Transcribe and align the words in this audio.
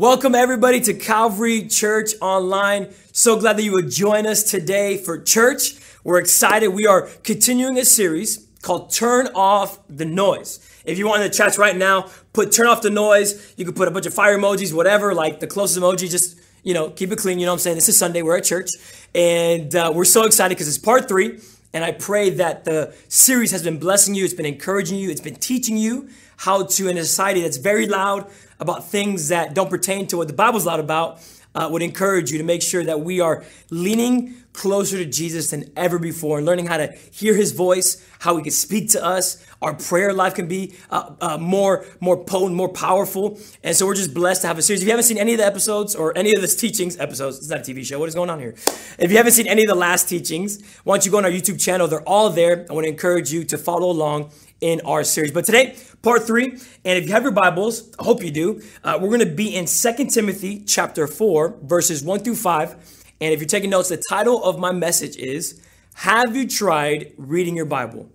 Welcome, 0.00 0.34
everybody, 0.34 0.80
to 0.80 0.94
Calvary 0.94 1.68
Church 1.68 2.12
Online. 2.22 2.88
So 3.12 3.38
glad 3.38 3.58
that 3.58 3.64
you 3.64 3.72
would 3.72 3.90
join 3.90 4.26
us 4.26 4.42
today 4.42 4.96
for 4.96 5.20
church. 5.20 5.74
We're 6.02 6.18
excited. 6.18 6.68
We 6.68 6.86
are 6.86 7.02
continuing 7.22 7.76
a 7.76 7.84
series 7.84 8.48
called 8.62 8.90
Turn 8.90 9.28
Off 9.34 9.78
the 9.90 10.06
Noise. 10.06 10.66
If 10.86 10.96
you 10.96 11.06
want 11.06 11.20
in 11.20 11.28
the 11.28 11.34
chats 11.34 11.58
right 11.58 11.76
now, 11.76 12.08
put 12.32 12.50
turn 12.50 12.66
off 12.66 12.80
the 12.80 12.88
noise. 12.88 13.52
You 13.58 13.66
can 13.66 13.74
put 13.74 13.88
a 13.88 13.90
bunch 13.90 14.06
of 14.06 14.14
fire 14.14 14.38
emojis, 14.38 14.72
whatever, 14.72 15.14
like 15.14 15.38
the 15.38 15.46
closest 15.46 15.78
emoji, 15.78 16.10
just, 16.10 16.40
you 16.62 16.72
know, 16.72 16.88
keep 16.88 17.12
it 17.12 17.18
clean. 17.18 17.38
You 17.38 17.44
know 17.44 17.52
what 17.52 17.56
I'm 17.56 17.58
saying? 17.58 17.76
This 17.76 17.90
is 17.90 17.98
Sunday. 17.98 18.22
We're 18.22 18.38
at 18.38 18.44
church. 18.44 18.70
And 19.14 19.76
uh, 19.76 19.92
we're 19.94 20.06
so 20.06 20.24
excited 20.24 20.54
because 20.54 20.66
it's 20.66 20.78
part 20.78 21.08
three. 21.08 21.40
And 21.74 21.84
I 21.84 21.92
pray 21.92 22.30
that 22.30 22.64
the 22.64 22.94
series 23.08 23.50
has 23.52 23.62
been 23.62 23.78
blessing 23.78 24.14
you. 24.14 24.24
It's 24.24 24.32
been 24.32 24.46
encouraging 24.46 24.96
you. 24.96 25.10
It's 25.10 25.20
been 25.20 25.36
teaching 25.36 25.76
you 25.76 26.08
how 26.38 26.64
to, 26.64 26.88
in 26.88 26.96
a 26.96 27.04
society 27.04 27.42
that's 27.42 27.58
very 27.58 27.86
loud, 27.86 28.26
about 28.60 28.88
things 28.88 29.28
that 29.28 29.54
don't 29.54 29.70
pertain 29.70 30.06
to 30.08 30.16
what 30.18 30.28
the 30.28 30.34
Bible's 30.34 30.66
loud 30.66 30.80
about, 30.80 31.20
uh, 31.54 31.68
would 31.70 31.82
encourage 31.82 32.30
you 32.30 32.38
to 32.38 32.44
make 32.44 32.62
sure 32.62 32.84
that 32.84 33.00
we 33.00 33.20
are 33.20 33.44
leaning 33.70 34.34
closer 34.52 34.96
to 34.96 35.04
Jesus 35.04 35.50
than 35.50 35.70
ever 35.76 35.98
before 35.98 36.38
and 36.38 36.46
learning 36.46 36.66
how 36.66 36.76
to 36.76 36.92
hear 37.12 37.34
his 37.34 37.52
voice, 37.52 38.04
how 38.20 38.36
he 38.36 38.42
can 38.42 38.52
speak 38.52 38.90
to 38.90 39.04
us. 39.04 39.44
Our 39.62 39.74
prayer 39.74 40.12
life 40.12 40.34
can 40.34 40.48
be 40.48 40.74
uh, 40.90 41.12
uh, 41.20 41.38
more, 41.38 41.84
more 42.00 42.22
potent, 42.24 42.56
more 42.56 42.68
powerful. 42.68 43.38
And 43.62 43.76
so 43.76 43.86
we're 43.86 43.94
just 43.94 44.12
blessed 44.12 44.42
to 44.42 44.48
have 44.48 44.58
a 44.58 44.62
series. 44.62 44.82
If 44.82 44.86
you 44.86 44.92
haven't 44.92 45.04
seen 45.04 45.18
any 45.18 45.32
of 45.32 45.38
the 45.38 45.46
episodes 45.46 45.94
or 45.94 46.16
any 46.16 46.34
of 46.34 46.40
the 46.40 46.48
teachings, 46.48 46.98
episodes, 46.98 47.38
it's 47.38 47.48
not 47.48 47.60
a 47.60 47.62
TV 47.62 47.84
show. 47.84 47.98
What 47.98 48.08
is 48.08 48.14
going 48.14 48.30
on 48.30 48.38
here? 48.38 48.54
If 48.98 49.10
you 49.10 49.16
haven't 49.16 49.32
seen 49.32 49.46
any 49.46 49.62
of 49.62 49.68
the 49.68 49.74
last 49.74 50.08
teachings, 50.08 50.62
why 50.84 50.96
don't 50.96 51.06
you 51.06 51.12
go 51.12 51.18
on 51.18 51.24
our 51.24 51.30
YouTube 51.30 51.60
channel? 51.60 51.86
They're 51.86 52.08
all 52.08 52.30
there. 52.30 52.66
I 52.68 52.72
want 52.72 52.84
to 52.84 52.90
encourage 52.90 53.32
you 53.32 53.44
to 53.44 53.58
follow 53.58 53.90
along 53.90 54.32
in 54.60 54.80
our 54.84 55.04
series. 55.04 55.32
But 55.32 55.44
today, 55.44 55.76
part 56.02 56.26
three, 56.26 56.50
and 56.84 56.98
if 56.98 57.06
you 57.06 57.12
have 57.12 57.22
your 57.22 57.32
Bibles, 57.32 57.90
I 57.98 58.04
hope 58.04 58.22
you 58.22 58.30
do, 58.30 58.62
uh, 58.84 58.98
we're 59.00 59.08
going 59.08 59.20
to 59.20 59.34
be 59.34 59.54
in 59.54 59.66
Second 59.66 60.08
Timothy 60.08 60.62
chapter 60.64 61.06
4, 61.06 61.58
verses 61.62 62.02
1 62.02 62.20
through 62.20 62.36
5. 62.36 63.04
And 63.20 63.32
if 63.32 63.40
you're 63.40 63.48
taking 63.48 63.70
notes, 63.70 63.88
the 63.88 64.02
title 64.08 64.42
of 64.44 64.58
my 64.58 64.72
message 64.72 65.16
is 65.16 65.60
Have 65.94 66.36
You 66.36 66.48
Tried 66.48 67.12
Reading 67.16 67.56
Your 67.56 67.66
Bible? 67.66 68.10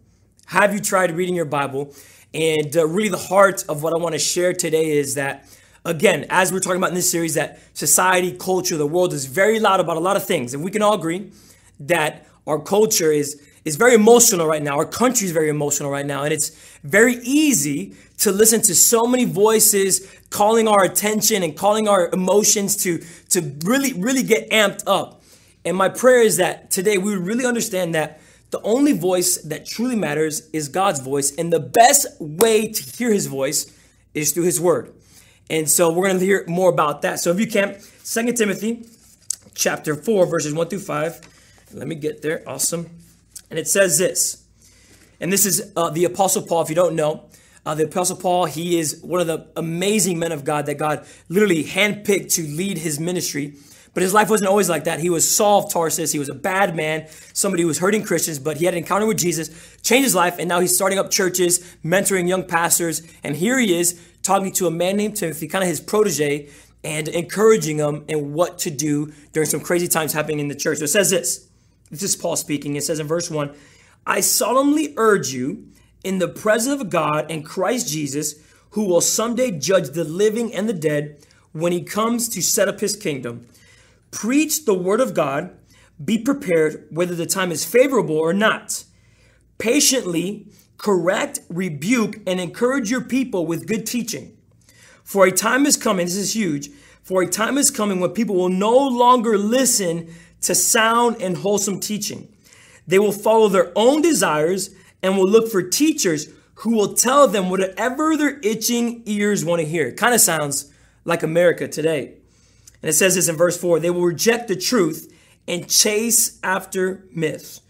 Have 0.47 0.73
you 0.73 0.79
tried 0.79 1.11
reading 1.11 1.35
your 1.35 1.45
Bible? 1.45 1.93
And 2.33 2.75
uh, 2.75 2.85
really, 2.85 3.09
the 3.09 3.17
heart 3.17 3.63
of 3.67 3.81
what 3.81 3.93
I 3.93 3.97
want 3.97 4.13
to 4.13 4.19
share 4.19 4.53
today 4.53 4.91
is 4.91 5.15
that, 5.15 5.47
again, 5.85 6.25
as 6.29 6.51
we're 6.51 6.59
talking 6.59 6.77
about 6.77 6.89
in 6.89 6.95
this 6.95 7.09
series, 7.09 7.33
that 7.33 7.59
society, 7.73 8.31
culture, 8.31 8.77
the 8.77 8.85
world 8.85 9.13
is 9.13 9.25
very 9.25 9.59
loud 9.59 9.79
about 9.79 9.97
a 9.97 10.01
lot 10.01 10.17
of 10.17 10.25
things. 10.25 10.53
And 10.53 10.63
we 10.63 10.69
can 10.69 10.81
all 10.81 10.93
agree 10.93 11.31
that 11.79 12.27
our 12.45 12.59
culture 12.59 13.11
is 13.11 13.41
is 13.65 13.75
very 13.75 13.95
emotional 13.95 14.45
right 14.45 14.61
now. 14.61 14.77
Our 14.77 14.85
country 14.85 15.25
is 15.25 15.31
very 15.31 15.49
emotional 15.49 15.89
right 15.89 16.05
now. 16.05 16.23
And 16.23 16.31
it's 16.31 16.51
very 16.83 17.15
easy 17.15 17.95
to 18.19 18.31
listen 18.31 18.61
to 18.61 18.75
so 18.75 19.05
many 19.05 19.25
voices 19.25 20.07
calling 20.29 20.67
our 20.67 20.83
attention 20.83 21.43
and 21.43 21.57
calling 21.57 21.87
our 21.87 22.09
emotions 22.13 22.77
to, 22.83 22.99
to 23.31 23.55
really, 23.65 23.91
really 23.93 24.23
get 24.23 24.49
amped 24.51 24.83
up. 24.85 25.23
And 25.65 25.75
my 25.75 25.89
prayer 25.89 26.21
is 26.21 26.37
that 26.37 26.69
today 26.69 26.99
we 26.99 27.15
really 27.15 27.45
understand 27.45 27.95
that 27.95 28.21
the 28.51 28.61
only 28.61 28.93
voice 28.93 29.37
that 29.37 29.65
truly 29.65 29.95
matters 29.95 30.47
is 30.53 30.69
God's 30.69 30.99
voice. 30.99 31.35
And 31.35 31.51
the 31.51 31.59
best 31.59 32.07
way 32.19 32.67
to 32.67 32.97
hear 32.97 33.11
his 33.11 33.25
voice 33.25 33.75
is 34.13 34.31
through 34.31 34.43
his 34.43 34.61
word. 34.61 34.93
And 35.49 35.67
so 35.69 35.91
we're 35.91 36.05
going 36.07 36.19
to 36.19 36.25
hear 36.25 36.45
more 36.47 36.69
about 36.69 37.01
that. 37.01 37.19
So 37.19 37.31
if 37.31 37.39
you 37.39 37.47
can, 37.47 37.79
Second 37.79 38.37
Timothy 38.37 38.87
chapter 39.55 39.95
4, 39.95 40.27
verses 40.27 40.53
1 40.53 40.67
through 40.67 40.79
5. 40.79 41.21
Let 41.73 41.87
me 41.87 41.95
get 41.95 42.21
there. 42.21 42.43
Awesome. 42.47 42.89
And 43.55 43.61
it 43.61 43.69
says 43.69 43.97
this, 43.97 44.43
and 45.21 45.31
this 45.31 45.45
is 45.45 45.71
uh, 45.77 45.89
the 45.89 46.03
Apostle 46.03 46.41
Paul, 46.41 46.63
if 46.63 46.67
you 46.67 46.75
don't 46.75 46.93
know. 46.93 47.29
Uh, 47.65 47.73
the 47.73 47.85
Apostle 47.85 48.17
Paul, 48.17 48.43
he 48.43 48.77
is 48.77 48.99
one 49.01 49.21
of 49.21 49.27
the 49.27 49.47
amazing 49.55 50.19
men 50.19 50.33
of 50.33 50.43
God 50.43 50.65
that 50.65 50.73
God 50.73 51.05
literally 51.29 51.63
handpicked 51.63 52.33
to 52.33 52.41
lead 52.41 52.79
his 52.79 52.99
ministry. 52.99 53.53
But 53.93 54.03
his 54.03 54.13
life 54.13 54.29
wasn't 54.29 54.49
always 54.49 54.67
like 54.67 54.83
that. 54.83 54.99
He 54.99 55.09
was 55.09 55.33
Saul 55.33 55.63
of 55.63 55.71
Tarsus. 55.71 56.11
He 56.11 56.19
was 56.19 56.27
a 56.27 56.35
bad 56.35 56.75
man, 56.75 57.07
somebody 57.31 57.61
who 57.63 57.69
was 57.69 57.79
hurting 57.79 58.03
Christians, 58.03 58.39
but 58.39 58.57
he 58.57 58.65
had 58.65 58.73
an 58.73 58.79
encounter 58.79 59.05
with 59.05 59.19
Jesus, 59.19 59.47
changed 59.81 60.03
his 60.03 60.15
life, 60.15 60.35
and 60.37 60.49
now 60.49 60.59
he's 60.59 60.75
starting 60.75 60.99
up 60.99 61.09
churches, 61.09 61.59
mentoring 61.81 62.27
young 62.27 62.43
pastors. 62.43 63.03
And 63.23 63.37
here 63.37 63.57
he 63.57 63.73
is 63.73 63.97
talking 64.21 64.51
to 64.51 64.67
a 64.67 64.71
man 64.71 64.97
named 64.97 65.15
Timothy, 65.15 65.47
kind 65.47 65.63
of 65.63 65.69
his 65.69 65.79
protege, 65.79 66.49
and 66.83 67.07
encouraging 67.07 67.77
him 67.77 68.03
in 68.09 68.33
what 68.33 68.57
to 68.59 68.69
do 68.69 69.13
during 69.31 69.47
some 69.47 69.61
crazy 69.61 69.87
times 69.87 70.11
happening 70.11 70.41
in 70.41 70.49
the 70.49 70.55
church. 70.55 70.79
So 70.79 70.83
it 70.83 70.89
says 70.89 71.09
this 71.09 71.47
this 71.91 72.03
is 72.03 72.15
Paul 72.15 72.35
speaking. 72.35 72.75
It 72.75 72.83
says 72.83 72.99
in 72.99 73.07
verse 73.07 73.29
1 73.29 73.55
I 74.05 74.21
solemnly 74.21 74.93
urge 74.97 75.29
you, 75.29 75.67
in 76.03 76.19
the 76.19 76.27
presence 76.27 76.79
of 76.79 76.89
God 76.89 77.31
and 77.31 77.43
Christ 77.43 77.89
Jesus, 77.89 78.35
who 78.71 78.83
will 78.83 79.01
someday 79.01 79.51
judge 79.51 79.89
the 79.89 80.03
living 80.03 80.53
and 80.53 80.69
the 80.69 80.73
dead 80.73 81.17
when 81.51 81.71
he 81.71 81.81
comes 81.81 82.29
to 82.29 82.41
set 82.41 82.67
up 82.67 82.79
his 82.79 82.95
kingdom, 82.95 83.47
preach 84.11 84.65
the 84.65 84.73
word 84.73 84.99
of 84.99 85.13
God, 85.13 85.55
be 86.03 86.17
prepared 86.17 86.85
whether 86.91 87.15
the 87.15 87.25
time 87.25 87.51
is 87.51 87.65
favorable 87.65 88.17
or 88.17 88.33
not. 88.33 88.83
Patiently 89.57 90.47
correct, 90.77 91.39
rebuke, 91.49 92.19
and 92.27 92.39
encourage 92.39 92.91
your 92.91 93.01
people 93.01 93.45
with 93.45 93.67
good 93.67 93.85
teaching. 93.85 94.37
For 95.03 95.25
a 95.25 95.31
time 95.31 95.65
is 95.65 95.77
coming, 95.77 96.05
this 96.05 96.15
is 96.15 96.35
huge, 96.35 96.69
for 97.01 97.21
a 97.21 97.27
time 97.27 97.57
is 97.57 97.71
coming 97.71 97.99
when 97.99 98.11
people 98.11 98.35
will 98.35 98.49
no 98.49 98.75
longer 98.75 99.37
listen 99.37 100.13
to 100.45 100.55
sound 100.55 101.21
and 101.21 101.37
wholesome 101.37 101.79
teaching. 101.79 102.27
They 102.87 102.99
will 102.99 103.11
follow 103.11 103.47
their 103.47 103.71
own 103.75 104.01
desires 104.01 104.73
and 105.01 105.17
will 105.17 105.29
look 105.29 105.51
for 105.51 105.61
teachers 105.61 106.27
who 106.55 106.71
will 106.71 106.93
tell 106.93 107.27
them 107.27 107.49
whatever 107.49 108.15
their 108.15 108.39
itching 108.41 109.03
ears 109.05 109.43
want 109.43 109.61
to 109.61 109.67
hear. 109.67 109.91
Kind 109.91 110.13
of 110.13 110.21
sounds 110.21 110.71
like 111.03 111.23
America 111.23 111.67
today. 111.67 112.13
And 112.81 112.89
it 112.89 112.93
says 112.93 113.15
this 113.15 113.27
in 113.27 113.35
verse 113.35 113.57
4 113.57 113.79
they 113.79 113.89
will 113.89 114.03
reject 114.03 114.47
the 114.47 114.55
truth 114.55 115.11
and 115.47 115.69
chase 115.69 116.39
after 116.43 117.03
myths. 117.11 117.61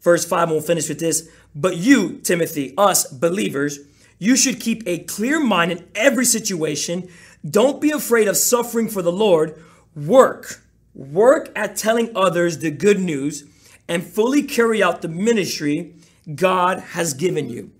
Verse 0.00 0.24
5, 0.24 0.50
we'll 0.50 0.60
finish 0.60 0.88
with 0.88 1.00
this. 1.00 1.28
But 1.54 1.76
you, 1.76 2.18
Timothy, 2.18 2.74
us 2.78 3.06
believers, 3.06 3.80
you 4.18 4.36
should 4.36 4.60
keep 4.60 4.86
a 4.86 4.98
clear 5.00 5.40
mind 5.40 5.72
in 5.72 5.88
every 5.94 6.24
situation. 6.24 7.08
Don't 7.48 7.80
be 7.80 7.90
afraid 7.90 8.28
of 8.28 8.36
suffering 8.36 8.88
for 8.88 9.02
the 9.02 9.12
Lord. 9.12 9.60
Work 9.94 10.62
work 10.96 11.50
at 11.54 11.76
telling 11.76 12.10
others 12.16 12.58
the 12.58 12.70
good 12.70 12.98
news, 12.98 13.44
and 13.88 14.02
fully 14.04 14.42
carry 14.42 14.82
out 14.82 15.02
the 15.02 15.08
ministry 15.08 15.94
God 16.34 16.80
has 16.80 17.14
given 17.14 17.48
you. 17.48 17.70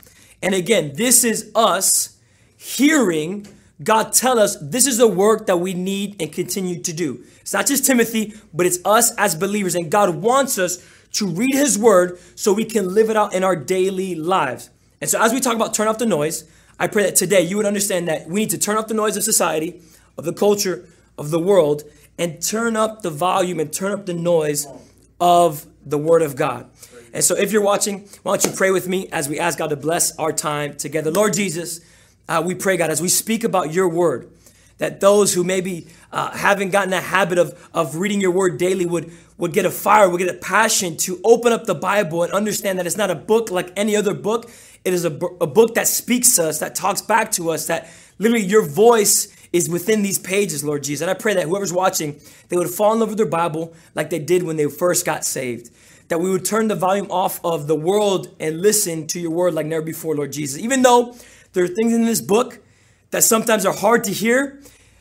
And 0.41 0.54
again, 0.54 0.93
this 0.94 1.25
is 1.25 1.50
us 1.54 2.19
hearing 2.56 3.49
God 3.82 4.12
tell 4.12 4.38
us 4.38 4.56
this 4.60 4.87
is 4.87 4.97
the 4.97 5.06
work 5.06 5.47
that 5.47 5.59
we 5.59 5.75
need 5.75 6.16
and 6.21 6.32
continue 6.32 6.81
to 6.81 6.93
do. 6.93 7.22
It's 7.41 7.53
not 7.53 7.66
just 7.66 7.84
Timothy, 7.84 8.34
but 8.54 8.65
it's 8.65 8.78
us 8.84 9.15
as 9.16 9.34
believers. 9.34 9.75
And 9.75 9.91
God 9.91 10.16
wants 10.16 10.59
us 10.59 10.84
to 11.12 11.27
read 11.27 11.54
His 11.54 11.78
word 11.78 12.19
so 12.37 12.53
we 12.53 12.65
can 12.65 12.94
live 12.94 13.10
it 13.10 13.16
out 13.16 13.34
in 13.34 13.44
our 13.44 13.56
daily 13.56 14.15
lives. 14.15 14.71
And 15.00 15.10
so, 15.10 15.21
as 15.21 15.33
we 15.33 15.41
talk 15.41 15.54
about 15.54 15.75
turn 15.75 15.88
off 15.88 15.98
the 15.98 16.06
noise, 16.06 16.50
I 16.78 16.87
pray 16.87 17.03
that 17.03 17.16
today 17.16 17.43
you 17.43 17.56
would 17.59 17.66
understand 17.66 18.09
that 18.09 18.28
we 18.28 18.41
need 18.41 18.50
to 18.50 18.59
turn 18.59 18.78
off 18.78 18.88
the 18.88 18.94
noise 18.94 19.16
of 19.16 19.25
society, 19.25 19.83
of 20.16 20.25
the 20.25 20.33
culture, 20.33 20.88
of 21.19 21.31
the 21.31 21.38
world, 21.38 21.83
and 22.19 22.43
turn 22.43 22.77
up 22.77 23.03
the 23.03 23.10
volume 23.10 23.60
and 23.60 23.72
turn 23.72 23.93
up 23.93 24.06
the 24.06 24.15
noise 24.15 24.66
of 25.21 25.66
the 25.84 25.98
Word 25.98 26.22
of 26.22 26.36
God. 26.36 26.71
And 27.13 27.24
so, 27.24 27.34
if 27.36 27.53
you're 27.53 27.63
watching, 27.63 28.09
why 28.22 28.36
don't 28.36 28.51
you 28.51 28.57
pray 28.57 28.71
with 28.71 28.89
me 28.89 29.09
as 29.10 29.28
we 29.28 29.39
ask 29.39 29.59
God 29.59 29.71
to 29.71 29.77
bless 29.77 30.16
our 30.18 30.33
time 30.33 30.77
together? 30.77 31.10
Lord 31.10 31.33
Jesus, 31.33 31.80
uh, 32.28 32.42
we 32.45 32.54
pray, 32.54 32.77
God, 32.77 32.91
as 32.91 33.01
we 33.01 33.09
speak 33.09 33.45
about 33.45 33.72
your 33.72 33.89
Word, 33.89 34.30
that 34.78 35.01
those 35.01 35.33
who 35.33 35.42
maybe 35.42 35.86
uh, 36.13 36.33
haven't 36.33 36.71
gotten 36.71 36.92
a 36.92 37.01
habit 37.01 37.39
of, 37.39 37.68
of 37.72 37.97
reading 37.97 38.21
your 38.21 38.33
Word 38.33 38.59
daily 38.59 38.84
would, 38.84 39.12
would 39.39 39.53
get 39.53 39.65
a 39.65 39.71
fire, 39.71 40.10
would 40.10 40.19
get 40.19 40.28
a 40.28 40.39
passion 40.39 40.97
to 40.98 41.21
open 41.24 41.53
up 41.53 41.65
the 41.65 41.74
Bible 41.74 42.22
and 42.22 42.33
understand 42.33 42.78
that 42.78 42.86
it's 42.86 42.97
not 42.97 43.10
a 43.10 43.15
book 43.15 43.51
like 43.51 43.72
any 43.77 43.97
other 43.97 44.12
book. 44.12 44.51
It 44.84 44.92
is 44.92 45.04
a, 45.04 45.16
a 45.41 45.47
book 45.47 45.74
that 45.74 45.89
speaks 45.89 46.36
to 46.36 46.48
us, 46.48 46.59
that 46.59 46.74
talks 46.74 47.01
back 47.01 47.33
to 47.33 47.51
us, 47.51 47.66
that 47.69 47.89
literally 48.19 48.45
your 48.45 48.66
voice 48.66 49.34
is 49.57 49.69
within 49.69 50.03
these 50.03 50.19
pages, 50.19 50.63
Lord 50.63 50.85
Jesus. 50.85 51.03
And 51.03 51.11
I 51.11 51.15
pray 51.15 51.35
that 51.35 51.45
whoever's 51.45 51.73
watching, 51.73 52.21
they 52.49 52.57
would 52.57 52.69
fall 52.69 52.93
in 52.93 53.01
love 53.01 53.09
with 53.09 53.19
their 53.19 53.27
Bible 53.27 53.75
like 53.95 54.11
they 54.11 54.19
did 54.19 54.43
when 54.43 54.57
they 54.57 54.67
first 54.69 55.07
got 55.07 55.25
saved. 55.25 55.71
That 56.09 56.21
we 56.21 56.31
would 56.31 56.45
turn 56.45 56.69
the 56.69 56.75
volume 56.75 57.11
off 57.11 57.41
of 57.45 57.67
the 57.67 57.75
world 57.75 58.35
and 58.39 58.61
listen 58.61 59.07
to 59.09 59.21
your 59.21 59.31
word 59.31 59.55
like 59.55 59.67
never 59.67 59.83
before, 59.83 60.15
Lord 60.15 60.33
Jesus. 60.33 60.61
Even 60.61 60.83
though 60.83 61.17
there 61.53 61.65
are 61.65 61.69
things 61.69 61.93
in 61.93 62.05
this 62.05 62.21
book 62.21 62.61
that 63.11 63.25
sometimes 63.25 63.65
are 63.65 63.75
hard 63.75 64.05
to 64.05 64.13
hear, 64.13 64.61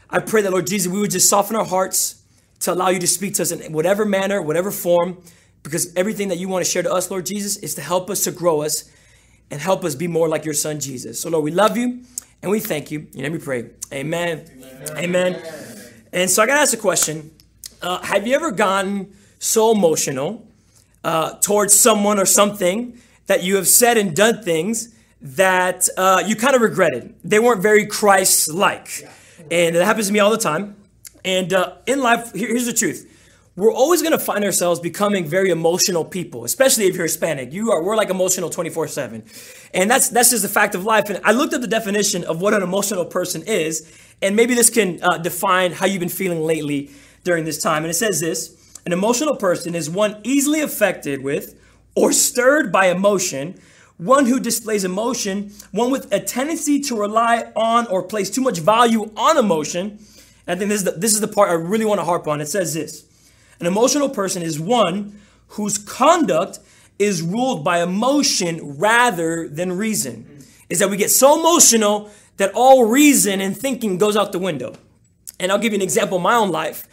I 0.10 0.19
pray 0.19 0.42
that, 0.42 0.52
Lord 0.52 0.68
Jesus, 0.68 0.92
we 0.92 1.00
would 1.00 1.12
just 1.12 1.30
soften 1.30 1.56
our 1.56 1.66
hearts 1.66 2.24
to 2.62 2.74
allow 2.74 2.90
you 2.90 3.00
to 3.00 3.07
speak 3.07 3.36
to 3.36 3.42
us 3.42 3.52
in 3.52 3.74
whatever 3.74 4.06
manner, 4.06 4.42
whatever 4.42 4.72
form 4.72 5.18
because 5.66 5.92
everything 5.96 6.28
that 6.28 6.38
you 6.38 6.48
want 6.48 6.63
to 6.63 6.69
share 6.69 6.84
to 6.84 6.94
us, 6.94 7.10
Lord 7.10 7.25
Jesus, 7.25 7.57
is 7.57 7.74
to 7.74 7.81
help 7.81 8.12
us 8.12 8.24
to 8.25 8.31
grow 8.31 8.62
us 8.62 8.90
and 9.50 9.60
help 9.60 9.84
us 9.84 9.96
be 9.96 10.07
more 10.07 10.30
like 10.30 10.46
your 10.46 10.54
son 10.54 10.80
Jesus. 10.80 11.19
So, 11.19 11.30
Lord, 11.30 11.44
we 11.44 11.50
love 11.50 11.75
you 11.75 12.04
and 12.45 12.51
we 12.51 12.59
thank 12.59 12.92
you. 12.92 13.07
And 13.18 13.33
me 13.33 13.39
pray. 13.39 13.71
Amen. 13.92 14.45
Amen. 14.62 14.97
Amen. 14.97 15.44
And 16.13 16.30
so 16.30 16.44
I 16.44 16.45
got 16.45 16.53
to 16.53 16.59
ask 16.59 16.75
a 16.75 16.77
question. 16.77 17.31
Uh, 17.81 18.00
have 18.03 18.27
you 18.27 18.36
ever 18.36 18.51
gotten 18.51 19.15
so 19.39 19.71
emotional 19.71 20.47
uh, 21.03 21.39
towards 21.39 21.74
someone 21.74 22.19
or 22.19 22.25
something 22.27 23.01
that 23.25 23.42
you 23.42 23.56
have 23.56 23.68
said 23.68 23.97
and 23.97 24.15
done 24.15 24.44
things 24.44 24.94
that 25.21 25.89
uh, 25.97 26.21
you 26.24 26.36
kind 26.36 26.56
of 26.56 26.62
regretted? 26.62 27.15
They 27.24 27.39
weren't 27.39 27.63
very 27.63 27.88
Christ 27.88 28.53
like. 28.53 29.09
And 29.50 29.75
that 29.75 29.83
happens 29.83 30.06
to 30.06 30.13
me 30.13 30.19
all 30.19 30.30
the 30.30 30.38
time. 30.38 30.75
And 31.24 31.51
uh, 31.51 31.77
in 31.88 32.00
life, 32.00 32.31
here's 32.36 32.68
the 32.68 32.74
truth 32.74 33.12
we're 33.57 33.74
always 33.74 34.02
going 34.02 34.12
to 34.12 34.19
find 34.19 34.44
ourselves 34.44 34.81
becoming 34.81 35.25
very 35.25 35.50
emotional 35.50 36.04
people, 36.04 36.44
especially 36.44 36.88
if 36.88 36.96
you're 36.96 37.06
Hispanic. 37.06 37.54
You 37.54 37.72
are 37.72 37.81
we're 37.81 37.96
like 37.96 38.10
emotional 38.10 38.50
24/7. 38.50 39.24
And 39.74 39.90
that's 39.90 40.10
that's 40.10 40.31
just 40.31 40.44
a 40.44 40.50
fact 40.50 40.75
of 40.75 40.84
life. 40.84 41.10
And 41.10 41.22
I 41.24 41.31
looked 41.31 41.54
up 41.54 41.62
the 41.62 41.68
definition 41.68 42.25
of 42.25 42.42
what 42.42 42.54
an 42.54 42.62
emotional 42.62 43.06
person 43.06 43.44
is, 43.44 43.90
and 44.22 44.36
maybe 44.36 44.56
this 44.56 44.69
can 44.69 45.02
uh, 45.02 45.18
define 45.18 45.72
how 45.72 45.86
you've 45.86 46.02
been 46.02 46.10
feeling 46.10 46.42
lately 46.42 46.92
during 47.24 47.46
this 47.46 47.62
time. 47.62 47.84
And 47.84 47.92
it 47.92 47.96
says 47.96 48.19
this, 48.19 48.81
an 48.86 48.92
emotional 48.92 49.38
person 49.38 49.74
is 49.74 49.90
one 49.90 50.19
easily 50.24 50.60
affected 50.60 51.24
with 51.24 51.60
or 51.96 52.12
stirred 52.12 52.74
by 52.74 52.88
emotion, 52.88 53.57
one 53.98 54.25
who 54.25 54.38
displays 54.38 54.84
emotion, 54.84 55.54
one 55.72 55.92
with 55.92 56.12
a 56.12 56.19
tendency 56.19 56.81
to 56.81 56.96
rely 56.96 57.52
on 57.56 57.88
or 57.88 58.04
place 58.04 58.30
too 58.30 58.42
much 58.42 58.60
value 58.60 59.10
on 59.16 59.38
emotion. 59.38 59.98
And 60.46 60.56
I 60.57 60.60
think 60.60 60.69
this 60.69 60.80
is 60.80 60.84
the, 60.84 60.92
this 60.92 61.13
is 61.13 61.22
the 61.22 61.30
part 61.30 61.50
I 61.50 61.54
really 61.54 61.86
want 61.86 62.02
to 62.02 62.06
harp 62.06 62.28
on. 62.28 62.42
It 62.42 62.48
says 62.48 62.74
this. 62.74 63.05
An 63.60 63.68
emotional 63.68 64.10
person 64.10 64.42
is 64.42 64.60
one 64.60 65.19
whose 65.50 65.78
conduct 65.78 66.60
is 67.00 67.22
ruled 67.22 67.63
by 67.63 67.81
emotion 67.81 68.78
rather 68.78 69.48
than 69.48 69.78
reason. 69.78 70.44
Is 70.69 70.80
that 70.80 70.90
we 70.90 70.98
get 70.98 71.12
so 71.12 71.40
emotional 71.40 72.10
that 72.38 72.52
all 72.54 72.86
reason 72.86 73.42
and 73.42 73.56
thinking 73.56 73.98
goes 73.98 74.18
out 74.18 74.31
the 74.31 74.40
window. 74.40 74.74
And 75.40 75.52
I'll 75.52 75.60
give 75.60 75.74
you 75.74 75.78
an 75.78 75.84
example 75.84 76.18
of 76.18 76.24
my 76.24 76.36
own 76.36 76.52
life. 76.52 76.88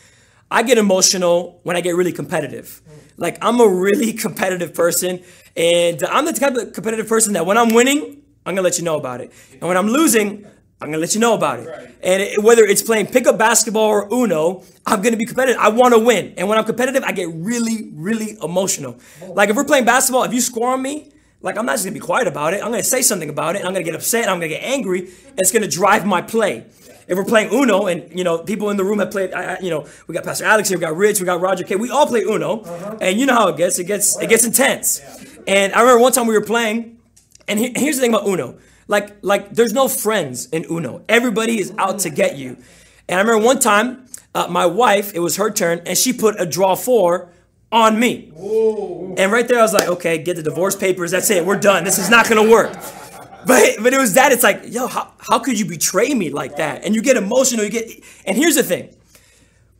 I 0.50 0.62
get 0.62 0.78
emotional 0.78 1.60
when 1.62 1.76
I 1.76 1.80
get 1.80 1.96
really 1.96 2.12
competitive. 2.12 2.82
Like 3.16 3.38
I'm 3.42 3.60
a 3.60 3.68
really 3.68 4.12
competitive 4.24 4.74
person, 4.74 5.22
and 5.56 6.02
I'm 6.04 6.24
the 6.24 6.32
type 6.32 6.54
of 6.54 6.72
competitive 6.72 7.08
person 7.08 7.32
that 7.34 7.46
when 7.46 7.56
I'm 7.56 7.70
winning, 7.70 8.22
I'm 8.44 8.54
gonna 8.54 8.62
let 8.62 8.78
you 8.78 8.84
know 8.84 8.96
about 8.96 9.20
it. 9.20 9.32
And 9.52 9.62
when 9.62 9.76
I'm 9.76 9.88
losing, 9.88 10.46
I'm 10.82 10.88
gonna 10.88 10.98
let 10.98 11.14
you 11.14 11.20
know 11.20 11.34
about 11.34 11.60
it. 11.60 11.68
Right. 11.68 11.94
And 12.02 12.22
it, 12.22 12.42
whether 12.42 12.64
it's 12.64 12.82
playing 12.82 13.06
pickup 13.06 13.38
basketball 13.38 13.84
or 13.84 14.12
Uno, 14.12 14.64
I'm 14.84 15.00
gonna 15.00 15.16
be 15.16 15.26
competitive. 15.26 15.60
I 15.60 15.68
want 15.68 15.94
to 15.94 16.00
win. 16.00 16.34
And 16.36 16.48
when 16.48 16.58
I'm 16.58 16.64
competitive, 16.64 17.04
I 17.04 17.12
get 17.12 17.28
really, 17.32 17.90
really 17.94 18.36
emotional. 18.42 18.98
Like 19.28 19.48
if 19.48 19.56
we're 19.56 19.64
playing 19.64 19.84
basketball, 19.84 20.24
if 20.24 20.32
you 20.32 20.40
score 20.40 20.70
on 20.70 20.82
me, 20.82 21.12
like 21.40 21.56
I'm 21.56 21.66
not 21.66 21.74
just 21.74 21.84
gonna 21.84 21.94
be 21.94 22.00
quiet 22.00 22.26
about 22.26 22.54
it. 22.54 22.62
I'm 22.62 22.70
gonna 22.70 22.82
say 22.82 23.02
something 23.02 23.28
about 23.28 23.54
it. 23.54 23.60
I'm 23.64 23.72
gonna 23.72 23.84
get 23.84 23.94
upset. 23.94 24.28
I'm 24.28 24.36
gonna 24.36 24.48
get 24.48 24.62
angry. 24.64 25.00
And 25.00 25.38
it's 25.38 25.52
gonna 25.52 25.68
drive 25.68 26.04
my 26.04 26.20
play. 26.20 26.66
If 27.06 27.18
we're 27.18 27.24
playing 27.24 27.52
Uno, 27.52 27.86
and 27.86 28.16
you 28.16 28.24
know 28.24 28.38
people 28.38 28.70
in 28.70 28.76
the 28.76 28.84
room 28.84 28.98
have 28.98 29.10
played, 29.10 29.32
I, 29.32 29.58
you 29.60 29.70
know, 29.70 29.86
we 30.06 30.14
got 30.14 30.24
Pastor 30.24 30.44
Alex 30.44 30.68
here, 30.68 30.78
we 30.78 30.82
got 30.82 30.96
Rich, 30.96 31.20
we 31.20 31.26
got 31.26 31.40
Roger 31.40 31.64
K. 31.64 31.76
We 31.76 31.90
all 31.90 32.06
play 32.06 32.22
Uno, 32.22 32.60
uh-huh. 32.60 32.98
and 33.00 33.18
you 33.18 33.26
know 33.26 33.34
how 33.34 33.48
it 33.48 33.56
gets. 33.56 33.78
It 33.78 33.84
gets 33.84 34.18
it 34.20 34.28
gets 34.28 34.44
intense. 34.44 35.00
Yeah. 35.00 35.42
And 35.46 35.72
I 35.74 35.80
remember 35.80 36.00
one 36.00 36.12
time 36.12 36.26
we 36.26 36.34
were 36.34 36.44
playing, 36.44 36.98
and 37.48 37.58
he, 37.58 37.72
here's 37.76 37.96
the 37.96 38.02
thing 38.02 38.14
about 38.14 38.26
Uno 38.26 38.56
like, 38.92 39.16
like 39.22 39.50
there's 39.50 39.72
no 39.72 39.88
friends 39.88 40.46
in 40.50 40.64
Uno. 40.70 41.02
Everybody 41.08 41.58
is 41.58 41.72
out 41.78 41.98
to 42.00 42.10
get 42.10 42.36
you. 42.36 42.58
And 43.08 43.18
I 43.18 43.22
remember 43.22 43.44
one 43.44 43.58
time, 43.58 44.06
uh, 44.34 44.46
my 44.48 44.66
wife, 44.66 45.12
it 45.14 45.18
was 45.18 45.36
her 45.36 45.50
turn, 45.50 45.82
and 45.86 45.98
she 45.98 46.12
put 46.12 46.40
a 46.40 46.46
draw 46.46 46.76
four 46.76 47.30
on 47.72 47.98
me. 47.98 48.30
Whoa. 48.34 49.14
And 49.18 49.32
right 49.32 49.48
there, 49.48 49.58
I 49.58 49.62
was 49.62 49.72
like, 49.72 49.88
okay, 49.88 50.18
get 50.18 50.36
the 50.36 50.42
divorce 50.42 50.76
papers. 50.76 51.10
That's 51.10 51.30
it. 51.30 51.44
We're 51.44 51.58
done. 51.58 51.84
This 51.84 51.98
is 51.98 52.10
not 52.10 52.28
going 52.28 52.44
to 52.44 52.50
work. 52.50 52.72
But, 53.44 53.82
but 53.82 53.92
it 53.92 53.98
was 53.98 54.14
that. 54.14 54.30
It's 54.30 54.42
like, 54.42 54.62
yo, 54.66 54.86
how, 54.86 55.12
how 55.18 55.38
could 55.40 55.58
you 55.58 55.66
betray 55.66 56.14
me 56.14 56.30
like 56.30 56.56
that? 56.56 56.84
And 56.84 56.94
you 56.94 57.02
get 57.02 57.16
emotional. 57.16 57.64
You 57.64 57.70
get, 57.70 57.90
and 58.24 58.36
here's 58.36 58.54
the 58.54 58.62
thing. 58.62 58.94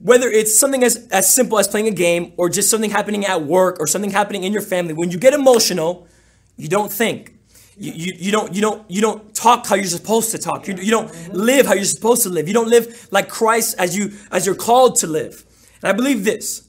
Whether 0.00 0.28
it's 0.28 0.58
something 0.58 0.82
as, 0.82 1.06
as 1.12 1.32
simple 1.32 1.58
as 1.58 1.68
playing 1.68 1.86
a 1.86 1.92
game 1.92 2.32
or 2.36 2.48
just 2.48 2.70
something 2.70 2.90
happening 2.90 3.24
at 3.24 3.42
work 3.42 3.76
or 3.78 3.86
something 3.86 4.10
happening 4.10 4.42
in 4.42 4.52
your 4.52 4.62
family, 4.62 4.94
when 4.94 5.10
you 5.10 5.18
get 5.18 5.32
emotional, 5.32 6.08
you 6.56 6.68
don't 6.68 6.90
think. 6.90 7.36
You, 7.76 7.92
you, 7.92 8.12
you, 8.16 8.32
don't 8.32 8.54
you 8.54 8.60
don't 8.60 8.90
you 8.90 9.00
don't 9.00 9.34
talk 9.34 9.66
how 9.66 9.76
you're 9.76 9.84
supposed 9.84 10.30
to 10.32 10.38
talk. 10.38 10.69
You, 10.69 10.74
you 10.76 10.90
don't 10.90 11.10
live 11.32 11.66
how 11.66 11.74
you're 11.74 11.84
supposed 11.84 12.22
to 12.24 12.28
live. 12.28 12.46
You 12.46 12.54
don't 12.54 12.69
live 12.69 13.08
like 13.10 13.28
Christ 13.28 13.76
as 13.78 13.96
you 13.96 14.12
as 14.30 14.44
you're 14.46 14.54
called 14.54 14.96
to 14.96 15.06
live. 15.06 15.44
And 15.82 15.88
I 15.88 15.92
believe 15.92 16.24
this 16.24 16.69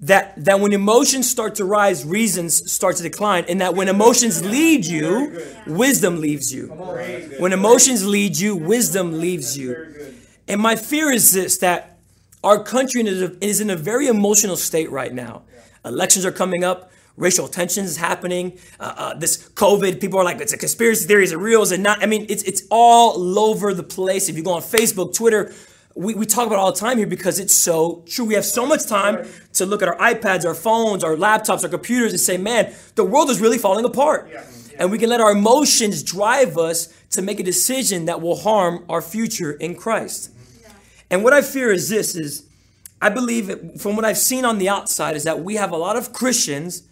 that 0.00 0.42
that 0.44 0.60
when 0.60 0.72
emotions 0.72 1.28
start 1.28 1.56
to 1.56 1.64
rise, 1.64 2.04
reasons 2.04 2.70
start 2.70 2.96
to 2.96 3.02
decline, 3.02 3.44
and 3.48 3.60
that 3.60 3.74
when 3.74 3.88
emotions 3.88 4.44
lead 4.44 4.86
you, 4.86 5.42
wisdom 5.66 6.20
leaves 6.20 6.52
you. 6.52 6.68
When 7.38 7.52
emotions 7.52 8.06
lead 8.06 8.38
you, 8.38 8.56
wisdom 8.56 9.20
leaves 9.20 9.58
you. 9.58 10.14
And 10.46 10.60
my 10.60 10.76
fear 10.76 11.10
is 11.10 11.32
this 11.32 11.58
that 11.58 11.98
our 12.42 12.62
country 12.62 13.02
is 13.02 13.60
in 13.60 13.70
a 13.70 13.76
very 13.76 14.06
emotional 14.06 14.56
state 14.56 14.90
right 14.90 15.12
now. 15.12 15.42
Elections 15.84 16.24
are 16.24 16.32
coming 16.32 16.64
up 16.64 16.90
racial 17.18 17.48
tensions 17.48 17.96
happening. 17.96 18.58
Uh, 18.80 18.94
uh, 18.96 19.14
this 19.14 19.48
COVID, 19.50 20.00
people 20.00 20.18
are 20.18 20.24
like, 20.24 20.40
it's 20.40 20.52
a 20.52 20.58
conspiracy 20.58 21.06
theory, 21.06 21.24
is 21.24 21.32
it 21.32 21.38
real, 21.38 21.62
is 21.62 21.72
it 21.72 21.80
not? 21.80 22.02
I 22.02 22.06
mean, 22.06 22.26
it's, 22.28 22.42
it's 22.44 22.62
all 22.70 23.38
over 23.38 23.74
the 23.74 23.82
place. 23.82 24.28
If 24.28 24.36
you 24.36 24.42
go 24.42 24.52
on 24.52 24.62
Facebook, 24.62 25.14
Twitter, 25.14 25.52
we, 25.94 26.14
we 26.14 26.26
talk 26.26 26.46
about 26.46 26.56
it 26.56 26.60
all 26.60 26.72
the 26.72 26.78
time 26.78 26.96
here 26.96 27.08
because 27.08 27.40
it's 27.40 27.54
so 27.54 28.04
true. 28.06 28.24
We 28.24 28.34
have 28.34 28.44
so 28.44 28.64
much 28.64 28.86
time 28.86 29.26
to 29.54 29.66
look 29.66 29.82
at 29.82 29.88
our 29.88 29.96
iPads, 29.96 30.46
our 30.46 30.54
phones, 30.54 31.02
our 31.02 31.16
laptops, 31.16 31.64
our 31.64 31.68
computers 31.68 32.12
and 32.12 32.20
say, 32.20 32.36
man, 32.36 32.72
the 32.94 33.04
world 33.04 33.30
is 33.30 33.40
really 33.40 33.58
falling 33.58 33.84
apart. 33.84 34.28
Yeah. 34.30 34.44
And 34.78 34.92
we 34.92 34.98
can 34.98 35.10
let 35.10 35.20
our 35.20 35.32
emotions 35.32 36.04
drive 36.04 36.56
us 36.56 36.94
to 37.10 37.20
make 37.20 37.40
a 37.40 37.42
decision 37.42 38.04
that 38.04 38.20
will 38.20 38.36
harm 38.36 38.84
our 38.88 39.02
future 39.02 39.50
in 39.50 39.74
Christ. 39.74 40.30
Yeah. 40.62 40.68
And 41.10 41.24
what 41.24 41.32
I 41.32 41.42
fear 41.42 41.72
is 41.72 41.88
this 41.88 42.14
is 42.14 42.44
I 43.00 43.08
believe 43.08 43.80
from 43.80 43.96
what 43.96 44.04
I've 44.04 44.18
seen 44.18 44.44
on 44.44 44.58
the 44.58 44.68
outside 44.68 45.16
is 45.16 45.24
that 45.24 45.40
we 45.40 45.56
have 45.56 45.72
a 45.72 45.76
lot 45.76 45.96
of 45.96 46.12
Christians 46.12 46.87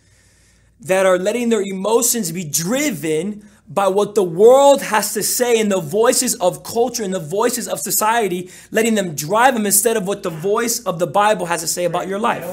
that 0.80 1.06
are 1.06 1.18
letting 1.18 1.48
their 1.48 1.62
emotions 1.62 2.32
be 2.32 2.44
driven 2.44 3.48
by 3.68 3.88
what 3.88 4.14
the 4.14 4.22
world 4.22 4.80
has 4.80 5.12
to 5.14 5.22
say 5.22 5.58
and 5.58 5.72
the 5.72 5.80
voices 5.80 6.34
of 6.36 6.62
culture 6.62 7.02
and 7.02 7.12
the 7.12 7.18
voices 7.18 7.66
of 7.66 7.80
society, 7.80 8.48
letting 8.70 8.94
them 8.94 9.14
drive 9.14 9.54
them 9.54 9.66
instead 9.66 9.96
of 9.96 10.06
what 10.06 10.22
the 10.22 10.30
voice 10.30 10.78
of 10.80 10.98
the 11.00 11.06
Bible 11.06 11.46
has 11.46 11.62
to 11.62 11.66
say 11.66 11.84
about 11.84 12.06
your 12.06 12.20
life. 12.20 12.46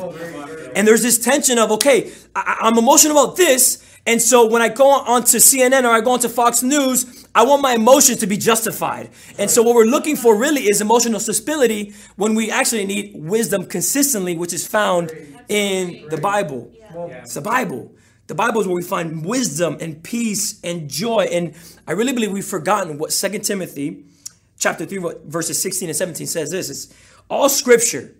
And 0.76 0.88
there's 0.88 1.04
this 1.04 1.20
tension 1.20 1.60
of, 1.60 1.72
okay, 1.74 2.12
I- 2.36 2.58
I'm 2.62 2.78
emotional 2.78 3.18
about 3.20 3.36
this. 3.38 3.78
And 4.08 4.22
so 4.22 4.46
when 4.48 4.62
I 4.62 4.70
go 4.70 4.90
on 4.90 5.24
to 5.26 5.38
CNN 5.38 5.86
or 5.86 5.90
I 5.92 6.02
go 6.02 6.12
on 6.12 6.20
to 6.22 6.30
Fox 6.30 6.64
News, 6.64 7.26
I 7.36 7.44
want 7.44 7.62
my 7.62 7.74
emotions 7.74 8.20
to 8.20 8.28
be 8.28 8.38
justified. 8.38 9.10
And 9.38 9.50
so 9.50 9.62
what 9.62 9.76
we're 9.76 9.86
looking 9.86 10.16
for 10.16 10.36
really 10.36 10.64
is 10.64 10.82
emotional 10.82 11.20
stability 11.20 11.94
when 12.16 12.34
we 12.36 12.52
actually 12.52 12.86
need 12.86 13.12
wisdom 13.16 13.66
consistently, 13.66 14.36
which 14.36 14.52
is 14.52 14.68
found 14.68 15.12
in 15.48 16.08
the 16.10 16.18
Bible. 16.18 16.72
It's 17.22 17.36
the 17.36 17.42
Bible. 17.42 17.92
The 18.28 18.36
Bible 18.36 18.62
is 18.62 18.68
where 18.68 18.76
we 18.76 18.84
find 18.84 19.26
wisdom 19.26 19.78
and 19.82 20.02
peace 20.02 20.60
and 20.64 20.90
joy. 20.90 21.28
And 21.32 21.56
I 21.88 21.92
really 21.92 22.14
believe 22.14 22.32
we've 22.32 22.46
forgotten 22.46 22.98
what 22.98 23.12
2 23.12 23.40
Timothy 23.40 24.06
chapter 24.58 24.86
3, 24.86 25.16
verses 25.26 25.62
16 25.62 25.90
and 25.90 25.96
17 25.96 26.28
says 26.28 26.52
this. 26.52 26.70
It's 26.70 26.94
all 27.30 27.50
scripture, 27.50 28.16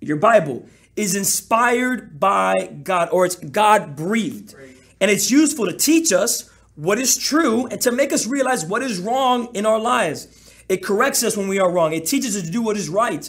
your 0.00 0.16
Bible, 0.16 0.66
is 0.96 1.14
inspired 1.14 2.18
by 2.18 2.78
God, 2.82 3.08
or 3.12 3.24
it's 3.24 3.36
God 3.36 3.94
breathed. 3.94 4.54
And 5.00 5.10
it's 5.10 5.30
useful 5.30 5.66
to 5.66 5.76
teach 5.76 6.12
us 6.12 6.50
what 6.74 6.98
is 6.98 7.16
true 7.16 7.66
and 7.66 7.80
to 7.82 7.92
make 7.92 8.12
us 8.12 8.26
realize 8.26 8.64
what 8.64 8.82
is 8.82 8.98
wrong 8.98 9.48
in 9.54 9.64
our 9.64 9.78
lives. 9.78 10.52
It 10.68 10.84
corrects 10.84 11.22
us 11.22 11.36
when 11.36 11.48
we 11.48 11.58
are 11.58 11.70
wrong. 11.70 11.92
It 11.92 12.06
teaches 12.06 12.36
us 12.36 12.42
to 12.42 12.50
do 12.50 12.62
what 12.62 12.76
is 12.76 12.88
right. 12.88 13.28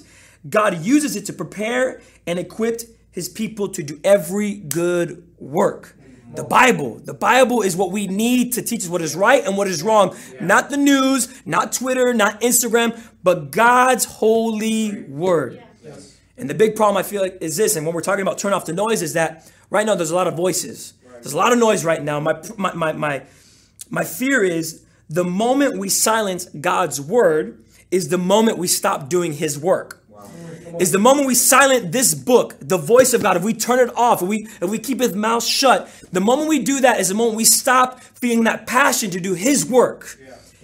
God 0.50 0.84
uses 0.84 1.16
it 1.16 1.26
to 1.26 1.34
prepare 1.34 2.02
and 2.26 2.40
equip 2.40 2.82
his 3.12 3.30
people 3.30 3.70
to 3.70 3.84
do 3.84 4.00
every 4.04 4.56
good 4.56 5.28
work. 5.38 5.96
The 6.34 6.44
Bible. 6.46 7.00
The 7.00 7.14
Bible 7.14 7.62
is 7.62 7.76
what 7.76 7.92
we 7.92 8.08
need 8.08 8.54
to 8.54 8.62
teach 8.62 8.84
us 8.84 8.90
what 8.90 9.02
is 9.02 9.16
right 9.16 9.46
and 9.46 9.58
what 9.58 9.68
is 9.68 9.84
wrong. 9.84 10.16
Not 10.40 10.70
the 10.70 10.78
news, 10.78 11.28
not 11.46 11.74
Twitter, 11.74 12.14
not 12.14 12.40
Instagram, 12.40 12.98
but 13.22 13.52
God's 13.52 14.06
holy 14.06 15.04
word. 15.04 15.62
And 16.38 16.50
the 16.50 16.54
big 16.54 16.76
problem 16.76 16.98
I 16.98 17.04
feel 17.04 17.22
like 17.22 17.38
is 17.42 17.58
this, 17.58 17.76
and 17.76 17.86
when 17.86 17.94
we're 17.94 18.02
talking 18.02 18.22
about 18.22 18.38
turn 18.38 18.54
off 18.54 18.66
the 18.66 18.74
noise, 18.74 19.02
is 19.02 19.14
that 19.14 19.52
right 19.70 19.86
now 19.86 19.94
there's 19.94 20.12
a 20.12 20.16
lot 20.16 20.28
of 20.28 20.36
voices. 20.36 20.94
There's 21.22 21.34
a 21.34 21.38
lot 21.38 21.52
of 21.52 21.60
noise 21.60 21.84
right 21.84 22.02
now. 22.02 22.20
My 22.20 22.42
my 22.58 22.74
my 22.74 22.94
my, 22.94 23.24
my 23.90 24.04
fear 24.06 24.42
is 24.42 24.84
the 25.10 25.26
moment 25.26 25.78
we 25.78 25.90
silence 25.90 26.46
God's 26.46 27.02
word 27.02 27.64
is 27.92 28.08
the 28.08 28.18
moment 28.18 28.58
we 28.58 28.68
stop 28.68 29.10
doing 29.10 29.34
his 29.34 29.60
work 29.60 30.01
is 30.80 30.92
the 30.92 31.00
moment 31.00 31.28
we 31.28 31.36
silent 31.36 31.92
this 31.92 32.14
book, 32.14 32.56
the 32.60 32.78
voice 32.78 33.14
of 33.14 33.22
God, 33.22 33.38
if 33.38 33.44
we 33.44 33.54
turn 33.54 33.80
it 33.80 33.96
off, 33.96 34.22
if 34.22 34.28
we 34.28 34.48
if 34.62 34.70
we 34.70 34.80
keep 34.80 35.00
his 35.00 35.14
mouth 35.14 35.44
shut, 35.44 35.90
the 36.12 36.22
moment 36.22 36.50
we 36.50 36.60
do 36.60 36.82
that 36.82 37.00
is 37.00 37.10
the 37.10 37.16
moment 37.16 37.36
we 37.36 37.46
stop 37.46 38.00
feeling 38.00 38.44
that 38.46 38.68
passion 38.68 39.12
to 39.12 39.20
do 39.20 39.34
his 39.34 39.66
work. 39.66 40.18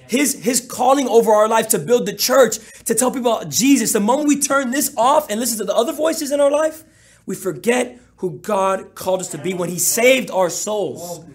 His, 0.08 0.42
his 0.42 0.62
calling 0.62 1.06
over 1.10 1.34
our 1.34 1.50
life 1.50 1.68
to 1.70 1.80
build 1.80 2.06
the 2.06 2.14
church, 2.14 2.60
to 2.86 2.96
tell 2.96 3.12
people 3.12 3.34
about 3.34 3.50
Jesus. 3.50 3.92
The 3.92 4.00
moment 4.00 4.30
we 4.30 4.40
turn 4.40 4.72
this 4.72 4.94
off 4.96 5.30
and 5.30 5.38
listen 5.38 5.58
to 5.58 5.66
the 5.66 5.76
other 5.76 5.92
voices 5.92 6.32
in 6.32 6.40
our 6.40 6.50
life, 6.50 6.86
we 7.26 7.36
forget 7.36 8.00
who 8.18 8.40
God 8.40 8.96
called 8.96 9.20
us 9.20 9.28
to 9.32 9.38
be 9.38 9.54
when 9.54 9.68
He 9.68 9.80
saved 9.80 10.32
our 10.32 10.50
souls. 10.50 11.26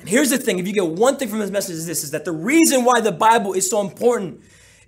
And 0.00 0.08
here's 0.08 0.28
the 0.28 0.36
thing 0.36 0.58
if 0.58 0.66
you 0.66 0.74
get 0.74 0.86
one 0.86 1.16
thing 1.16 1.28
from 1.28 1.38
this 1.38 1.50
message, 1.50 1.76
is 1.76 1.86
this 1.86 2.04
is 2.04 2.10
that 2.10 2.26
the 2.26 2.32
reason 2.32 2.84
why 2.84 3.00
the 3.00 3.10
Bible 3.10 3.54
is 3.54 3.70
so 3.70 3.80
important 3.80 4.42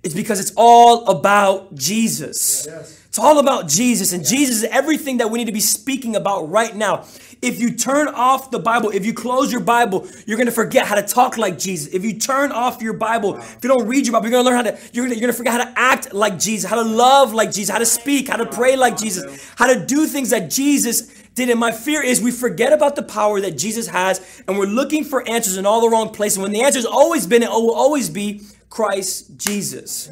is 0.07 0.13
because 0.13 0.39
it's 0.39 0.53
all 0.55 1.07
about 1.07 1.75
Jesus. 1.75 2.65
Yes. 2.67 3.05
It's 3.07 3.19
all 3.19 3.39
about 3.39 3.67
Jesus, 3.67 4.13
and 4.13 4.23
Jesus 4.23 4.57
is 4.57 4.63
everything 4.65 5.17
that 5.17 5.31
we 5.31 5.39
need 5.39 5.45
to 5.45 5.51
be 5.51 5.59
speaking 5.59 6.15
about 6.15 6.51
right 6.51 6.75
now. 6.75 7.05
If 7.41 7.59
you 7.59 7.71
turn 7.71 8.07
off 8.07 8.51
the 8.51 8.59
Bible, 8.59 8.89
if 8.91 9.05
you 9.05 9.13
close 9.13 9.51
your 9.51 9.61
Bible, 9.61 10.07
you're 10.25 10.37
gonna 10.37 10.51
forget 10.51 10.85
how 10.85 10.95
to 10.95 11.01
talk 11.01 11.37
like 11.37 11.57
Jesus. 11.57 11.93
If 11.93 12.03
you 12.03 12.19
turn 12.19 12.51
off 12.51 12.81
your 12.81 12.93
Bible, 12.93 13.37
if 13.37 13.63
you 13.63 13.69
don't 13.69 13.87
read 13.87 14.05
your 14.05 14.13
Bible, 14.13 14.29
you're 14.29 14.43
gonna 14.43 14.49
learn 14.49 14.65
how 14.65 14.71
to, 14.71 14.77
you're 14.93 15.05
gonna, 15.05 15.15
you're 15.15 15.21
gonna 15.21 15.33
forget 15.33 15.53
how 15.53 15.63
to 15.63 15.79
act 15.79 16.13
like 16.13 16.37
Jesus, 16.37 16.69
how 16.69 16.75
to 16.75 16.87
love 16.87 17.33
like 17.33 17.51
Jesus, 17.51 17.69
how 17.71 17.79
to 17.79 17.85
speak, 17.85 18.27
how 18.27 18.37
to 18.37 18.45
pray 18.45 18.75
like 18.75 18.97
Jesus, 18.97 19.51
how 19.55 19.65
to 19.65 19.83
do 19.83 20.05
things 20.05 20.29
that 20.29 20.51
Jesus 20.51 21.07
did. 21.33 21.49
And 21.49 21.59
my 21.59 21.71
fear 21.71 22.03
is 22.03 22.21
we 22.21 22.31
forget 22.31 22.71
about 22.71 22.95
the 22.95 23.03
power 23.03 23.41
that 23.41 23.57
Jesus 23.57 23.87
has, 23.87 24.43
and 24.47 24.59
we're 24.59 24.65
looking 24.65 25.03
for 25.03 25.27
answers 25.27 25.57
in 25.57 25.65
all 25.65 25.81
the 25.81 25.89
wrong 25.89 26.09
places 26.09 26.37
when 26.37 26.51
the 26.51 26.61
answer's 26.61 26.85
always 26.85 27.25
been 27.25 27.41
and 27.41 27.51
will 27.51 27.73
always 27.73 28.09
be 28.09 28.41
Christ 28.69 29.37
Jesus 29.37 30.09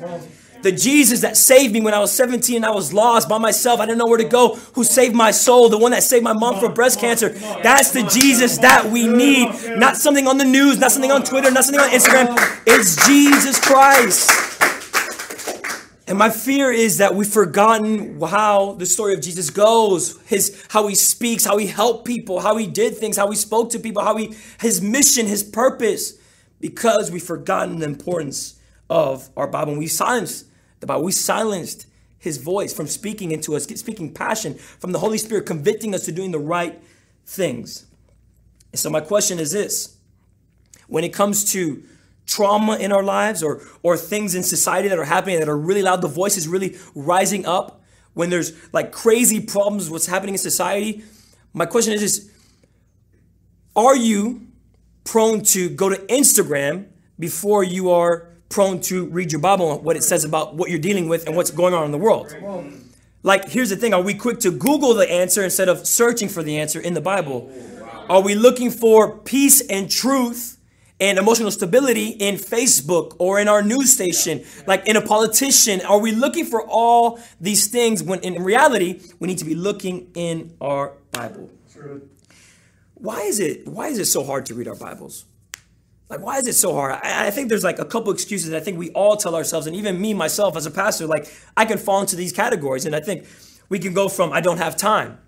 the 0.65 0.71
Jesus 0.71 1.21
that 1.21 1.37
saved 1.37 1.73
me 1.73 1.79
when 1.79 1.93
I 1.93 1.99
was 1.99 2.11
17 2.13 2.55
and 2.55 2.65
I 2.65 2.71
was 2.71 2.91
lost 2.91 3.29
by 3.29 3.37
myself. 3.37 3.79
I 3.79 3.85
didn't 3.85 3.99
know 3.99 4.07
where 4.07 4.17
to 4.17 4.27
go, 4.27 4.55
who 4.73 4.83
saved 4.83 5.15
my 5.15 5.29
soul, 5.29 5.69
the 5.69 5.77
one 5.77 5.91
that 5.91 6.01
saved 6.01 6.23
my 6.23 6.33
mom 6.33 6.59
from 6.59 6.73
breast 6.73 6.99
cancer. 6.99 7.29
That's 7.29 7.91
the 7.91 8.01
Jesus 8.01 8.57
that 8.57 8.89
we 8.89 9.07
need. 9.07 9.47
Not 9.77 9.95
something 9.95 10.27
on 10.27 10.39
the 10.39 10.43
news, 10.43 10.79
not 10.79 10.91
something 10.91 11.11
on 11.11 11.23
Twitter, 11.23 11.51
not 11.51 11.65
something 11.65 11.83
on 11.83 11.91
Instagram. 11.91 12.63
It's 12.65 13.07
Jesus 13.07 13.59
Christ. 13.59 14.31
And 16.07 16.17
my 16.17 16.31
fear 16.31 16.71
is 16.71 16.97
that 16.97 17.13
we've 17.13 17.27
forgotten 17.27 18.19
how 18.19 18.73
the 18.73 18.87
story 18.87 19.13
of 19.13 19.21
Jesus 19.21 19.51
goes, 19.51 20.19
his 20.23 20.65
how 20.69 20.87
he 20.87 20.95
speaks, 20.95 21.45
how 21.45 21.57
he 21.57 21.67
helped 21.67 22.05
people, 22.05 22.39
how 22.39 22.57
he 22.57 22.65
did 22.65 22.97
things, 22.97 23.17
how 23.17 23.29
he 23.29 23.35
spoke 23.35 23.69
to 23.71 23.79
people, 23.79 24.01
how 24.01 24.15
he 24.15 24.35
his 24.59 24.81
mission, 24.81 25.27
his 25.27 25.43
purpose, 25.43 26.13
because 26.65 27.11
we've 27.11 27.21
forgotten 27.21 27.77
the 27.77 27.85
importance 27.85 28.59
of 28.89 29.29
our 29.37 29.45
Bible. 29.45 29.73
And 29.73 29.79
we 29.79 29.85
silenced 29.85 30.47
the 30.79 30.87
Bible. 30.87 31.03
We 31.03 31.11
silenced 31.11 31.85
his 32.17 32.37
voice 32.39 32.73
from 32.73 32.87
speaking 32.87 33.31
into 33.31 33.55
us, 33.55 33.65
speaking 33.65 34.11
passion 34.11 34.55
from 34.55 34.91
the 34.91 34.97
Holy 34.97 35.19
Spirit, 35.19 35.45
convicting 35.45 35.93
us 35.93 36.05
to 36.05 36.11
doing 36.11 36.31
the 36.31 36.39
right 36.39 36.81
things. 37.23 37.85
And 38.71 38.79
so, 38.79 38.89
my 38.89 38.99
question 38.99 39.37
is 39.37 39.51
this 39.51 39.95
when 40.87 41.03
it 41.03 41.13
comes 41.13 41.51
to 41.51 41.83
trauma 42.25 42.77
in 42.77 42.91
our 42.91 43.03
lives 43.03 43.43
or, 43.43 43.61
or 43.83 43.95
things 43.95 44.33
in 44.33 44.41
society 44.41 44.87
that 44.87 44.97
are 44.97 45.05
happening 45.05 45.39
that 45.39 45.47
are 45.47 45.55
really 45.55 45.83
loud, 45.83 46.01
the 46.01 46.07
voice 46.07 46.35
is 46.35 46.47
really 46.47 46.77
rising 46.95 47.45
up, 47.45 47.83
when 48.15 48.31
there's 48.31 48.53
like 48.73 48.91
crazy 48.91 49.39
problems, 49.39 49.87
what's 49.91 50.07
happening 50.07 50.33
in 50.33 50.39
society, 50.39 51.03
my 51.53 51.67
question 51.67 51.93
is 51.93 52.01
this 52.01 52.31
Are 53.75 53.95
you 53.95 54.44
prone 55.05 55.41
to 55.43 55.69
go 55.69 55.87
to 55.87 55.95
Instagram 56.07 56.87
before 57.17 57.63
you 57.63 57.91
are 57.91 58.27
prone 58.49 58.81
to 58.81 59.05
read 59.07 59.31
your 59.31 59.41
Bible 59.41 59.71
and 59.73 59.83
what 59.83 59.95
it 59.95 60.03
says 60.03 60.25
about 60.25 60.55
what 60.55 60.69
you're 60.69 60.79
dealing 60.79 61.07
with 61.07 61.25
and 61.27 61.35
what's 61.35 61.51
going 61.51 61.73
on 61.73 61.85
in 61.85 61.91
the 61.91 61.97
world. 61.97 62.35
Like, 63.23 63.49
here's 63.49 63.69
the 63.69 63.75
thing 63.75 63.93
are 63.93 64.01
we 64.01 64.13
quick 64.13 64.39
to 64.41 64.51
Google 64.51 64.93
the 64.93 65.09
answer 65.09 65.43
instead 65.43 65.69
of 65.69 65.87
searching 65.87 66.29
for 66.29 66.43
the 66.43 66.59
answer 66.59 66.79
in 66.79 66.93
the 66.93 67.01
Bible? 67.01 67.51
Are 68.09 68.21
we 68.21 68.35
looking 68.35 68.69
for 68.69 69.17
peace 69.17 69.61
and 69.61 69.89
truth 69.89 70.59
and 70.99 71.17
emotional 71.17 71.49
stability 71.51 72.09
in 72.09 72.35
Facebook 72.35 73.15
or 73.17 73.39
in 73.39 73.47
our 73.47 73.63
news 73.63 73.91
station, 73.91 74.43
like 74.67 74.87
in 74.87 74.95
a 74.95 75.01
politician? 75.01 75.81
Are 75.81 75.99
we 75.99 76.11
looking 76.11 76.45
for 76.45 76.61
all 76.67 77.19
these 77.41 77.67
things 77.67 78.03
when 78.03 78.19
in 78.19 78.43
reality, 78.43 79.01
we 79.19 79.27
need 79.27 79.39
to 79.39 79.45
be 79.45 79.55
looking 79.55 80.11
in 80.13 80.55
our 80.61 80.93
Bible? 81.11 81.49
Why 83.05 83.21
is 83.21 83.39
it 83.39 83.67
why 83.67 83.89
is 83.89 83.99
it 83.99 84.05
so 84.05 84.23
hard 84.23 84.47
to 84.47 84.55
read 84.55 84.67
our 84.67 84.75
Bibles? 84.75 85.25
Like, 86.09 86.21
why 86.21 86.39
is 86.39 86.47
it 86.47 86.53
so 86.53 86.73
hard? 86.73 86.99
I, 87.03 87.27
I, 87.27 87.31
think 87.31 87.49
there's 87.49 87.63
like 87.63 87.77
a 87.77 87.85
couple 87.85 88.11
excuses 88.11 88.51
I 88.51 88.59
think 88.59 88.79
we 88.79 88.89
all 88.91 89.15
tell 89.15 89.35
ourselves, 89.35 89.67
and 89.67 89.75
even 89.75 90.01
me 90.01 90.15
myself 90.15 90.57
as 90.57 90.65
a 90.65 90.71
pastor, 90.71 91.05
like 91.05 91.31
I 91.55 91.65
can 91.65 91.77
fall 91.77 92.01
into 92.01 92.15
these 92.15 92.33
categories. 92.33 92.83
And 92.83 92.95
I 92.95 92.99
think 92.99 93.27
we 93.69 93.77
can 93.77 93.93
go 93.93 94.09
from 94.09 94.33
I 94.33 94.41
don't 94.41 94.57
have 94.57 94.75
time, 94.75 95.19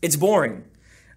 it's 0.00 0.16
boring, 0.16 0.64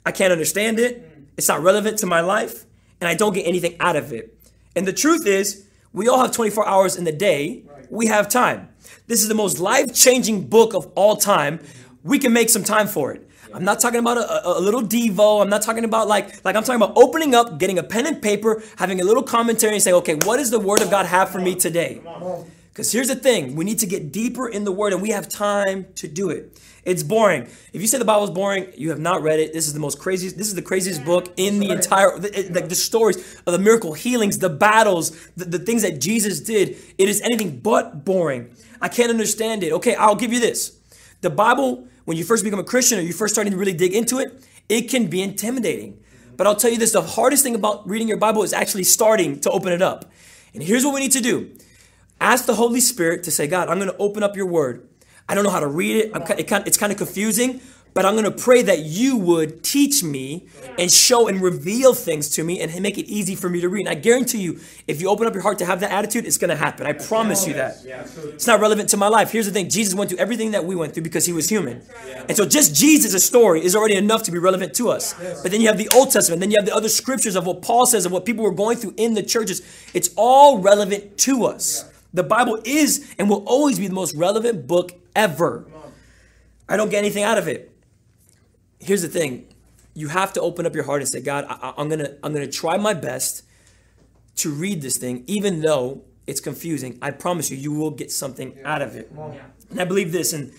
I 0.05 0.11
can't 0.11 0.33
understand 0.33 0.79
it, 0.79 1.09
it's 1.37 1.47
not 1.47 1.63
relevant 1.63 1.97
to 1.99 2.05
my 2.05 2.19
life, 2.19 2.65
and 2.99 3.07
I 3.07 3.13
don't 3.13 3.33
get 3.33 3.47
anything 3.47 3.77
out 3.79 3.95
of 3.95 4.11
it. 4.11 4.37
And 4.75 4.85
the 4.85 4.93
truth 4.93 5.25
is, 5.25 5.65
we 5.93 6.09
all 6.09 6.19
have 6.19 6.33
24 6.33 6.67
hours 6.67 6.97
in 6.97 7.05
the 7.05 7.13
day, 7.13 7.63
we 7.89 8.07
have 8.07 8.27
time. 8.27 8.67
This 9.07 9.21
is 9.21 9.29
the 9.29 9.35
most 9.35 9.59
life 9.59 9.93
changing 9.93 10.47
book 10.47 10.73
of 10.73 10.91
all 10.95 11.15
time. 11.15 11.61
We 12.03 12.19
can 12.19 12.33
make 12.33 12.49
some 12.49 12.65
time 12.65 12.87
for 12.87 13.13
it. 13.13 13.29
I'm 13.53 13.63
not 13.63 13.79
talking 13.79 13.99
about 13.99 14.17
a, 14.17 14.47
a, 14.47 14.59
a, 14.59 14.61
little 14.61 14.81
Devo. 14.81 15.41
I'm 15.41 15.49
not 15.49 15.61
talking 15.61 15.83
about 15.83 16.07
like, 16.07 16.43
like 16.45 16.55
I'm 16.55 16.63
talking 16.63 16.81
about 16.81 16.93
opening 16.95 17.35
up, 17.35 17.57
getting 17.59 17.79
a 17.79 17.83
pen 17.83 18.05
and 18.07 18.21
paper, 18.21 18.63
having 18.77 19.01
a 19.01 19.03
little 19.03 19.23
commentary 19.23 19.73
and 19.73 19.81
saying, 19.81 19.95
okay, 19.97 20.15
what 20.25 20.37
does 20.37 20.51
the 20.51 20.59
Word 20.59 20.81
of 20.81 20.89
God 20.89 21.05
have 21.05 21.29
for 21.29 21.39
me 21.39 21.55
today? 21.55 22.01
Because 22.71 22.91
here's 22.91 23.09
the 23.09 23.15
thing 23.15 23.55
we 23.55 23.65
need 23.65 23.79
to 23.79 23.85
get 23.85 24.11
deeper 24.11 24.47
in 24.47 24.63
the 24.63 24.71
Word 24.71 24.93
and 24.93 25.01
we 25.01 25.09
have 25.09 25.27
time 25.27 25.87
to 25.95 26.07
do 26.07 26.29
it. 26.29 26.59
It's 26.83 27.03
boring. 27.03 27.43
If 27.73 27.81
you 27.81 27.85
say 27.85 27.99
the 27.99 28.05
Bible 28.05 28.23
is 28.23 28.31
boring, 28.31 28.67
you 28.75 28.89
have 28.89 28.99
not 28.99 29.21
read 29.21 29.39
it. 29.39 29.53
This 29.53 29.67
is 29.67 29.73
the 29.73 29.79
most 29.79 29.99
craziest, 29.99 30.37
this 30.37 30.47
is 30.47 30.55
the 30.55 30.63
craziest 30.63 31.05
book 31.05 31.31
in 31.37 31.59
the 31.59 31.69
entire, 31.69 32.17
the, 32.17 32.29
the, 32.29 32.61
the 32.61 32.75
stories 32.75 33.39
of 33.45 33.53
the 33.53 33.59
miracle 33.59 33.93
healings, 33.93 34.39
the 34.39 34.49
battles, 34.49 35.29
the, 35.37 35.45
the 35.45 35.59
things 35.59 35.83
that 35.83 36.01
Jesus 36.01 36.39
did. 36.39 36.77
It 36.97 37.07
is 37.07 37.21
anything 37.21 37.59
but 37.59 38.03
boring. 38.03 38.49
I 38.81 38.87
can't 38.87 39.11
understand 39.11 39.63
it. 39.63 39.73
Okay, 39.73 39.93
I'll 39.93 40.15
give 40.15 40.33
you 40.33 40.39
this. 40.39 40.75
The 41.21 41.29
Bible 41.29 41.87
when 42.11 42.17
you 42.17 42.25
first 42.25 42.43
become 42.43 42.59
a 42.59 42.63
Christian 42.65 42.99
or 42.99 43.03
you 43.03 43.13
first 43.13 43.33
starting 43.33 43.51
to 43.51 43.57
really 43.57 43.71
dig 43.71 43.93
into 43.93 44.19
it, 44.19 44.43
it 44.67 44.89
can 44.89 45.07
be 45.07 45.21
intimidating. 45.21 45.97
But 46.35 46.45
I'll 46.45 46.57
tell 46.57 46.69
you 46.69 46.77
this 46.77 46.91
the 46.91 47.01
hardest 47.01 47.41
thing 47.41 47.55
about 47.55 47.87
reading 47.87 48.09
your 48.09 48.17
Bible 48.17 48.43
is 48.43 48.51
actually 48.51 48.83
starting 48.83 49.39
to 49.39 49.49
open 49.49 49.71
it 49.71 49.81
up. 49.81 50.11
And 50.53 50.61
here's 50.61 50.83
what 50.83 50.93
we 50.93 50.99
need 50.99 51.13
to 51.13 51.21
do 51.21 51.57
ask 52.19 52.45
the 52.47 52.55
Holy 52.55 52.81
Spirit 52.81 53.23
to 53.23 53.31
say, 53.31 53.47
God, 53.47 53.69
I'm 53.69 53.79
going 53.79 53.89
to 53.89 53.95
open 53.95 54.23
up 54.23 54.35
your 54.35 54.45
word. 54.45 54.89
I 55.29 55.35
don't 55.35 55.45
know 55.45 55.51
how 55.51 55.61
to 55.61 55.67
read 55.67 55.95
it. 55.95 56.11
it's 56.67 56.77
kind 56.77 56.91
of 56.91 56.97
confusing, 56.97 57.61
but 57.93 58.05
I'm 58.05 58.13
going 58.13 58.25
to 58.25 58.31
pray 58.31 58.61
that 58.63 58.79
you 58.79 59.17
would 59.17 59.63
teach 59.63 60.01
me 60.01 60.47
and 60.79 60.89
show 60.89 61.27
and 61.27 61.41
reveal 61.41 61.93
things 61.93 62.29
to 62.29 62.43
me 62.43 62.61
and 62.61 62.81
make 62.81 62.97
it 62.97 63.05
easy 63.07 63.35
for 63.35 63.49
me 63.49 63.59
to 63.61 63.67
read. 63.67 63.87
And 63.87 63.89
I 63.89 63.99
guarantee 63.99 64.39
you, 64.39 64.59
if 64.87 65.01
you 65.01 65.09
open 65.09 65.27
up 65.27 65.33
your 65.33 65.43
heart 65.43 65.59
to 65.59 65.65
have 65.65 65.81
that 65.81 65.91
attitude, 65.91 66.25
it's 66.25 66.37
going 66.37 66.49
to 66.49 66.55
happen. 66.55 66.87
I 66.87 66.93
promise 66.93 67.45
you 67.45 67.53
that. 67.55 67.83
It's 68.33 68.47
not 68.47 68.61
relevant 68.61 68.89
to 68.89 68.97
my 68.97 69.09
life. 69.09 69.31
Here's 69.31 69.45
the 69.45 69.51
thing 69.51 69.69
Jesus 69.69 69.93
went 69.93 70.09
through 70.09 70.19
everything 70.19 70.51
that 70.51 70.63
we 70.63 70.75
went 70.75 70.93
through 70.93 71.03
because 71.03 71.25
he 71.25 71.33
was 71.33 71.49
human. 71.49 71.81
And 72.29 72.37
so 72.37 72.45
just 72.45 72.73
Jesus' 72.73 73.25
story 73.25 73.63
is 73.63 73.75
already 73.75 73.95
enough 73.95 74.23
to 74.23 74.31
be 74.31 74.39
relevant 74.39 74.73
to 74.75 74.89
us. 74.89 75.13
But 75.41 75.51
then 75.51 75.59
you 75.59 75.67
have 75.67 75.77
the 75.77 75.89
Old 75.93 76.11
Testament, 76.11 76.39
then 76.39 76.51
you 76.51 76.57
have 76.57 76.65
the 76.65 76.75
other 76.75 76.89
scriptures 76.89 77.35
of 77.35 77.45
what 77.45 77.61
Paul 77.61 77.85
says, 77.85 78.05
of 78.05 78.13
what 78.13 78.25
people 78.25 78.43
were 78.43 78.51
going 78.51 78.77
through 78.77 78.93
in 78.95 79.15
the 79.15 79.23
churches. 79.23 79.61
It's 79.93 80.09
all 80.15 80.59
relevant 80.59 81.17
to 81.19 81.45
us. 81.45 81.89
The 82.13 82.23
Bible 82.23 82.61
is 82.63 83.13
and 83.17 83.29
will 83.29 83.43
always 83.45 83.79
be 83.79 83.87
the 83.87 83.93
most 83.93 84.15
relevant 84.15 84.67
book 84.67 84.93
ever. 85.15 85.65
I 86.69 86.77
don't 86.77 86.89
get 86.89 86.99
anything 86.99 87.23
out 87.23 87.37
of 87.37 87.49
it 87.49 87.70
here's 88.81 89.01
the 89.01 89.07
thing 89.07 89.47
you 89.93 90.07
have 90.07 90.33
to 90.33 90.41
open 90.41 90.65
up 90.65 90.73
your 90.73 90.83
heart 90.83 91.01
and 91.01 91.09
say 91.09 91.21
god 91.21 91.45
I, 91.47 91.73
am 91.77 91.89
gonna 91.89 92.15
i'm 92.23 92.33
gonna 92.33 92.47
try 92.47 92.77
my 92.77 92.93
best 92.93 93.43
to 94.37 94.51
read 94.51 94.81
this 94.81 94.97
thing 94.97 95.23
even 95.27 95.61
though 95.61 96.03
it's 96.27 96.39
confusing 96.39 96.97
i 97.01 97.11
promise 97.11 97.49
you 97.49 97.57
you 97.57 97.71
will 97.71 97.91
get 97.91 98.11
something 98.11 98.57
out 98.63 98.81
of 98.81 98.95
it 98.95 99.11
and 99.69 99.79
i 99.79 99.85
believe 99.85 100.11
this 100.11 100.33
and 100.33 100.51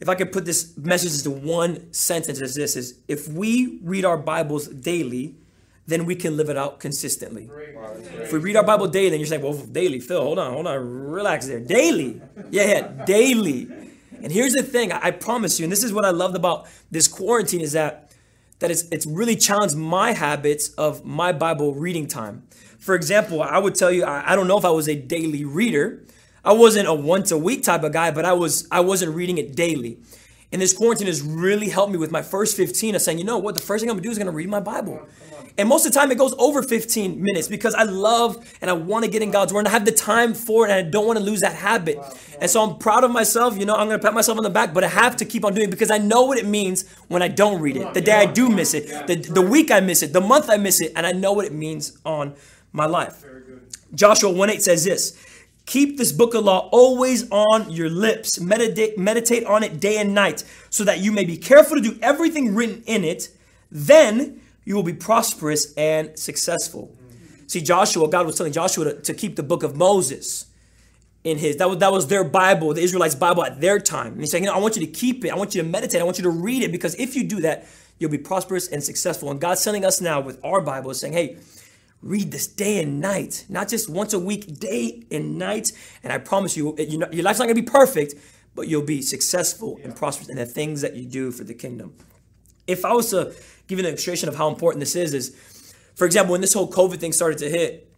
if 0.00 0.08
i 0.08 0.14
could 0.14 0.32
put 0.32 0.44
this 0.44 0.76
message 0.76 1.24
into 1.24 1.30
one 1.30 1.92
sentence 1.92 2.40
as 2.40 2.54
this 2.54 2.76
is 2.76 2.98
if 3.08 3.28
we 3.28 3.78
read 3.82 4.04
our 4.04 4.16
bibles 4.16 4.68
daily 4.68 5.36
then 5.86 6.06
we 6.06 6.14
can 6.14 6.36
live 6.36 6.48
it 6.48 6.56
out 6.56 6.78
consistently. 6.78 7.50
If 8.20 8.32
we 8.32 8.38
read 8.38 8.56
our 8.56 8.62
Bible 8.62 8.86
daily, 8.86 9.10
then 9.10 9.18
you're 9.18 9.26
saying, 9.26 9.42
well, 9.42 9.54
daily, 9.54 9.98
Phil, 9.98 10.22
hold 10.22 10.38
on, 10.38 10.52
hold 10.52 10.66
on, 10.66 10.78
relax 10.78 11.48
there. 11.48 11.58
Daily. 11.58 12.20
Yeah, 12.50 12.66
yeah, 12.66 13.04
daily. 13.04 13.91
And 14.22 14.32
here's 14.32 14.54
the 14.54 14.62
thing, 14.62 14.92
I 14.92 15.10
promise 15.10 15.58
you, 15.58 15.64
and 15.64 15.72
this 15.72 15.82
is 15.82 15.92
what 15.92 16.04
I 16.04 16.10
loved 16.10 16.36
about 16.36 16.68
this 16.90 17.08
quarantine 17.08 17.60
is 17.60 17.72
that 17.72 18.12
that 18.60 18.70
it's 18.70 18.84
it's 18.92 19.06
really 19.06 19.34
challenged 19.34 19.74
my 19.76 20.12
habits 20.12 20.68
of 20.74 21.04
my 21.04 21.32
Bible 21.32 21.74
reading 21.74 22.06
time. 22.06 22.44
For 22.78 22.94
example, 22.94 23.42
I 23.42 23.58
would 23.58 23.74
tell 23.74 23.90
you, 23.90 24.04
I, 24.04 24.32
I 24.32 24.36
don't 24.36 24.46
know 24.46 24.56
if 24.56 24.64
I 24.64 24.70
was 24.70 24.88
a 24.88 24.94
daily 24.94 25.44
reader. 25.44 26.04
I 26.44 26.52
wasn't 26.52 26.88
a 26.88 26.94
once 26.94 27.30
a 27.32 27.38
week 27.38 27.64
type 27.64 27.82
of 27.82 27.92
guy, 27.92 28.12
but 28.12 28.24
I 28.24 28.32
was 28.32 28.68
I 28.70 28.80
wasn't 28.80 29.14
reading 29.14 29.38
it 29.38 29.56
daily. 29.56 29.98
And 30.52 30.60
this 30.60 30.72
quarantine 30.72 31.06
has 31.06 31.22
really 31.22 31.68
helped 31.68 31.92
me 31.92 31.98
with 31.98 32.10
my 32.10 32.22
first 32.22 32.56
15 32.56 32.94
of 32.94 33.02
saying, 33.02 33.18
you 33.18 33.24
know 33.24 33.38
what, 33.38 33.54
the 33.54 33.60
first 33.60 33.82
thing 33.82 33.90
I'm 33.90 33.96
gonna 33.96 34.02
do 34.02 34.10
is 34.10 34.18
gonna 34.18 34.30
read 34.30 34.48
my 34.48 34.60
Bible. 34.60 35.06
And 35.58 35.68
most 35.68 35.86
of 35.86 35.92
the 35.92 35.98
time 35.98 36.10
it 36.10 36.18
goes 36.18 36.34
over 36.38 36.62
15 36.62 37.22
minutes 37.22 37.48
because 37.48 37.74
I 37.74 37.82
love 37.82 38.42
and 38.60 38.70
I 38.70 38.72
want 38.72 39.04
to 39.04 39.10
get 39.10 39.22
in 39.22 39.30
God's 39.30 39.52
word 39.52 39.60
and 39.60 39.68
I 39.68 39.72
have 39.72 39.84
the 39.84 39.92
time 39.92 40.34
for 40.34 40.66
it 40.66 40.70
and 40.70 40.86
I 40.86 40.88
don't 40.88 41.06
want 41.06 41.18
to 41.18 41.24
lose 41.24 41.40
that 41.40 41.54
habit. 41.54 41.98
And 42.40 42.50
so 42.50 42.62
I'm 42.62 42.78
proud 42.78 43.04
of 43.04 43.10
myself. 43.10 43.58
You 43.58 43.66
know, 43.66 43.74
I'm 43.74 43.88
to 43.90 43.98
pat 43.98 44.14
myself 44.14 44.38
on 44.38 44.44
the 44.44 44.50
back, 44.50 44.72
but 44.72 44.82
I 44.82 44.88
have 44.88 45.16
to 45.16 45.24
keep 45.24 45.44
on 45.44 45.54
doing 45.54 45.68
it 45.68 45.70
because 45.70 45.90
I 45.90 45.98
know 45.98 46.22
what 46.22 46.38
it 46.38 46.46
means 46.46 46.88
when 47.08 47.22
I 47.22 47.28
don't 47.28 47.60
read 47.60 47.76
it. 47.76 47.92
The 47.92 48.00
day 48.00 48.14
I 48.14 48.26
do 48.26 48.48
miss 48.48 48.72
it, 48.72 49.06
the, 49.06 49.16
the 49.16 49.42
week 49.42 49.70
I 49.70 49.80
miss 49.80 50.02
it, 50.02 50.12
the 50.12 50.20
month 50.20 50.48
I 50.48 50.56
miss 50.56 50.80
it, 50.80 50.92
and 50.96 51.06
I 51.06 51.12
know 51.12 51.32
what 51.32 51.44
it 51.44 51.52
means 51.52 51.98
on 52.04 52.34
my 52.72 52.86
life. 52.86 53.24
Joshua 53.94 54.30
1 54.30 54.50
8 54.50 54.62
says 54.62 54.84
this 54.84 55.18
Keep 55.66 55.96
this 55.96 56.12
book 56.12 56.34
of 56.34 56.44
law 56.44 56.68
always 56.72 57.30
on 57.30 57.70
your 57.70 57.88
lips. 57.88 58.40
Meditate, 58.40 58.98
meditate 58.98 59.44
on 59.44 59.62
it 59.62 59.80
day 59.80 59.98
and 59.98 60.14
night, 60.14 60.44
so 60.70 60.84
that 60.84 60.98
you 60.98 61.12
may 61.12 61.24
be 61.24 61.36
careful 61.36 61.76
to 61.76 61.82
do 61.82 61.98
everything 62.02 62.54
written 62.54 62.82
in 62.86 63.04
it. 63.04 63.28
Then 63.70 64.40
you 64.64 64.74
will 64.74 64.82
be 64.82 64.92
prosperous 64.92 65.72
and 65.74 66.18
successful. 66.18 66.94
See, 67.46 67.60
Joshua, 67.60 68.08
God 68.08 68.26
was 68.26 68.36
telling 68.36 68.52
Joshua 68.52 68.84
to, 68.86 69.00
to 69.02 69.14
keep 69.14 69.36
the 69.36 69.42
book 69.42 69.62
of 69.62 69.76
Moses 69.76 70.46
in 71.24 71.38
his. 71.38 71.56
That 71.56 71.68
was, 71.68 71.78
that 71.78 71.92
was 71.92 72.06
their 72.08 72.24
Bible, 72.24 72.74
the 72.74 72.82
Israelites' 72.82 73.14
Bible 73.14 73.44
at 73.44 73.60
their 73.60 73.78
time. 73.78 74.12
And 74.12 74.20
he's 74.20 74.30
saying, 74.30 74.44
you 74.44 74.50
know, 74.50 74.56
I 74.56 74.58
want 74.58 74.76
you 74.76 74.84
to 74.84 74.92
keep 74.92 75.24
it. 75.24 75.30
I 75.30 75.36
want 75.36 75.54
you 75.54 75.62
to 75.62 75.68
meditate. 75.68 76.00
I 76.00 76.04
want 76.04 76.18
you 76.18 76.24
to 76.24 76.30
read 76.30 76.62
it 76.62 76.72
because 76.72 76.94
if 76.96 77.14
you 77.14 77.24
do 77.24 77.40
that, 77.40 77.66
you'll 77.98 78.10
be 78.10 78.18
prosperous 78.18 78.68
and 78.68 78.82
successful. 78.82 79.30
And 79.30 79.40
God's 79.40 79.60
sending 79.60 79.84
us 79.84 80.00
now 80.00 80.20
with 80.20 80.42
our 80.44 80.60
Bible, 80.60 80.92
saying, 80.94 81.12
hey, 81.12 81.36
read 82.02 82.32
this 82.32 82.46
day 82.46 82.82
and 82.82 83.00
night, 83.00 83.46
not 83.48 83.68
just 83.68 83.88
once 83.88 84.12
a 84.12 84.18
week, 84.18 84.58
day 84.58 85.04
and 85.10 85.38
night. 85.38 85.72
And 86.02 86.12
I 86.12 86.18
promise 86.18 86.56
you, 86.56 86.74
you 86.76 86.98
know, 86.98 87.08
your 87.12 87.22
life's 87.22 87.38
not 87.38 87.46
going 87.46 87.56
to 87.56 87.62
be 87.62 87.70
perfect, 87.70 88.14
but 88.54 88.68
you'll 88.68 88.82
be 88.82 89.00
successful 89.00 89.78
and 89.82 89.94
prosperous 89.94 90.28
in 90.28 90.36
the 90.36 90.46
things 90.46 90.80
that 90.80 90.96
you 90.96 91.06
do 91.06 91.30
for 91.30 91.44
the 91.44 91.54
kingdom. 91.54 91.94
If 92.66 92.84
I 92.84 92.92
was 92.92 93.10
to 93.10 93.34
give 93.66 93.78
you 93.78 93.84
an 93.84 93.90
illustration 93.90 94.28
of 94.28 94.36
how 94.36 94.48
important 94.48 94.80
this 94.80 94.96
is, 94.96 95.14
is 95.14 95.36
for 95.94 96.04
example, 96.04 96.32
when 96.32 96.40
this 96.40 96.52
whole 96.52 96.70
COVID 96.70 96.98
thing 96.98 97.12
started 97.12 97.38
to 97.38 97.48
hit, 97.48 97.88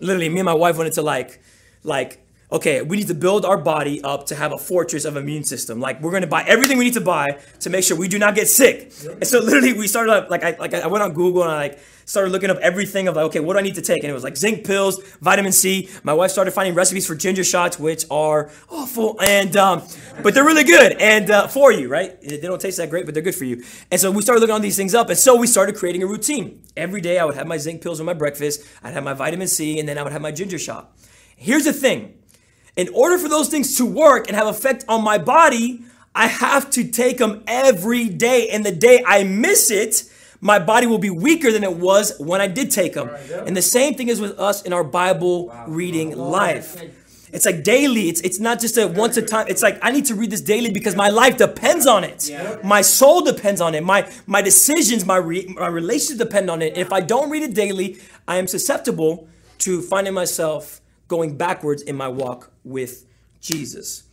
literally 0.00 0.28
me 0.28 0.40
and 0.40 0.46
my 0.46 0.54
wife 0.54 0.76
went 0.76 0.88
into 0.88 1.02
like, 1.02 1.40
like 1.82 2.24
okay, 2.50 2.82
we 2.82 2.96
need 2.96 3.08
to 3.08 3.14
build 3.14 3.44
our 3.44 3.58
body 3.58 4.02
up 4.02 4.26
to 4.26 4.34
have 4.34 4.52
a 4.52 4.58
fortress 4.58 5.04
of 5.04 5.16
immune 5.16 5.44
system. 5.44 5.80
Like 5.80 6.00
we're 6.00 6.10
going 6.10 6.22
to 6.22 6.28
buy 6.28 6.44
everything 6.44 6.78
we 6.78 6.84
need 6.84 6.94
to 6.94 7.00
buy 7.00 7.38
to 7.60 7.70
make 7.70 7.84
sure 7.84 7.96
we 7.96 8.08
do 8.08 8.18
not 8.18 8.34
get 8.34 8.48
sick. 8.48 8.92
Yep. 9.02 9.12
And 9.12 9.26
so 9.26 9.40
literally 9.42 9.72
we 9.74 9.86
started 9.86 10.12
up, 10.12 10.30
like 10.30 10.44
I 10.44 10.56
like 10.58 10.74
I 10.74 10.86
went 10.86 11.02
on 11.02 11.12
Google 11.12 11.42
and 11.42 11.52
I 11.52 11.56
like 11.56 11.78
started 12.08 12.30
looking 12.30 12.48
up 12.48 12.56
everything 12.58 13.06
of 13.06 13.16
like, 13.16 13.26
okay, 13.26 13.40
what 13.40 13.52
do 13.52 13.58
I 13.58 13.62
need 13.62 13.74
to 13.74 13.82
take? 13.82 14.02
And 14.02 14.10
it 14.10 14.14
was 14.14 14.24
like 14.24 14.36
zinc 14.36 14.64
pills, 14.64 15.02
vitamin 15.20 15.52
C. 15.52 15.90
My 16.02 16.14
wife 16.14 16.30
started 16.30 16.52
finding 16.52 16.74
recipes 16.74 17.06
for 17.06 17.14
ginger 17.14 17.44
shots, 17.44 17.78
which 17.78 18.06
are 18.10 18.50
awful, 18.70 19.20
and 19.20 19.54
um, 19.56 19.82
but 20.22 20.32
they're 20.34 20.44
really 20.44 20.64
good 20.64 20.92
and 21.00 21.30
uh, 21.30 21.48
for 21.48 21.70
you, 21.70 21.88
right? 21.88 22.18
They 22.22 22.38
don't 22.38 22.60
taste 22.60 22.78
that 22.78 22.88
great, 22.88 23.04
but 23.04 23.12
they're 23.12 23.22
good 23.22 23.34
for 23.34 23.44
you. 23.44 23.62
And 23.90 24.00
so 24.00 24.10
we 24.10 24.22
started 24.22 24.40
looking 24.40 24.54
on 24.54 24.62
these 24.62 24.76
things 24.76 24.94
up, 24.94 25.10
and 25.10 25.18
so 25.18 25.36
we 25.36 25.46
started 25.46 25.76
creating 25.76 26.02
a 26.02 26.06
routine. 26.06 26.62
Every 26.76 27.02
day 27.02 27.18
I 27.18 27.26
would 27.26 27.34
have 27.34 27.46
my 27.46 27.58
zinc 27.58 27.82
pills 27.82 27.98
with 28.00 28.06
my 28.06 28.14
breakfast. 28.14 28.62
I'd 28.82 28.94
have 28.94 29.04
my 29.04 29.12
vitamin 29.12 29.48
C, 29.48 29.78
and 29.78 29.86
then 29.86 29.98
I 29.98 30.02
would 30.02 30.12
have 30.12 30.22
my 30.22 30.32
ginger 30.32 30.58
shot. 30.58 30.96
Here's 31.36 31.64
the 31.64 31.72
thing 31.72 32.17
in 32.78 32.88
order 32.94 33.18
for 33.18 33.28
those 33.28 33.48
things 33.48 33.76
to 33.76 33.84
work 33.84 34.28
and 34.28 34.36
have 34.36 34.46
effect 34.46 34.84
on 34.88 35.02
my 35.02 35.18
body, 35.18 35.82
I 36.14 36.28
have 36.28 36.70
to 36.70 36.84
take 36.84 37.18
them 37.18 37.42
every 37.48 38.08
day. 38.08 38.48
And 38.50 38.64
the 38.64 38.70
day 38.70 39.02
I 39.04 39.24
miss 39.24 39.72
it, 39.72 40.04
my 40.40 40.60
body 40.60 40.86
will 40.86 40.98
be 40.98 41.10
weaker 41.10 41.50
than 41.50 41.64
it 41.64 41.74
was 41.74 42.16
when 42.20 42.40
I 42.40 42.46
did 42.46 42.70
take 42.70 42.94
them. 42.94 43.08
Right, 43.08 43.20
yeah. 43.28 43.44
And 43.44 43.56
the 43.56 43.62
same 43.62 43.94
thing 43.94 44.08
is 44.08 44.20
with 44.20 44.38
us 44.38 44.62
in 44.62 44.72
our 44.72 44.84
Bible 44.84 45.48
wow. 45.48 45.64
reading 45.66 46.16
wow. 46.16 46.28
life. 46.28 46.80
It's 47.32 47.44
like 47.44 47.64
daily. 47.64 48.08
It's 48.08 48.20
it's 48.20 48.38
not 48.38 48.60
just 48.60 48.78
a 48.78 48.86
once 48.86 49.16
a 49.16 49.22
time. 49.22 49.48
It's 49.48 49.60
like 49.60 49.78
I 49.82 49.90
need 49.90 50.06
to 50.06 50.14
read 50.14 50.30
this 50.30 50.40
daily 50.40 50.70
because 50.70 50.94
my 50.94 51.08
life 51.08 51.36
depends 51.36 51.86
on 51.86 52.04
it. 52.04 52.28
Yeah. 52.30 52.58
My 52.64 52.80
soul 52.80 53.20
depends 53.22 53.60
on 53.60 53.74
it. 53.74 53.82
My 53.82 54.10
my 54.26 54.40
decisions, 54.40 55.04
my 55.04 55.16
re, 55.16 55.44
my 55.58 55.66
relationships 55.66 56.18
depend 56.18 56.48
on 56.48 56.62
it. 56.62 56.78
If 56.78 56.90
I 56.90 57.00
don't 57.00 57.28
read 57.28 57.42
it 57.42 57.54
daily, 57.54 57.98
I 58.26 58.36
am 58.38 58.46
susceptible 58.46 59.28
to 59.58 59.82
finding 59.82 60.14
myself 60.14 60.80
going 61.08 61.36
backwards 61.36 61.82
in 61.82 61.96
my 61.96 62.08
walk 62.08 62.52
with 62.64 63.06
Jesus. 63.40 64.04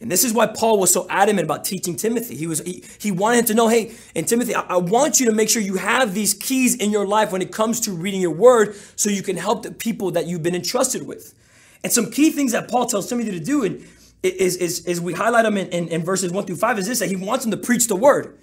And 0.00 0.10
this 0.10 0.22
is 0.22 0.32
why 0.32 0.46
Paul 0.46 0.78
was 0.78 0.92
so 0.92 1.06
adamant 1.10 1.44
about 1.44 1.64
teaching 1.64 1.96
Timothy. 1.96 2.36
He 2.36 2.46
was 2.46 2.60
he, 2.60 2.84
he 3.00 3.10
wanted 3.10 3.38
him 3.38 3.44
to 3.46 3.54
know, 3.54 3.68
hey, 3.68 3.92
and 4.14 4.28
Timothy, 4.28 4.54
I, 4.54 4.60
I, 4.60 4.76
want 4.76 5.18
you 5.18 5.26
to 5.26 5.32
make 5.32 5.50
sure 5.50 5.60
you 5.60 5.74
have 5.74 6.14
these 6.14 6.34
keys 6.34 6.76
in 6.76 6.92
your 6.92 7.04
life 7.04 7.32
when 7.32 7.42
it 7.42 7.50
comes 7.50 7.80
to 7.80 7.92
reading 7.92 8.20
your 8.20 8.30
word 8.30 8.76
so 8.94 9.10
you 9.10 9.24
can 9.24 9.36
help 9.36 9.64
the 9.64 9.72
people 9.72 10.12
that 10.12 10.26
you've 10.26 10.42
been 10.44 10.54
entrusted 10.54 11.04
with. 11.04 11.34
And 11.82 11.92
some 11.92 12.12
key 12.12 12.30
things 12.30 12.52
that 12.52 12.68
Paul 12.68 12.86
tells 12.86 13.08
Timothy 13.08 13.32
to 13.32 13.40
do 13.40 13.64
and 13.64 13.84
is, 14.22 14.56
is, 14.56 14.86
is 14.86 15.00
we 15.00 15.14
highlight 15.14 15.44
them 15.44 15.56
in, 15.56 15.68
in, 15.68 15.88
in 15.88 16.04
verses 16.04 16.30
one 16.30 16.44
through 16.44 16.56
five 16.56 16.78
is 16.78 16.86
this 16.86 17.00
that 17.00 17.08
he 17.08 17.16
wants 17.16 17.44
him 17.44 17.50
to 17.50 17.56
preach 17.56 17.88
the 17.88 17.96
word. 17.96 18.38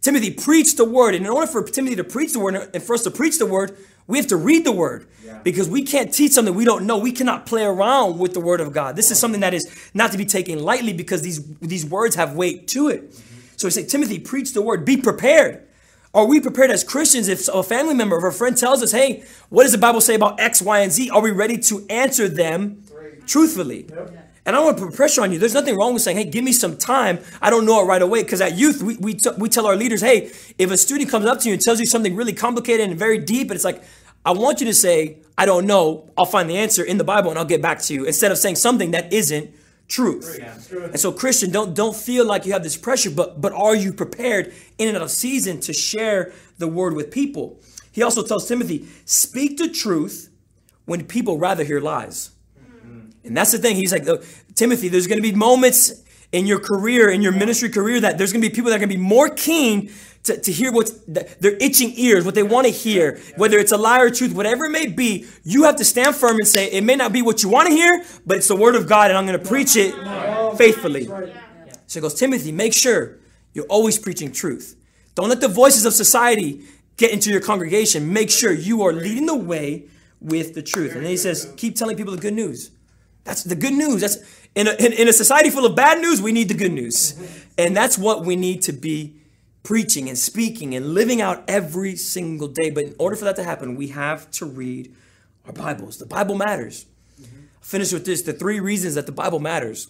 Timothy, 0.00 0.32
preach 0.32 0.76
the 0.76 0.84
word. 0.84 1.14
And 1.14 1.24
in 1.24 1.32
order 1.32 1.46
for 1.46 1.62
Timothy 1.64 1.96
to 1.96 2.04
preach 2.04 2.32
the 2.32 2.40
word 2.40 2.70
and 2.72 2.82
for 2.82 2.94
us 2.94 3.02
to 3.02 3.10
preach 3.10 3.38
the 3.38 3.46
word, 3.46 3.76
we 4.06 4.18
have 4.18 4.26
to 4.28 4.36
read 4.36 4.64
the 4.64 4.72
word 4.72 5.08
yeah. 5.24 5.40
because 5.42 5.68
we 5.68 5.82
can't 5.82 6.12
teach 6.12 6.32
something 6.32 6.54
we 6.54 6.64
don't 6.64 6.86
know. 6.86 6.98
We 6.98 7.12
cannot 7.12 7.46
play 7.46 7.64
around 7.64 8.18
with 8.18 8.34
the 8.34 8.40
word 8.40 8.60
of 8.60 8.72
God. 8.72 8.96
This 8.96 9.10
is 9.10 9.18
something 9.18 9.40
that 9.40 9.54
is 9.54 9.90
not 9.94 10.12
to 10.12 10.18
be 10.18 10.24
taken 10.24 10.62
lightly 10.62 10.92
because 10.92 11.22
these, 11.22 11.44
these 11.58 11.84
words 11.84 12.14
have 12.16 12.34
weight 12.34 12.68
to 12.68 12.88
it. 12.88 13.10
Mm-hmm. 13.10 13.40
So 13.56 13.66
he 13.66 13.72
said, 13.72 13.88
Timothy, 13.88 14.18
preach 14.18 14.52
the 14.52 14.62
word. 14.62 14.84
Be 14.84 14.96
prepared. 14.96 15.66
Are 16.14 16.24
we 16.24 16.40
prepared 16.40 16.70
as 16.70 16.82
Christians 16.82 17.28
if 17.28 17.46
a 17.48 17.62
family 17.62 17.94
member 17.94 18.16
or 18.16 18.28
a 18.28 18.32
friend 18.32 18.56
tells 18.56 18.82
us, 18.82 18.92
hey, 18.92 19.24
what 19.50 19.64
does 19.64 19.72
the 19.72 19.78
Bible 19.78 20.00
say 20.00 20.14
about 20.14 20.40
X, 20.40 20.62
Y, 20.62 20.80
and 20.80 20.90
Z? 20.90 21.10
Are 21.10 21.20
we 21.20 21.30
ready 21.30 21.58
to 21.58 21.84
answer 21.90 22.26
them 22.28 22.82
truthfully? 23.26 23.86
Yep. 23.90 24.26
And 24.46 24.54
I 24.54 24.60
don't 24.60 24.66
want 24.66 24.78
to 24.78 24.86
put 24.86 24.94
pressure 24.94 25.22
on 25.22 25.32
you. 25.32 25.40
There's 25.40 25.54
nothing 25.54 25.76
wrong 25.76 25.92
with 25.92 26.02
saying, 26.02 26.16
hey, 26.16 26.24
give 26.24 26.44
me 26.44 26.52
some 26.52 26.76
time. 26.76 27.18
I 27.42 27.50
don't 27.50 27.66
know 27.66 27.82
it 27.82 27.84
right 27.86 28.00
away. 28.00 28.22
Because 28.22 28.40
at 28.40 28.56
youth, 28.56 28.80
we, 28.80 28.96
we, 28.96 29.14
t- 29.14 29.30
we 29.36 29.48
tell 29.48 29.66
our 29.66 29.74
leaders, 29.74 30.00
hey, 30.00 30.30
if 30.56 30.70
a 30.70 30.76
student 30.76 31.10
comes 31.10 31.26
up 31.26 31.40
to 31.40 31.48
you 31.48 31.54
and 31.54 31.60
tells 31.60 31.80
you 31.80 31.86
something 31.86 32.14
really 32.14 32.32
complicated 32.32 32.88
and 32.88 32.96
very 32.96 33.18
deep, 33.18 33.50
and 33.50 33.56
it's 33.56 33.64
like, 33.64 33.82
I 34.26 34.32
want 34.32 34.60
you 34.60 34.66
to 34.66 34.74
say, 34.74 35.18
I 35.38 35.46
don't 35.46 35.66
know. 35.66 36.10
I'll 36.18 36.26
find 36.26 36.50
the 36.50 36.56
answer 36.58 36.82
in 36.82 36.98
the 36.98 37.04
Bible 37.04 37.30
and 37.30 37.38
I'll 37.38 37.44
get 37.44 37.62
back 37.62 37.80
to 37.82 37.94
you 37.94 38.04
instead 38.04 38.32
of 38.32 38.38
saying 38.38 38.56
something 38.56 38.90
that 38.90 39.12
isn't 39.12 39.54
truth. 39.86 40.38
And 40.72 40.98
so 40.98 41.12
Christian, 41.12 41.52
don't 41.52 41.74
don't 41.74 41.94
feel 41.94 42.26
like 42.26 42.44
you 42.44 42.52
have 42.52 42.64
this 42.64 42.76
pressure, 42.76 43.10
but 43.10 43.40
but 43.40 43.52
are 43.52 43.76
you 43.76 43.92
prepared 43.92 44.52
in 44.78 44.88
and 44.88 44.96
out 44.96 45.04
of 45.04 45.10
season 45.10 45.60
to 45.60 45.72
share 45.72 46.32
the 46.58 46.66
word 46.66 46.94
with 46.94 47.12
people? 47.12 47.60
He 47.92 48.02
also 48.02 48.24
tells 48.24 48.48
Timothy, 48.48 48.88
speak 49.04 49.58
the 49.58 49.68
truth 49.68 50.28
when 50.86 51.04
people 51.06 51.38
rather 51.38 51.62
hear 51.62 51.80
lies. 51.80 52.30
And 53.24 53.36
that's 53.36 53.52
the 53.52 53.58
thing. 53.58 53.76
He's 53.76 53.92
like, 53.92 54.06
Timothy, 54.54 54.88
there's 54.88 55.06
going 55.06 55.18
to 55.18 55.22
be 55.22 55.32
moments 55.32 56.02
in 56.32 56.46
your 56.46 56.60
career, 56.60 57.10
in 57.10 57.22
your 57.22 57.32
ministry 57.32 57.68
career, 57.68 58.00
that 58.00 58.18
there's 58.18 58.32
going 58.32 58.42
to 58.42 58.48
be 58.48 58.54
people 58.54 58.70
that 58.70 58.76
are 58.76 58.80
going 58.80 58.90
to 58.90 58.96
be 58.96 59.02
more 59.02 59.28
keen 59.28 59.92
to, 60.26 60.38
to 60.40 60.52
hear 60.52 60.72
what 60.72 60.90
their 61.06 61.56
itching 61.56 61.92
ears, 61.96 62.24
what 62.24 62.34
they 62.34 62.42
want 62.42 62.66
to 62.66 62.72
hear, 62.72 63.20
whether 63.36 63.58
it's 63.58 63.72
a 63.72 63.76
lie 63.76 64.00
or 64.00 64.10
truth, 64.10 64.34
whatever 64.34 64.66
it 64.66 64.70
may 64.70 64.86
be. 64.86 65.26
You 65.44 65.64
have 65.64 65.76
to 65.76 65.84
stand 65.84 66.14
firm 66.14 66.36
and 66.36 66.46
say, 66.46 66.70
it 66.70 66.84
may 66.84 66.96
not 66.96 67.12
be 67.12 67.22
what 67.22 67.42
you 67.42 67.48
want 67.48 67.68
to 67.68 67.74
hear, 67.74 68.04
but 68.24 68.36
it's 68.38 68.48
the 68.48 68.56
word 68.56 68.74
of 68.74 68.86
God, 68.88 69.10
and 69.10 69.18
I'm 69.18 69.26
going 69.26 69.38
to 69.38 69.48
preach 69.48 69.76
it 69.76 69.94
faithfully. 70.56 71.06
So 71.86 72.00
he 72.00 72.00
goes, 72.00 72.14
Timothy, 72.14 72.52
make 72.52 72.74
sure 72.74 73.18
you're 73.54 73.66
always 73.66 73.98
preaching 73.98 74.32
truth. 74.32 74.76
Don't 75.14 75.28
let 75.28 75.40
the 75.40 75.48
voices 75.48 75.86
of 75.86 75.94
society 75.94 76.64
get 76.96 77.12
into 77.12 77.30
your 77.30 77.40
congregation. 77.40 78.12
Make 78.12 78.30
sure 78.30 78.52
you 78.52 78.82
are 78.82 78.92
leading 78.92 79.26
the 79.26 79.36
way 79.36 79.84
with 80.20 80.54
the 80.54 80.62
truth. 80.62 80.92
And 80.94 81.02
then 81.02 81.10
he 81.10 81.16
says, 81.16 81.52
keep 81.56 81.76
telling 81.76 81.96
people 81.96 82.14
the 82.14 82.20
good 82.20 82.34
news. 82.34 82.70
That's 83.24 83.44
the 83.44 83.54
good 83.54 83.72
news. 83.72 84.00
That's 84.00 84.18
in 84.54 84.66
a, 84.66 84.72
in, 84.72 84.92
in 84.92 85.08
a 85.08 85.12
society 85.12 85.50
full 85.50 85.66
of 85.66 85.76
bad 85.76 86.00
news, 86.00 86.20
we 86.20 86.32
need 86.32 86.48
the 86.48 86.54
good 86.54 86.72
news. 86.72 87.14
And 87.58 87.76
that's 87.76 87.96
what 87.98 88.24
we 88.24 88.36
need 88.36 88.62
to 88.62 88.72
be 88.72 89.14
preaching 89.66 90.08
and 90.08 90.16
speaking 90.16 90.76
and 90.76 90.94
living 90.94 91.20
out 91.20 91.42
every 91.48 91.96
single 91.96 92.46
day. 92.46 92.70
But 92.70 92.84
in 92.84 92.94
order 93.00 93.16
for 93.16 93.24
that 93.24 93.34
to 93.34 93.42
happen, 93.42 93.74
we 93.74 93.88
have 93.88 94.30
to 94.32 94.46
read 94.46 94.94
our 95.44 95.52
Bibles. 95.52 95.98
The 95.98 96.06
Bible 96.06 96.36
matters. 96.36 96.86
Mm-hmm. 97.20 97.46
finish 97.62 97.92
with 97.92 98.04
this 98.04 98.22
the 98.22 98.32
three 98.32 98.60
reasons 98.60 98.94
that 98.94 99.06
the 99.06 99.12
Bible 99.12 99.40
matters. 99.40 99.88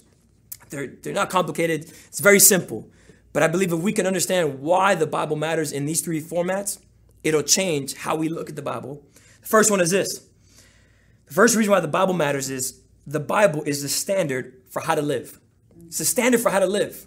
They're, 0.71 0.87
they're 0.87 1.13
not 1.13 1.29
complicated, 1.29 1.93
it's 2.09 2.21
very 2.21 2.41
simple. 2.41 2.89
But 3.35 3.43
I 3.43 3.49
believe 3.49 3.71
if 3.71 3.81
we 3.81 3.93
can 3.93 4.07
understand 4.07 4.61
why 4.61 4.95
the 4.95 5.07
Bible 5.07 5.37
matters 5.37 5.73
in 5.73 5.85
these 5.85 6.01
three 6.01 6.23
formats, 6.23 6.79
it'll 7.23 7.43
change 7.43 7.95
how 7.97 8.17
we 8.17 8.31
look 8.31 8.49
at 8.49 8.57
the 8.57 8.63
Bible. 8.63 9.03
The 9.43 9.49
first 9.49 9.71
one 9.71 9.83
is 9.83 9.91
this 9.91 10.21
the 11.27 11.35
first 11.35 11.55
reason 11.55 11.71
why 11.71 11.81
the 11.81 11.89
Bible 11.89 12.15
matters 12.15 12.49
is 12.49 12.81
the 13.07 13.21
Bible 13.21 13.63
is 13.65 13.83
the 13.83 13.91
standard 13.91 14.55
for 14.71 14.81
how 14.81 14.95
to 14.95 15.03
live. 15.03 15.39
It's 15.87 15.99
the 15.99 16.07
standard 16.07 16.41
for 16.41 16.49
how 16.49 16.61
to 16.61 16.67
live. 16.67 17.07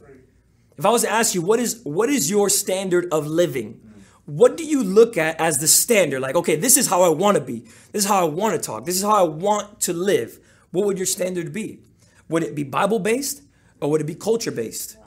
If 0.80 0.86
I 0.86 0.92
was 0.92 1.02
to 1.02 1.12
ask 1.12 1.36
you, 1.36 1.42
what 1.42 1.60
is 1.60 1.82
what 1.84 2.10
is 2.10 2.30
your 2.30 2.48
standard 2.48 3.12
of 3.12 3.28
living? 3.28 3.82
What 4.26 4.56
do 4.56 4.64
you 4.64 4.82
look 4.82 5.18
at 5.18 5.38
as 5.42 5.58
the 5.58 5.68
standard? 5.68 6.22
Like, 6.22 6.36
okay, 6.36 6.56
this 6.56 6.78
is 6.78 6.88
how 6.88 7.02
I 7.02 7.10
want 7.10 7.36
to 7.36 7.44
be. 7.44 7.66
This 7.92 8.04
is 8.04 8.06
how 8.06 8.22
I 8.22 8.30
want 8.30 8.54
to 8.56 8.62
talk. 8.62 8.86
This 8.86 8.96
is 8.96 9.02
how 9.02 9.26
I 9.26 9.28
want 9.28 9.82
to 9.82 9.94
live. 9.94 10.40
What 10.72 10.86
would 10.86 10.98
your 10.98 11.06
standard 11.06 11.52
be? 11.52 11.80
Would 12.30 12.44
it 12.44 12.56
be 12.56 12.64
Bible 12.64 13.00
based 13.00 13.42
or 13.82 13.92
would 13.92 14.00
it 14.00 14.06
be 14.06 14.16
culture 14.16 14.52
based? 14.52 14.98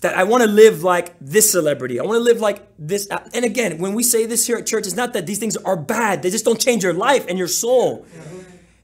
That 0.00 0.16
I 0.16 0.24
want 0.24 0.44
to 0.44 0.48
live 0.48 0.82
like 0.82 1.14
this 1.20 1.50
celebrity. 1.50 2.00
I 2.00 2.04
want 2.04 2.16
to 2.16 2.20
live 2.20 2.40
like 2.40 2.66
this. 2.78 3.06
And 3.34 3.44
again, 3.44 3.76
when 3.76 3.92
we 3.92 4.02
say 4.02 4.24
this 4.24 4.46
here 4.46 4.56
at 4.56 4.66
church, 4.66 4.86
it's 4.86 4.96
not 4.96 5.12
that 5.12 5.26
these 5.26 5.38
things 5.38 5.58
are 5.58 5.76
bad. 5.76 6.22
They 6.22 6.30
just 6.30 6.46
don't 6.46 6.60
change 6.60 6.82
your 6.82 6.94
life 6.94 7.26
and 7.28 7.36
your 7.36 7.48
soul. 7.48 8.06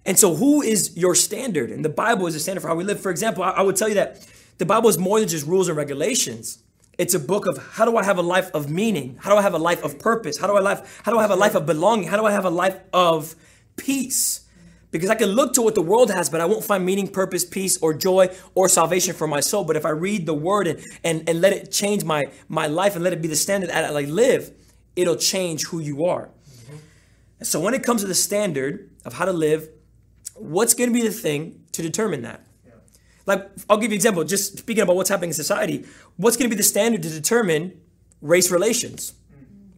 And 0.04 0.18
so, 0.18 0.34
who 0.34 0.60
is 0.60 0.94
your 0.96 1.14
standard? 1.14 1.70
And 1.70 1.84
the 1.84 1.88
Bible 1.88 2.26
is 2.26 2.34
a 2.34 2.40
standard 2.40 2.60
for 2.60 2.68
how 2.68 2.74
we 2.74 2.84
live. 2.84 3.00
For 3.00 3.10
example, 3.10 3.44
I, 3.44 3.50
I 3.50 3.62
would 3.62 3.76
tell 3.76 3.88
you 3.88 3.94
that 3.94 4.26
the 4.58 4.66
Bible 4.66 4.88
is 4.88 4.98
more 4.98 5.20
than 5.20 5.28
just 5.28 5.46
rules 5.46 5.68
and 5.68 5.76
regulations. 5.76 6.62
It's 6.98 7.14
a 7.14 7.18
book 7.18 7.46
of 7.46 7.58
how 7.72 7.84
do 7.84 7.96
I 7.96 8.04
have 8.04 8.18
a 8.18 8.22
life 8.22 8.50
of 8.52 8.70
meaning? 8.70 9.16
How 9.20 9.30
do 9.30 9.36
I 9.36 9.42
have 9.42 9.54
a 9.54 9.58
life 9.58 9.82
of 9.82 9.98
purpose? 9.98 10.38
How 10.38 10.46
do 10.46 10.56
I 10.56 10.60
life? 10.60 11.00
How 11.04 11.12
do 11.12 11.18
I 11.18 11.22
have 11.22 11.30
a 11.30 11.36
life 11.36 11.54
of 11.54 11.66
belonging? 11.66 12.08
How 12.08 12.16
do 12.16 12.26
I 12.26 12.32
have 12.32 12.44
a 12.44 12.50
life 12.50 12.78
of 12.92 13.34
peace? 13.76 14.40
Because 14.90 15.08
I 15.08 15.14
can 15.14 15.30
look 15.30 15.54
to 15.54 15.62
what 15.62 15.74
the 15.74 15.82
world 15.82 16.10
has, 16.10 16.28
but 16.28 16.42
I 16.42 16.44
won't 16.44 16.64
find 16.64 16.84
meaning, 16.84 17.08
purpose, 17.08 17.46
peace, 17.46 17.78
or 17.78 17.94
joy, 17.94 18.28
or 18.54 18.68
salvation 18.68 19.14
for 19.14 19.26
my 19.26 19.40
soul. 19.40 19.64
But 19.64 19.76
if 19.76 19.86
I 19.86 19.88
read 19.88 20.26
the 20.26 20.34
word 20.34 20.66
and, 20.66 20.84
and, 21.02 21.26
and 21.26 21.40
let 21.40 21.54
it 21.54 21.72
change 21.72 22.04
my, 22.04 22.24
my 22.48 22.66
life 22.66 22.94
and 22.94 23.02
let 23.02 23.14
it 23.14 23.22
be 23.22 23.28
the 23.28 23.36
standard 23.36 23.70
that 23.70 23.96
I 23.96 24.00
live, 24.02 24.52
it'll 24.94 25.16
change 25.16 25.64
who 25.68 25.80
you 25.80 26.04
are. 26.04 26.28
Mm-hmm. 26.28 26.76
So 27.44 27.58
when 27.58 27.72
it 27.72 27.82
comes 27.82 28.02
to 28.02 28.06
the 28.06 28.14
standard 28.14 28.90
of 29.06 29.14
how 29.14 29.24
to 29.24 29.32
live, 29.32 29.70
what's 30.34 30.74
going 30.74 30.90
to 30.90 30.94
be 30.94 31.02
the 31.02 31.14
thing 31.14 31.64
to 31.72 31.80
determine 31.80 32.20
that? 32.22 32.44
Like, 33.26 33.48
I'll 33.68 33.76
give 33.76 33.90
you 33.90 33.94
an 33.94 33.98
example, 33.98 34.24
just 34.24 34.58
speaking 34.58 34.82
about 34.82 34.96
what's 34.96 35.10
happening 35.10 35.30
in 35.30 35.34
society. 35.34 35.86
What's 36.16 36.36
going 36.36 36.50
to 36.50 36.54
be 36.54 36.58
the 36.58 36.64
standard 36.64 37.02
to 37.02 37.08
determine 37.08 37.80
race 38.20 38.50
relations? 38.50 39.14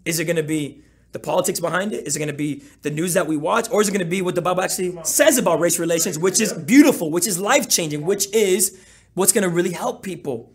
Is 0.04 0.18
it 0.18 0.24
going 0.24 0.36
to 0.36 0.42
be 0.42 0.82
the 1.12 1.18
politics 1.18 1.60
behind 1.60 1.92
it? 1.92 2.06
Is 2.06 2.16
it 2.16 2.18
going 2.18 2.28
to 2.28 2.34
be 2.34 2.62
the 2.82 2.90
news 2.90 3.14
that 3.14 3.26
we 3.26 3.36
watch? 3.36 3.70
Or 3.70 3.80
is 3.80 3.88
it 3.88 3.92
going 3.92 4.04
to 4.04 4.10
be 4.10 4.22
what 4.22 4.34
the 4.34 4.42
Bible 4.42 4.62
actually 4.62 4.98
says 5.04 5.38
about 5.38 5.60
race 5.60 5.78
relations, 5.78 6.18
which 6.18 6.40
is 6.40 6.52
beautiful, 6.52 7.10
which 7.10 7.26
is 7.26 7.38
life 7.38 7.68
changing, 7.68 8.04
which 8.04 8.32
is 8.34 8.78
what's 9.14 9.32
going 9.32 9.44
to 9.44 9.48
really 9.48 9.72
help 9.72 10.02
people? 10.02 10.52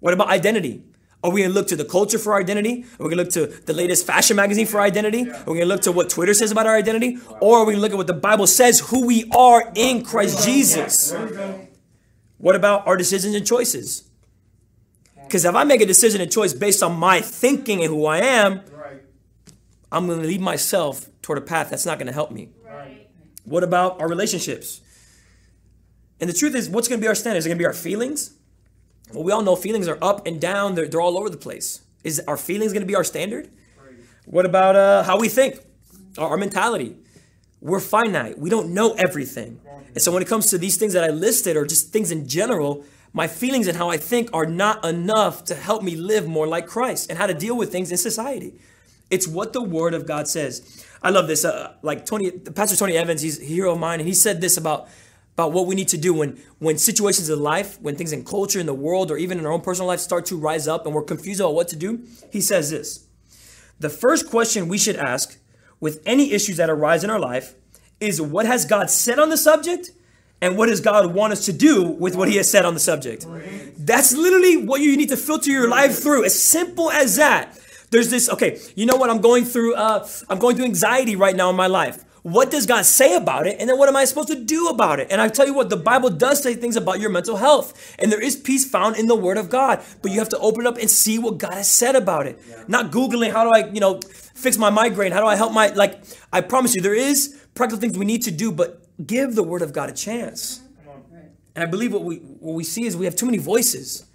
What 0.00 0.14
about 0.14 0.28
identity? 0.28 0.82
Are 1.22 1.30
we 1.30 1.42
going 1.42 1.50
to 1.50 1.54
look 1.54 1.68
to 1.68 1.76
the 1.76 1.84
culture 1.84 2.18
for 2.18 2.32
our 2.32 2.40
identity? 2.40 2.84
Are 2.98 3.04
we 3.06 3.14
going 3.14 3.18
to 3.18 3.24
look 3.24 3.32
to 3.32 3.46
the 3.66 3.74
latest 3.74 4.06
fashion 4.06 4.36
magazine 4.36 4.66
for 4.66 4.78
our 4.78 4.86
identity? 4.86 5.30
Are 5.30 5.38
we 5.40 5.44
going 5.44 5.60
to 5.60 5.66
look 5.66 5.82
to 5.82 5.92
what 5.92 6.08
Twitter 6.08 6.32
says 6.32 6.50
about 6.50 6.66
our 6.66 6.74
identity? 6.74 7.18
Or 7.40 7.58
are 7.58 7.64
we 7.66 7.74
going 7.74 7.76
to 7.76 7.82
look 7.82 7.92
at 7.92 7.98
what 7.98 8.06
the 8.06 8.14
Bible 8.14 8.46
says, 8.46 8.80
who 8.80 9.06
we 9.06 9.30
are 9.36 9.70
in 9.74 10.02
Christ 10.02 10.44
Jesus? 10.46 11.14
What 12.40 12.56
about 12.56 12.86
our 12.86 12.96
decisions 12.96 13.34
and 13.34 13.46
choices? 13.46 14.08
Because 15.22 15.44
if 15.44 15.54
I 15.54 15.64
make 15.64 15.80
a 15.80 15.86
decision 15.86 16.20
and 16.20 16.32
choice 16.32 16.54
based 16.54 16.82
on 16.82 16.98
my 16.98 17.20
thinking 17.20 17.84
and 17.84 17.92
who 17.92 18.06
I 18.06 18.18
am, 18.18 18.62
I'm 19.92 20.06
going 20.06 20.20
to 20.22 20.26
lead 20.26 20.40
myself 20.40 21.06
toward 21.20 21.38
a 21.38 21.42
path 21.42 21.68
that's 21.70 21.84
not 21.84 21.98
going 21.98 22.06
to 22.06 22.12
help 22.12 22.30
me. 22.30 22.48
What 23.44 23.62
about 23.62 24.00
our 24.00 24.08
relationships? 24.08 24.80
And 26.20 26.30
the 26.30 26.34
truth 26.34 26.54
is, 26.54 26.68
what's 26.68 26.88
going 26.88 27.00
to 27.00 27.04
be 27.04 27.08
our 27.08 27.14
standards? 27.14 27.44
Is 27.44 27.46
it 27.46 27.50
going 27.50 27.58
to 27.58 27.62
be 27.62 27.66
our 27.66 27.72
feelings? 27.72 28.34
Well, 29.12 29.24
we 29.24 29.32
all 29.32 29.42
know 29.42 29.56
feelings 29.56 29.86
are 29.88 29.98
up 30.00 30.26
and 30.26 30.40
down, 30.40 30.76
they're, 30.76 30.88
they're 30.88 31.00
all 31.00 31.18
over 31.18 31.28
the 31.28 31.36
place. 31.36 31.82
Is 32.04 32.20
our 32.26 32.36
feelings 32.36 32.72
going 32.72 32.82
to 32.82 32.86
be 32.86 32.94
our 32.94 33.04
standard? 33.04 33.50
What 34.24 34.46
about 34.46 34.76
uh, 34.76 35.02
how 35.02 35.18
we 35.18 35.28
think? 35.28 35.58
Our, 36.16 36.30
our 36.30 36.36
mentality? 36.36 36.96
We're 37.60 37.80
finite. 37.80 38.38
We 38.38 38.50
don't 38.50 38.72
know 38.72 38.94
everything. 38.94 39.60
And 39.94 40.00
so 40.00 40.12
when 40.12 40.22
it 40.22 40.28
comes 40.28 40.50
to 40.50 40.58
these 40.58 40.76
things 40.76 40.92
that 40.92 41.04
I 41.04 41.08
listed 41.08 41.56
or 41.56 41.66
just 41.66 41.92
things 41.92 42.10
in 42.10 42.28
general, 42.28 42.84
my 43.12 43.26
feelings 43.26 43.66
and 43.66 43.76
how 43.76 43.90
I 43.90 43.96
think 43.96 44.30
are 44.32 44.46
not 44.46 44.84
enough 44.84 45.44
to 45.46 45.54
help 45.54 45.82
me 45.82 45.96
live 45.96 46.26
more 46.26 46.46
like 46.46 46.66
Christ 46.66 47.10
and 47.10 47.18
how 47.18 47.26
to 47.26 47.34
deal 47.34 47.56
with 47.56 47.72
things 47.72 47.90
in 47.90 47.98
society. 47.98 48.54
It's 49.10 49.26
what 49.26 49.52
the 49.52 49.62
Word 49.62 49.92
of 49.94 50.06
God 50.06 50.28
says. 50.28 50.86
I 51.02 51.10
love 51.10 51.26
this. 51.26 51.44
Uh, 51.44 51.74
like 51.82 52.06
Tony, 52.06 52.30
Pastor 52.30 52.76
Tony 52.76 52.96
Evans, 52.96 53.22
he's 53.22 53.40
a 53.40 53.44
hero 53.44 53.72
of 53.72 53.80
mine, 53.80 53.98
and 53.98 54.06
he 54.06 54.14
said 54.14 54.40
this 54.40 54.56
about 54.56 54.88
about 55.34 55.52
what 55.52 55.66
we 55.66 55.74
need 55.74 55.88
to 55.88 55.98
do 55.98 56.14
when 56.14 56.40
when 56.58 56.78
situations 56.78 57.28
in 57.28 57.40
life, 57.40 57.80
when 57.80 57.96
things 57.96 58.12
in 58.12 58.24
culture, 58.24 58.60
in 58.60 58.66
the 58.66 58.74
world, 58.74 59.10
or 59.10 59.16
even 59.16 59.38
in 59.38 59.46
our 59.46 59.52
own 59.52 59.62
personal 59.62 59.88
life 59.88 59.98
start 59.98 60.26
to 60.26 60.36
rise 60.36 60.68
up 60.68 60.86
and 60.86 60.94
we're 60.94 61.02
confused 61.02 61.40
about 61.40 61.54
what 61.54 61.66
to 61.68 61.76
do. 61.76 62.04
He 62.30 62.40
says 62.40 62.70
this: 62.70 63.06
the 63.80 63.90
first 63.90 64.30
question 64.30 64.68
we 64.68 64.78
should 64.78 64.96
ask 64.96 65.39
with 65.80 66.02
any 66.06 66.32
issues 66.32 66.56
that 66.58 66.70
arise 66.70 67.02
in 67.02 67.10
our 67.10 67.18
life 67.18 67.54
is 68.00 68.20
what 68.20 68.46
has 68.46 68.64
God 68.64 68.90
said 68.90 69.18
on 69.18 69.28
the 69.28 69.36
subject 69.36 69.90
and 70.40 70.56
what 70.56 70.66
does 70.66 70.80
God 70.80 71.14
want 71.14 71.32
us 71.32 71.44
to 71.46 71.52
do 71.52 71.82
with 71.82 72.16
what 72.16 72.28
he 72.28 72.36
has 72.36 72.50
said 72.50 72.64
on 72.64 72.74
the 72.74 72.80
subject. 72.80 73.26
That's 73.76 74.12
literally 74.12 74.56
what 74.56 74.80
you 74.80 74.96
need 74.96 75.10
to 75.10 75.16
filter 75.16 75.50
your 75.50 75.68
life 75.68 75.98
through. 75.98 76.24
As 76.24 76.40
simple 76.40 76.90
as 76.90 77.16
that. 77.16 77.58
There's 77.90 78.08
this, 78.08 78.30
okay, 78.30 78.60
you 78.76 78.86
know 78.86 78.96
what? 78.96 79.10
I'm 79.10 79.20
going 79.20 79.44
through, 79.44 79.74
uh, 79.74 80.06
I'm 80.28 80.38
going 80.38 80.56
through 80.56 80.66
anxiety 80.66 81.16
right 81.16 81.34
now 81.34 81.50
in 81.50 81.56
my 81.56 81.66
life. 81.66 82.04
What 82.22 82.50
does 82.50 82.66
God 82.66 82.84
say 82.84 83.16
about 83.16 83.46
it? 83.46 83.56
And 83.58 83.68
then 83.68 83.78
what 83.78 83.88
am 83.88 83.96
I 83.96 84.04
supposed 84.04 84.28
to 84.28 84.36
do 84.36 84.68
about 84.68 85.00
it? 85.00 85.08
And 85.10 85.20
I 85.20 85.28
tell 85.28 85.46
you 85.46 85.54
what, 85.54 85.70
the 85.70 85.76
Bible 85.76 86.10
does 86.10 86.42
say 86.42 86.54
things 86.54 86.76
about 86.76 87.00
your 87.00 87.10
mental 87.10 87.36
health. 87.36 87.96
And 87.98 88.12
there 88.12 88.20
is 88.20 88.36
peace 88.36 88.68
found 88.68 88.96
in 88.96 89.06
the 89.06 89.16
Word 89.16 89.38
of 89.38 89.48
God. 89.48 89.82
But 90.02 90.12
you 90.12 90.18
have 90.18 90.28
to 90.30 90.38
open 90.38 90.62
it 90.62 90.66
up 90.66 90.76
and 90.76 90.90
see 90.90 91.18
what 91.18 91.38
God 91.38 91.54
has 91.54 91.68
said 91.68 91.96
about 91.96 92.26
it. 92.26 92.38
Yeah. 92.48 92.64
Not 92.68 92.90
Googling, 92.92 93.32
how 93.32 93.44
do 93.44 93.50
I, 93.50 93.70
you 93.70 93.80
know, 93.80 94.00
fix 94.34 94.58
my 94.58 94.70
migraine? 94.70 95.12
How 95.12 95.20
do 95.20 95.26
I 95.26 95.36
help 95.36 95.52
my, 95.52 95.68
like, 95.68 96.02
I 96.32 96.40
promise 96.40 96.74
you, 96.74 96.80
there 96.80 96.94
is 96.94 97.36
practical 97.54 97.80
things 97.80 97.96
we 97.96 98.04
need 98.04 98.22
to 98.22 98.30
do, 98.30 98.52
but 98.52 98.86
give 99.06 99.34
the 99.34 99.42
Word 99.42 99.62
of 99.62 99.72
God 99.72 99.88
a 99.88 99.92
chance. 99.92 100.60
And 101.54 101.64
I 101.64 101.66
believe 101.66 101.92
what 101.92 102.04
we 102.04 102.16
what 102.16 102.54
we 102.54 102.64
see 102.64 102.84
is 102.84 102.96
we 102.96 103.06
have 103.06 103.16
too 103.16 103.26
many 103.26 103.38
voices. 103.38 104.06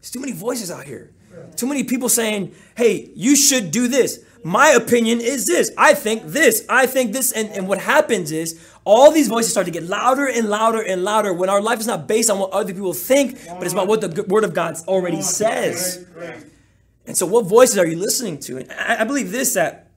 There's 0.00 0.10
too 0.10 0.20
many 0.20 0.32
voices 0.32 0.70
out 0.70 0.84
here. 0.84 1.12
Too 1.56 1.66
many 1.66 1.84
people 1.84 2.08
saying, 2.08 2.54
hey, 2.76 3.10
you 3.14 3.36
should 3.36 3.70
do 3.70 3.88
this. 3.88 4.24
My 4.44 4.68
opinion 4.68 5.20
is 5.20 5.46
this. 5.46 5.72
I 5.76 5.94
think 5.94 6.22
this. 6.24 6.64
I 6.68 6.86
think 6.86 7.12
this. 7.12 7.32
And, 7.32 7.50
and 7.50 7.66
what 7.66 7.78
happens 7.78 8.30
is 8.30 8.58
all 8.84 9.10
these 9.10 9.26
voices 9.28 9.50
start 9.50 9.66
to 9.66 9.72
get 9.72 9.82
louder 9.82 10.26
and 10.26 10.48
louder 10.48 10.80
and 10.80 11.02
louder 11.02 11.32
when 11.32 11.50
our 11.50 11.60
life 11.60 11.80
is 11.80 11.86
not 11.86 12.06
based 12.06 12.30
on 12.30 12.38
what 12.38 12.52
other 12.52 12.72
people 12.72 12.92
think, 12.92 13.44
but 13.46 13.64
it's 13.64 13.72
about 13.72 13.88
what 13.88 14.00
the 14.00 14.22
Word 14.22 14.44
of 14.44 14.54
God 14.54 14.76
already 14.86 15.20
says. 15.22 16.06
And 17.06 17.16
so, 17.16 17.26
what 17.26 17.46
voices 17.46 17.78
are 17.78 17.86
you 17.86 17.96
listening 17.96 18.38
to? 18.40 18.58
And 18.58 18.72
I, 18.72 19.02
I 19.02 19.04
believe 19.04 19.30
this 19.30 19.54
that 19.54 19.88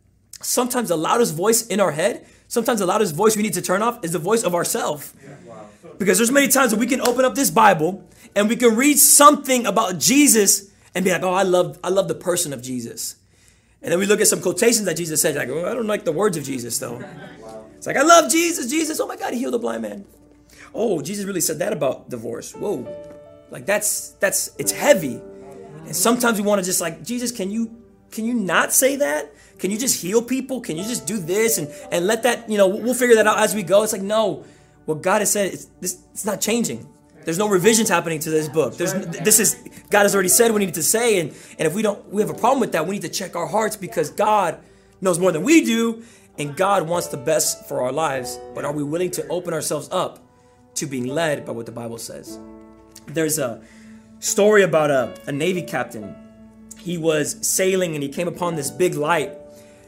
sometimes 0.41 0.89
the 0.89 0.98
loudest 0.98 1.36
voice 1.36 1.65
in 1.67 1.80
our 1.80 1.91
head, 1.91 2.26
sometimes 2.48 2.80
the 2.80 2.86
loudest 2.86 3.15
voice 3.15 3.36
we 3.36 3.43
need 3.43 3.54
to 3.54 3.62
turn 3.62 3.82
off 3.82 4.04
is 4.04 4.12
the 4.12 4.19
voice 4.19 4.43
of 4.43 4.56
ourselves. 4.56 5.13
Because 5.98 6.17
there's 6.17 6.32
many 6.32 6.48
times 6.48 6.72
that 6.72 6.80
we 6.80 6.88
can 6.88 7.02
open 7.02 7.26
up 7.26 7.36
this 7.36 7.52
Bible 7.52 8.08
and 8.36 8.48
we 8.48 8.56
can 8.56 8.76
read 8.76 8.98
something 8.98 9.65
about 9.65 10.00
Jesus 10.00 10.72
and 10.95 11.04
be 11.04 11.12
like, 11.12 11.24
oh, 11.24 11.34
I 11.34 11.43
love, 11.43 11.78
I 11.84 11.89
love 11.89 12.08
the 12.08 12.15
person 12.15 12.54
of 12.54 12.62
Jesus. 12.62 13.15
And 13.82 13.91
then 13.91 14.00
we 14.00 14.06
look 14.06 14.22
at 14.22 14.28
some 14.28 14.41
quotations 14.41 14.86
that 14.86 14.98
Jesus 14.98 15.22
said, 15.22 15.36
like, 15.36 15.50
oh, 15.50 15.65
I 15.69 15.74
don't 15.74 15.88
like 15.88 16.06
the 16.06 16.12
words 16.12 16.38
of 16.38 16.43
Jesus 16.43 16.78
though. 16.80 17.04
It's 17.76 17.88
like, 17.88 17.98
I 17.98 18.02
love 18.04 18.32
Jesus, 18.32 18.69
Jesus. 18.69 19.00
Oh 19.00 19.08
my 19.08 19.15
God, 19.15 19.34
he 19.34 19.39
healed 19.39 19.56
a 19.56 19.60
blind 19.60 19.82
man. 19.82 20.06
Oh, 20.74 21.02
Jesus 21.02 21.26
really 21.26 21.41
said 21.41 21.60
that 21.60 21.74
about 21.74 22.10
divorce. 22.10 22.54
Whoa. 22.54 22.88
Like 23.50 23.65
that's 23.65 24.10
that's 24.19 24.52
it's 24.58 24.72
heavy. 24.72 25.22
And 25.86 25.96
sometimes 25.96 26.40
we 26.40 26.46
want 26.46 26.60
to 26.60 26.66
just 26.66 26.82
like, 26.82 27.04
Jesus, 27.04 27.32
can 27.32 27.52
you 27.52 27.76
can 28.12 28.26
you 28.26 28.34
not 28.34 28.74
say 28.74 28.96
that? 28.98 29.34
Can 29.60 29.72
you 29.72 29.78
just 29.78 30.02
heal 30.02 30.22
people? 30.22 30.62
Can 30.62 30.78
you 30.78 30.84
just 30.84 31.06
do 31.06 31.18
this 31.18 31.58
and 31.58 31.68
and 31.92 32.08
let 32.08 32.24
that, 32.24 32.50
you 32.50 32.58
know, 32.58 32.68
we'll 32.68 32.94
figure 32.94 33.16
that 33.16 33.28
out 33.28 33.40
as 33.40 33.54
we 33.56 33.64
go. 33.64 33.84
It's 33.84 33.94
like, 33.94 34.02
no. 34.02 34.46
What 34.86 35.04
God 35.04 35.22
has 35.22 35.32
said, 35.32 35.54
it's 35.54 35.66
this 35.80 36.00
it's 36.12 36.26
not 36.26 36.42
changing. 36.42 36.88
There's 37.26 37.38
no 37.38 37.48
revisions 37.48 37.90
happening 37.90 38.20
to 38.22 38.30
this 38.32 38.48
book. 38.50 38.76
There's 38.76 38.94
this 38.94 39.40
is 39.40 39.56
God 39.92 40.04
has 40.04 40.16
already 40.16 40.30
said 40.30 40.52
what 40.52 40.60
we 40.60 40.66
need 40.66 40.74
to 40.76 40.84
say, 40.84 41.20
and 41.20 41.30
and 41.60 41.68
if 41.68 41.76
we 41.76 41.82
don't, 41.84 42.08
we 42.10 42.22
have 42.22 42.32
a 42.32 42.34
problem 42.34 42.60
with 42.60 42.72
that. 42.72 42.88
We 42.88 42.96
need 42.96 43.04
to 43.04 43.10
check 43.10 43.36
our 43.36 43.46
hearts 43.46 43.76
because 43.76 44.10
God 44.10 44.60
knows 45.00 45.20
more 45.20 45.32
than 45.32 45.44
we 45.44 45.64
do, 45.64 46.04
and 46.40 46.56
God 46.56 46.88
wants 46.88 47.08
the 47.08 47.18
best 47.18 47.68
for 47.68 47.84
our 47.84 47.92
lives. 47.92 48.40
But 48.56 48.66
are 48.66 48.72
we 48.72 48.84
willing 48.84 49.12
to 49.12 49.28
open 49.28 49.54
ourselves 49.54 49.90
up 49.92 50.20
to 50.76 50.88
being 50.88 51.06
led 51.06 51.46
by 51.46 51.52
what 51.52 51.66
the 51.68 51.72
Bible 51.72 52.00
says? 52.00 52.40
There's 53.06 53.38
a 53.38 53.62
story 54.20 54.64
about 54.64 54.92
a, 54.92 55.14
a 55.28 55.32
Navy 55.32 55.62
captain. 55.62 56.16
He 56.78 56.98
was 56.98 57.46
sailing 57.46 57.96
and 57.96 58.04
he 58.04 58.10
came 58.10 58.28
upon 58.28 58.56
this 58.56 58.72
big 58.72 58.96
light 58.96 59.34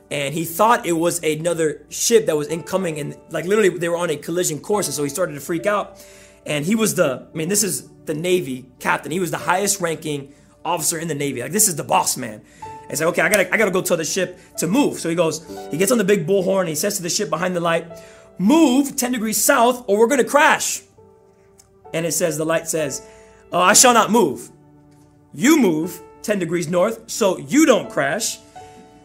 and 0.09 0.33
he 0.33 0.43
thought 0.43 0.85
it 0.85 0.93
was 0.93 1.23
another 1.23 1.85
ship 1.89 2.25
that 2.25 2.35
was 2.35 2.47
incoming 2.49 2.99
and 2.99 3.17
like 3.29 3.45
literally 3.45 3.69
they 3.69 3.87
were 3.87 3.97
on 3.97 4.09
a 4.09 4.17
collision 4.17 4.59
course 4.59 4.87
and 4.87 4.93
so 4.93 5.03
he 5.03 5.09
started 5.09 5.33
to 5.33 5.39
freak 5.39 5.65
out 5.65 5.97
and 6.45 6.65
he 6.65 6.75
was 6.75 6.95
the, 6.95 7.27
I 7.33 7.37
mean, 7.37 7.49
this 7.49 7.63
is 7.63 7.87
the 8.05 8.13
Navy 8.13 8.65
captain. 8.79 9.11
He 9.11 9.19
was 9.19 9.31
the 9.31 9.37
highest 9.37 9.79
ranking 9.79 10.33
officer 10.65 10.97
in 10.97 11.07
the 11.07 11.15
Navy. 11.15 11.41
Like, 11.41 11.51
this 11.51 11.67
is 11.67 11.75
the 11.75 11.83
boss 11.83 12.17
man. 12.17 12.41
And 12.89 12.97
said, 12.97 13.07
okay, 13.07 13.21
I 13.21 13.29
gotta, 13.29 13.53
I 13.53 13.57
gotta 13.57 13.71
go 13.71 13.81
tell 13.81 13.97
the 13.97 14.03
ship 14.03 14.37
to 14.57 14.67
move. 14.67 14.99
So 14.99 15.07
he 15.07 15.15
goes, 15.15 15.45
he 15.69 15.77
gets 15.77 15.91
on 15.91 15.97
the 15.97 16.03
big 16.03 16.27
bullhorn. 16.27 16.67
He 16.67 16.75
says 16.75 16.97
to 16.97 17.03
the 17.03 17.09
ship 17.09 17.29
behind 17.29 17.55
the 17.55 17.61
light, 17.61 17.87
move 18.37 18.95
10 18.95 19.13
degrees 19.13 19.41
south 19.41 19.85
or 19.87 19.97
we're 19.97 20.07
gonna 20.07 20.23
crash. 20.23 20.81
And 21.93 22.05
it 22.05 22.13
says, 22.13 22.37
the 22.37 22.45
light 22.45 22.67
says, 22.67 23.05
oh, 23.51 23.59
I 23.59 23.73
shall 23.73 23.93
not 23.93 24.11
move. 24.11 24.49
You 25.33 25.59
move 25.59 26.01
10 26.23 26.39
degrees 26.39 26.67
north 26.67 27.09
so 27.09 27.37
you 27.37 27.65
don't 27.65 27.89
crash 27.89 28.37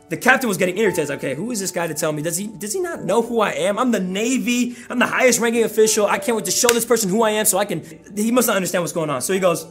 the 0.09 0.17
captain 0.17 0.49
was 0.49 0.57
getting 0.57 0.79
irritated. 0.79 1.11
Okay, 1.13 1.35
who 1.35 1.51
is 1.51 1.61
this 1.61 1.71
guy 1.71 1.87
to 1.87 1.95
tell 1.95 2.13
me? 2.13 2.23
Does 2.23 2.37
he 2.37 2.47
does 2.47 2.73
he 2.73 2.81
not 2.81 3.05
know 3.05 3.23
who 3.23 3.41
I 3.41 3.51
am? 3.51 3.79
I'm 3.79 3.91
the 3.91 4.01
Navy. 4.01 4.77
I'm 4.89 4.99
the 4.99 5.07
highest 5.07 5.41
ranking 5.41 5.65
official. 5.65 6.07
I 6.07 6.19
can't 6.19 6.37
wait 6.37 6.45
to 6.45 6.51
show 6.51 6.69
this 6.69 6.85
person 6.85 7.11
who 7.11 7.23
I 7.23 7.31
am 7.31 7.45
so 7.45 7.59
I 7.59 7.65
can. 7.65 7.83
He 8.15 8.31
must 8.31 8.47
not 8.47 8.57
understand 8.57 8.83
what's 8.83 8.93
going 8.93 9.11
on. 9.11 9.21
So 9.21 9.33
he 9.33 9.41
goes, 9.41 9.67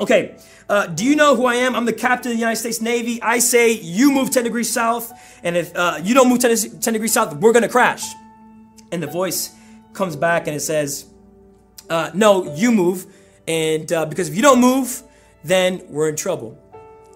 okay, 0.00 0.36
uh, 0.68 0.86
do 0.86 1.04
you 1.04 1.14
know 1.14 1.36
who 1.36 1.46
I 1.46 1.56
am? 1.56 1.76
I'm 1.76 1.84
the 1.84 1.92
captain 1.92 2.32
of 2.32 2.36
the 2.36 2.40
United 2.40 2.58
States 2.58 2.80
Navy. 2.80 3.22
I 3.22 3.38
say 3.38 3.72
you 3.72 4.10
move 4.10 4.30
10 4.30 4.44
degrees 4.44 4.70
south, 4.70 5.12
and 5.44 5.56
if 5.56 5.74
uh, 5.76 6.00
you 6.02 6.14
don't 6.14 6.28
move 6.28 6.40
10, 6.40 6.80
10, 6.80 6.92
degrees 6.92 7.12
south, 7.12 7.36
we're 7.36 7.52
gonna 7.52 7.68
crash. 7.68 8.02
And 8.90 9.02
the 9.02 9.06
voice 9.06 9.54
comes 9.92 10.16
back 10.16 10.46
and 10.46 10.56
it 10.56 10.60
says, 10.60 11.06
uh, 11.88 12.10
no, 12.14 12.54
you 12.54 12.72
move, 12.72 13.06
and 13.48 13.90
uh, 13.92 14.04
because 14.04 14.28
if 14.28 14.36
you 14.36 14.42
don't 14.42 14.60
move, 14.60 15.02
then 15.42 15.82
we're 15.88 16.10
in 16.10 16.16
trouble. 16.16 16.56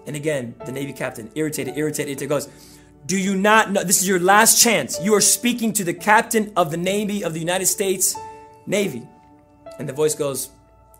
And 0.07 0.15
again, 0.15 0.55
the 0.65 0.71
Navy 0.71 0.91
captain, 0.91 1.31
irritated, 1.35 1.77
irritated, 1.77 2.09
irritated, 2.09 2.27
goes, 2.27 2.49
Do 3.05 3.17
you 3.17 3.35
not 3.35 3.71
know? 3.71 3.83
This 3.83 4.01
is 4.01 4.07
your 4.07 4.19
last 4.19 4.61
chance. 4.61 4.99
You 4.99 5.13
are 5.13 5.21
speaking 5.21 5.71
to 5.73 5.83
the 5.83 5.93
captain 5.93 6.51
of 6.57 6.71
the 6.71 6.77
Navy 6.77 7.23
of 7.23 7.33
the 7.33 7.39
United 7.39 7.67
States 7.67 8.17
Navy. 8.65 9.07
And 9.77 9.87
the 9.87 9.93
voice 9.93 10.15
goes, 10.15 10.49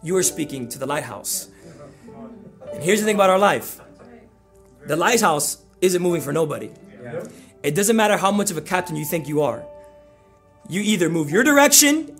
You 0.03 0.15
are 0.17 0.23
speaking 0.23 0.69
to 0.69 0.79
the 0.79 0.85
lighthouse. 0.85 1.49
And 2.71 2.83
here's 2.83 2.99
the 2.99 3.05
thing 3.05 3.15
about 3.15 3.31
our 3.31 3.39
life 3.39 3.81
the 4.85 4.95
lighthouse 4.95 5.63
isn't 5.81 6.01
moving 6.01 6.21
for 6.21 6.31
nobody. 6.31 6.71
It 7.63 7.73
doesn't 7.73 7.95
matter 7.95 8.17
how 8.17 8.31
much 8.31 8.51
of 8.51 8.57
a 8.57 8.61
captain 8.61 8.95
you 8.95 9.05
think 9.05 9.27
you 9.27 9.41
are. 9.41 9.65
You 10.69 10.81
either 10.81 11.09
move 11.09 11.31
your 11.31 11.43
direction 11.43 12.19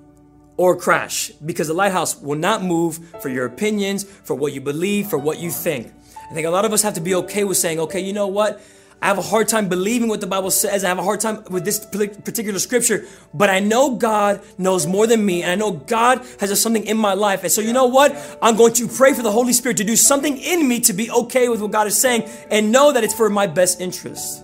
or 0.58 0.76
crash 0.76 1.30
because 1.46 1.68
the 1.68 1.74
lighthouse 1.74 2.20
will 2.20 2.38
not 2.38 2.64
move 2.64 3.00
for 3.22 3.30
your 3.30 3.46
opinions, 3.46 4.04
for 4.04 4.36
what 4.36 4.54
you 4.54 4.62
believe, 4.62 5.08
for 5.08 5.18
what 5.18 5.40
you 5.40 5.50
think. 5.50 5.92
I 6.30 6.34
think 6.34 6.48
a 6.48 6.50
lot 6.50 6.66
of 6.66 6.74
us 6.74 6.82
have 6.82 6.94
to 6.96 7.02
be 7.02 7.16
okay 7.16 7.44
with 7.44 7.58
saying, 7.58 7.80
okay, 7.80 8.00
you 8.00 8.14
know 8.14 8.28
what? 8.28 8.62
I 9.04 9.08
have 9.08 9.18
a 9.18 9.22
hard 9.22 9.50
time 9.50 9.68
believing 9.68 10.08
what 10.08 10.22
the 10.22 10.28
Bible 10.28 10.50
says. 10.50 10.86
I 10.86 10.88
have 10.88 10.98
a 10.98 11.04
hard 11.04 11.20
time 11.20 11.44
with 11.50 11.66
this 11.66 11.86
particular 11.86 12.58
scripture, 12.58 13.06
but 13.34 13.50
I 13.50 13.60
know 13.60 13.96
God 13.96 14.42
knows 14.58 14.88
more 14.88 15.08
than 15.08 15.26
me, 15.26 15.44
and 15.44 15.52
I 15.52 15.56
know 15.56 15.72
God 15.74 16.26
has 16.40 16.62
something 16.62 16.86
in 16.86 16.96
my 16.96 17.14
life. 17.14 17.44
And 17.44 17.52
so, 17.52 17.60
you 17.60 17.74
know 17.74 17.88
what? 17.88 18.16
I'm 18.42 18.56
going 18.56 18.72
to 18.76 18.88
pray 18.88 19.14
for 19.14 19.22
the 19.22 19.32
Holy 19.32 19.52
Spirit 19.52 19.76
to 19.78 19.84
do 19.84 19.98
something 19.98 20.38
in 20.38 20.66
me 20.66 20.80
to 20.82 20.94
be 20.94 21.12
okay 21.12 21.50
with 21.50 21.60
what 21.60 21.72
God 21.72 21.86
is 21.86 22.00
saying 22.00 22.30
and 22.50 22.72
know 22.72 22.94
that 22.94 23.04
it's 23.04 23.14
for 23.14 23.30
my 23.30 23.46
best 23.46 23.82
interest. 23.82 24.42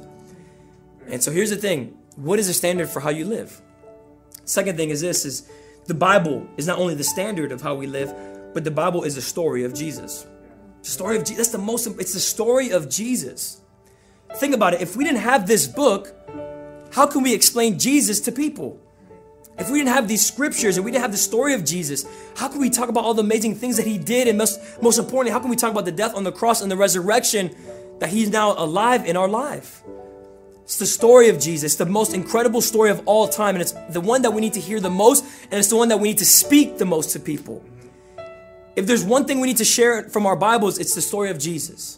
And 1.08 1.24
so, 1.24 1.32
here's 1.32 1.52
the 1.52 1.56
thing 1.56 1.98
what 2.18 2.38
is 2.38 2.48
the 2.48 2.54
standard 2.54 2.90
for 2.90 3.00
how 3.00 3.12
you 3.12 3.24
live? 3.24 3.62
Second 4.44 4.76
thing 4.76 4.90
is 4.90 5.00
this 5.00 5.24
is 5.24 5.50
the 5.90 5.96
Bible 5.96 6.48
is 6.56 6.68
not 6.68 6.78
only 6.78 6.94
the 6.94 7.04
standard 7.04 7.52
of 7.52 7.62
how 7.62 7.74
we 7.74 7.88
live, 7.88 8.14
but 8.54 8.64
the 8.64 8.72
Bible 8.72 9.04
is 9.04 9.18
a 9.18 9.22
story 9.22 9.64
of 9.64 9.74
Jesus. 9.74 10.28
The 10.84 10.90
story 10.90 11.18
of 11.18 11.24
Jesus. 11.24 11.38
That's 11.38 11.50
the 11.50 11.58
most, 11.58 11.88
it's 12.00 12.14
the 12.14 12.20
story 12.20 12.70
of 12.70 12.90
Jesus. 12.90 13.60
Think 14.36 14.54
about 14.54 14.76
it. 14.76 14.82
If 14.82 14.96
we 14.96 15.04
didn't 15.04 15.22
have 15.22 15.48
this 15.48 15.66
book, 15.66 16.16
how 16.94 17.08
can 17.08 17.24
we 17.24 17.34
explain 17.34 17.80
Jesus 17.80 18.20
to 18.22 18.32
people? 18.32 18.80
If 19.58 19.72
we 19.72 19.80
didn't 19.80 19.94
have 19.96 20.08
these 20.08 20.26
scriptures 20.26 20.78
and 20.78 20.86
we 20.86 20.92
didn't 20.92 21.02
have 21.02 21.12
the 21.12 21.18
story 21.18 21.56
of 21.56 21.66
Jesus, 21.66 22.06
how 22.38 22.48
can 22.48 22.62
we 22.62 22.70
talk 22.70 22.90
about 22.90 23.04
all 23.04 23.16
the 23.16 23.24
amazing 23.24 23.56
things 23.56 23.78
that 23.78 23.88
he 23.88 23.98
did? 23.98 24.28
And 24.28 24.38
most, 24.38 24.62
most 24.84 25.00
importantly, 25.00 25.32
how 25.32 25.40
can 25.40 25.50
we 25.50 25.56
talk 25.56 25.72
about 25.72 25.86
the 25.86 25.92
death 25.92 26.14
on 26.14 26.24
the 26.24 26.32
cross 26.32 26.62
and 26.62 26.72
the 26.72 26.78
resurrection 26.78 27.56
that 27.98 28.10
he's 28.10 28.30
now 28.30 28.54
alive 28.64 29.08
in 29.08 29.18
our 29.18 29.28
life? 29.28 29.82
It's 30.70 30.78
the 30.78 30.86
story 30.86 31.30
of 31.30 31.40
Jesus, 31.40 31.78
the 31.78 31.88
most 31.88 32.14
incredible 32.14 32.62
story 32.62 32.92
of 32.92 33.02
all 33.08 33.28
time. 33.28 33.56
And 33.56 33.62
it's 33.64 33.72
the 33.90 34.00
one 34.00 34.22
that 34.22 34.30
we 34.30 34.40
need 34.40 34.54
to 34.54 34.60
hear 34.60 34.80
the 34.80 34.92
most, 34.92 35.26
and 35.46 35.54
it's 35.54 35.70
the 35.70 35.76
one 35.76 35.88
that 35.90 35.98
we 35.98 36.10
need 36.10 36.20
to 36.20 36.26
speak 36.26 36.78
the 36.78 36.86
most 36.86 37.10
to 37.14 37.20
people. 37.20 37.66
If 38.76 38.86
there's 38.86 39.04
one 39.04 39.26
thing 39.26 39.40
we 39.40 39.48
need 39.48 39.58
to 39.58 39.66
share 39.66 40.04
from 40.10 40.28
our 40.28 40.36
Bibles, 40.36 40.78
it's 40.78 40.94
the 40.94 41.02
story 41.02 41.32
of 41.32 41.40
Jesus. 41.40 41.98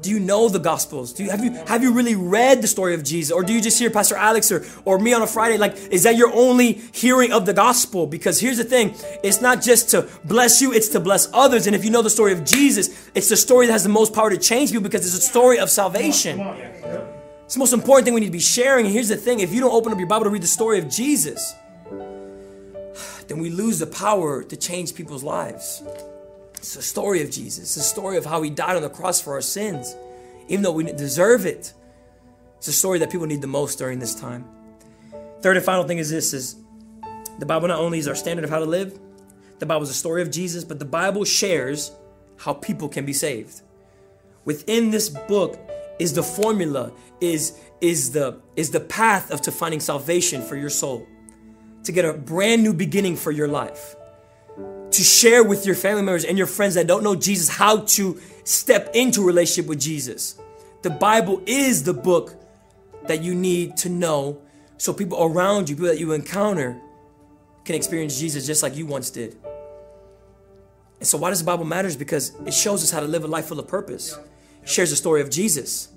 Do 0.00 0.08
you 0.08 0.18
know 0.18 0.48
the 0.48 0.58
Gospels? 0.58 1.12
Do 1.12 1.24
you 1.24 1.30
have 1.30 1.44
you 1.44 1.52
have 1.66 1.82
you 1.82 1.92
really 1.92 2.14
read 2.14 2.62
the 2.62 2.68
story 2.68 2.94
of 2.94 3.04
Jesus, 3.04 3.30
or 3.30 3.44
do 3.44 3.52
you 3.52 3.60
just 3.60 3.78
hear 3.78 3.90
Pastor 3.90 4.16
Alex 4.16 4.50
or 4.50 4.64
or 4.86 4.98
me 4.98 5.12
on 5.12 5.20
a 5.20 5.26
Friday? 5.26 5.58
Like, 5.58 5.76
is 5.90 6.04
that 6.04 6.16
your 6.16 6.32
only 6.32 6.80
hearing 6.94 7.34
of 7.34 7.44
the 7.44 7.52
gospel? 7.52 8.06
Because 8.06 8.40
here's 8.40 8.56
the 8.56 8.64
thing: 8.64 8.94
it's 9.22 9.42
not 9.42 9.60
just 9.60 9.90
to 9.90 10.08
bless 10.24 10.62
you; 10.62 10.72
it's 10.72 10.88
to 10.96 11.00
bless 11.00 11.28
others. 11.34 11.66
And 11.66 11.76
if 11.76 11.84
you 11.84 11.90
know 11.90 12.00
the 12.00 12.08
story 12.08 12.32
of 12.32 12.46
Jesus, 12.46 13.10
it's 13.14 13.28
the 13.28 13.36
story 13.36 13.66
that 13.66 13.72
has 13.74 13.82
the 13.82 13.90
most 13.90 14.14
power 14.14 14.30
to 14.30 14.38
change 14.38 14.70
people 14.70 14.84
because 14.84 15.04
it's 15.04 15.22
a 15.22 15.28
story 15.28 15.58
of 15.58 15.68
salvation. 15.68 16.40
It's 17.50 17.56
the 17.56 17.58
most 17.58 17.72
important 17.72 18.04
thing 18.04 18.14
we 18.14 18.20
need 18.20 18.26
to 18.26 18.32
be 18.32 18.38
sharing. 18.38 18.86
And 18.86 18.94
here's 18.94 19.08
the 19.08 19.16
thing: 19.16 19.40
if 19.40 19.52
you 19.52 19.60
don't 19.60 19.72
open 19.72 19.92
up 19.92 19.98
your 19.98 20.06
Bible 20.06 20.22
to 20.22 20.30
read 20.30 20.44
the 20.44 20.46
story 20.46 20.78
of 20.78 20.88
Jesus, 20.88 21.52
then 23.26 23.40
we 23.40 23.50
lose 23.50 23.80
the 23.80 23.88
power 23.88 24.44
to 24.44 24.56
change 24.56 24.94
people's 24.94 25.24
lives. 25.24 25.82
It's 26.54 26.74
the 26.74 26.82
story 26.82 27.22
of 27.22 27.30
Jesus. 27.32 27.64
It's 27.64 27.74
the 27.74 27.80
story 27.80 28.18
of 28.18 28.24
how 28.24 28.40
he 28.42 28.50
died 28.50 28.76
on 28.76 28.82
the 28.82 28.88
cross 28.88 29.20
for 29.20 29.32
our 29.32 29.40
sins, 29.40 29.96
even 30.46 30.62
though 30.62 30.70
we 30.70 30.84
deserve 30.84 31.44
it. 31.44 31.74
It's 32.58 32.68
a 32.68 32.72
story 32.72 33.00
that 33.00 33.10
people 33.10 33.26
need 33.26 33.40
the 33.40 33.48
most 33.48 33.80
during 33.80 33.98
this 33.98 34.14
time. 34.14 34.44
Third 35.40 35.56
and 35.56 35.66
final 35.66 35.82
thing 35.82 35.98
is 35.98 36.08
this 36.08 36.32
is 36.32 36.54
the 37.40 37.46
Bible 37.46 37.66
not 37.66 37.80
only 37.80 37.98
is 37.98 38.06
our 38.06 38.14
standard 38.14 38.44
of 38.44 38.50
how 38.50 38.60
to 38.60 38.64
live, 38.64 38.96
the 39.58 39.66
Bible 39.66 39.82
is 39.82 39.90
a 39.90 39.94
story 39.94 40.22
of 40.22 40.30
Jesus, 40.30 40.62
but 40.62 40.78
the 40.78 40.84
Bible 40.84 41.24
shares 41.24 41.90
how 42.36 42.52
people 42.52 42.88
can 42.88 43.04
be 43.04 43.12
saved. 43.12 43.62
Within 44.44 44.92
this 44.92 45.08
book 45.08 45.58
is 46.00 46.14
the 46.14 46.22
formula, 46.22 46.92
is, 47.20 47.58
is, 47.80 48.12
the, 48.12 48.40
is 48.56 48.70
the 48.70 48.80
path 48.80 49.30
of 49.30 49.40
to 49.42 49.52
finding 49.52 49.80
salvation 49.80 50.42
for 50.42 50.56
your 50.56 50.70
soul, 50.70 51.06
to 51.84 51.92
get 51.92 52.04
a 52.04 52.14
brand 52.14 52.62
new 52.62 52.72
beginning 52.72 53.16
for 53.16 53.30
your 53.30 53.48
life 53.48 53.96
to 54.90 55.02
share 55.02 55.44
with 55.44 55.66
your 55.66 55.74
family 55.74 56.02
members 56.02 56.24
and 56.24 56.36
your 56.36 56.46
friends 56.46 56.74
that 56.74 56.86
don't 56.86 57.02
know 57.02 57.14
Jesus 57.14 57.48
how 57.48 57.78
to 57.78 58.20
step 58.44 58.90
into 58.94 59.24
relationship 59.24 59.68
with 59.68 59.80
Jesus. 59.80 60.38
The 60.82 60.90
Bible 60.90 61.42
is 61.46 61.84
the 61.84 61.94
book 61.94 62.34
that 63.06 63.22
you 63.22 63.34
need 63.34 63.76
to 63.78 63.88
know 63.88 64.40
so 64.78 64.92
people 64.92 65.22
around 65.22 65.68
you, 65.68 65.76
people 65.76 65.88
that 65.88 65.98
you 65.98 66.12
encounter, 66.12 66.80
can 67.64 67.74
experience 67.74 68.18
Jesus 68.18 68.46
just 68.46 68.62
like 68.62 68.76
you 68.76 68.86
once 68.86 69.10
did. 69.10 69.36
And 70.98 71.06
so, 71.06 71.18
why 71.18 71.30
does 71.30 71.38
the 71.38 71.44
Bible 71.44 71.64
matter? 71.64 71.86
Is 71.86 71.96
because 71.96 72.32
it 72.46 72.54
shows 72.54 72.82
us 72.82 72.90
how 72.90 73.00
to 73.00 73.06
live 73.06 73.24
a 73.24 73.26
life 73.26 73.46
full 73.46 73.60
of 73.60 73.68
purpose. 73.68 74.18
Shares 74.64 74.90
the 74.90 74.96
story 74.96 75.20
of 75.20 75.30
Jesus 75.30 75.90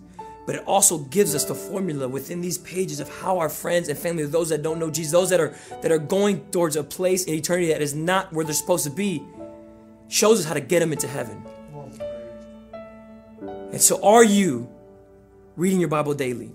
but 0.46 0.56
it 0.56 0.64
also 0.68 0.98
gives 0.98 1.36
us 1.36 1.46
the 1.46 1.56
formula 1.56 2.08
within 2.08 2.42
these 2.42 2.58
pages 2.58 3.00
of 3.00 3.10
how 3.20 3.40
our 3.40 3.50
friends 3.50 3.88
and 3.88 3.98
family, 3.98 4.26
those 4.26 4.50
that 4.50 4.62
don't 4.62 4.78
know 4.78 4.90
Jesus, 4.90 5.12
those 5.12 5.30
that 5.30 5.40
are 5.40 5.56
that 5.82 5.92
are 5.92 5.98
going 5.98 6.46
towards 6.52 6.76
a 6.76 6.84
place 6.84 7.24
in 7.26 7.34
eternity 7.34 7.68
that 7.68 7.82
is 7.82 7.96
not 7.96 8.32
where 8.34 8.44
they're 8.44 8.54
supposed 8.54 8.84
to 8.84 8.90
be, 8.90 9.24
shows 10.10 10.40
us 10.40 10.46
how 10.46 10.54
to 10.54 10.62
get 10.62 10.80
them 10.80 10.92
into 10.92 11.08
heaven. 11.08 11.44
And 13.72 13.82
so, 13.82 14.04
are 14.04 14.24
you 14.24 14.70
reading 15.56 15.80
your 15.80 15.90
Bible 15.90 16.14
daily? 16.14 16.52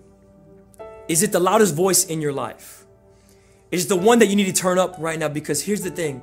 Is 1.08 1.22
it 1.22 1.32
the 1.32 1.40
loudest 1.40 1.74
voice 1.74 2.04
in 2.04 2.20
your 2.20 2.32
life? 2.32 2.84
Is 3.70 3.86
it 3.86 3.88
the 3.88 3.96
one 3.96 4.18
that 4.18 4.26
you 4.26 4.36
need 4.36 4.46
to 4.46 4.52
turn 4.52 4.78
up 4.78 4.96
right 4.98 5.18
now? 5.18 5.28
Because 5.28 5.62
here's 5.62 5.80
the 5.80 5.90
thing 5.90 6.20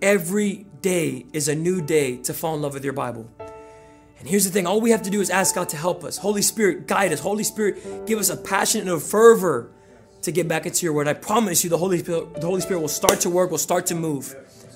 every 0.00 0.66
day 0.80 1.26
is 1.34 1.48
a 1.48 1.54
new 1.54 1.82
day 1.82 2.16
to 2.16 2.32
fall 2.32 2.54
in 2.54 2.62
love 2.62 2.72
with 2.72 2.84
your 2.84 2.94
Bible. 2.94 3.28
And 4.22 4.30
here's 4.30 4.44
the 4.44 4.50
thing 4.50 4.68
all 4.68 4.80
we 4.80 4.92
have 4.92 5.02
to 5.02 5.10
do 5.10 5.20
is 5.20 5.30
ask 5.30 5.56
God 5.56 5.68
to 5.70 5.76
help 5.76 6.04
us. 6.04 6.16
Holy 6.16 6.42
Spirit, 6.42 6.86
guide 6.86 7.12
us. 7.12 7.18
Holy 7.18 7.42
Spirit, 7.42 8.06
give 8.06 8.20
us 8.20 8.30
a 8.30 8.36
passion 8.36 8.82
and 8.82 8.90
a 8.90 9.00
fervor 9.00 9.72
to 10.20 10.30
get 10.30 10.46
back 10.46 10.64
into 10.64 10.86
your 10.86 10.92
word. 10.92 11.08
I 11.08 11.14
promise 11.14 11.64
you 11.64 11.70
the 11.70 11.76
Holy 11.76 11.98
Spirit, 11.98 12.34
the 12.34 12.46
Holy 12.46 12.60
Spirit 12.60 12.78
will 12.78 12.86
start 12.86 13.18
to 13.22 13.30
work, 13.30 13.50
will 13.50 13.58
start 13.58 13.86
to 13.86 13.96
move. 13.96 14.32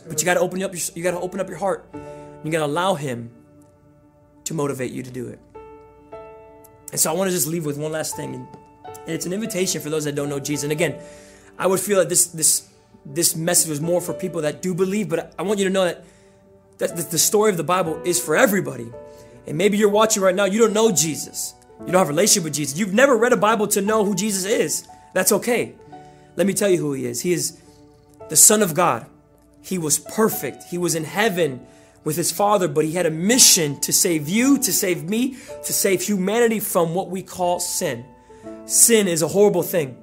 But 0.09 0.21
you 0.21 0.25
got 0.25 0.35
to 0.35 0.41
open 0.41 0.61
up 0.65 0.73
your, 0.73 0.83
you 0.97 1.03
got 1.05 1.13
to 1.13 1.21
open 1.21 1.39
up 1.39 1.49
your 1.49 1.59
heart. 1.59 1.89
You 2.43 2.51
got 2.51 2.59
to 2.59 2.65
allow 2.65 2.95
him 2.95 3.31
to 4.47 4.55
motivate 4.55 4.91
you 4.91 5.05
to 5.05 5.13
do 5.13 5.29
it. 5.29 5.39
And 6.91 7.01
so 7.01 7.13
I 7.13 7.15
want 7.15 7.29
to 7.29 7.33
just 7.33 7.47
leave 7.47 7.65
with 7.65 7.79
one 7.79 7.93
last 7.93 8.17
thing. 8.17 8.35
And 8.35 8.49
it's 9.07 9.27
an 9.27 9.33
invitation 9.33 9.81
for 9.81 9.91
those 9.91 10.07
that 10.07 10.17
don't 10.17 10.29
know 10.29 10.41
Jesus. 10.41 10.65
And 10.65 10.73
again, 10.73 11.01
I 11.57 11.69
would 11.69 11.79
feel 11.79 11.99
that 11.99 12.09
this 12.09 12.27
this 12.27 12.69
this 13.05 13.37
message 13.37 13.71
was 13.71 13.81
more 13.81 14.01
for 14.01 14.13
people 14.13 14.41
that 14.41 14.61
do 14.61 14.75
believe, 14.75 15.09
but 15.09 15.33
I 15.39 15.43
want 15.43 15.61
you 15.61 15.67
to 15.67 15.71
know 15.71 15.85
that 15.85 16.05
that 16.79 16.97
the 17.13 17.19
story 17.19 17.53
of 17.53 17.57
the 17.57 17.65
Bible 17.65 18.03
is 18.05 18.21
for 18.21 18.35
everybody. 18.35 18.91
And 19.47 19.57
maybe 19.57 19.77
you're 19.77 19.89
watching 19.89 20.23
right 20.23 20.35
now, 20.35 20.45
you 20.45 20.59
don't 20.59 20.73
know 20.73 20.91
Jesus. 20.91 21.55
You 21.81 21.87
don't 21.87 21.99
have 21.99 22.09
a 22.09 22.11
relationship 22.11 22.45
with 22.45 22.55
Jesus. 22.55 22.79
You've 22.79 22.95
never 22.95 23.17
read 23.17 23.33
a 23.33 23.37
Bible 23.37 23.67
to 23.69 23.81
know 23.81 24.05
who 24.05 24.15
Jesus 24.15 24.45
is. 24.45 24.89
That's 25.15 25.33
okay. 25.33 25.75
Let 26.37 26.47
me 26.47 26.53
tell 26.53 26.69
you 26.69 26.79
who 26.79 26.93
he 26.93 27.07
is. 27.07 27.21
He 27.21 27.33
is 27.33 27.61
the 28.29 28.37
Son 28.37 28.63
of 28.63 28.75
God. 28.75 29.07
He 29.63 29.79
was 29.79 29.99
perfect. 29.99 30.65
He 30.65 30.79
was 30.79 30.95
in 30.95 31.05
heaven 31.05 31.67
with 32.05 32.17
his 32.17 32.31
Father, 32.31 32.69
but 32.69 32.85
he 32.85 32.93
had 32.93 33.07
a 33.07 33.11
mission 33.11 33.81
to 33.81 33.93
save 33.93 34.29
you, 34.29 34.59
to 34.59 34.73
save 34.73 35.05
me, 35.05 35.37
to 35.65 35.73
save 35.73 36.03
humanity 36.03 36.61
from 36.61 36.95
what 36.95 37.11
we 37.11 37.23
call 37.23 37.59
sin. 37.59 38.05
Sin 38.67 39.09
is 39.09 39.23
a 39.23 39.29
horrible 39.29 39.63
thing. 39.63 39.97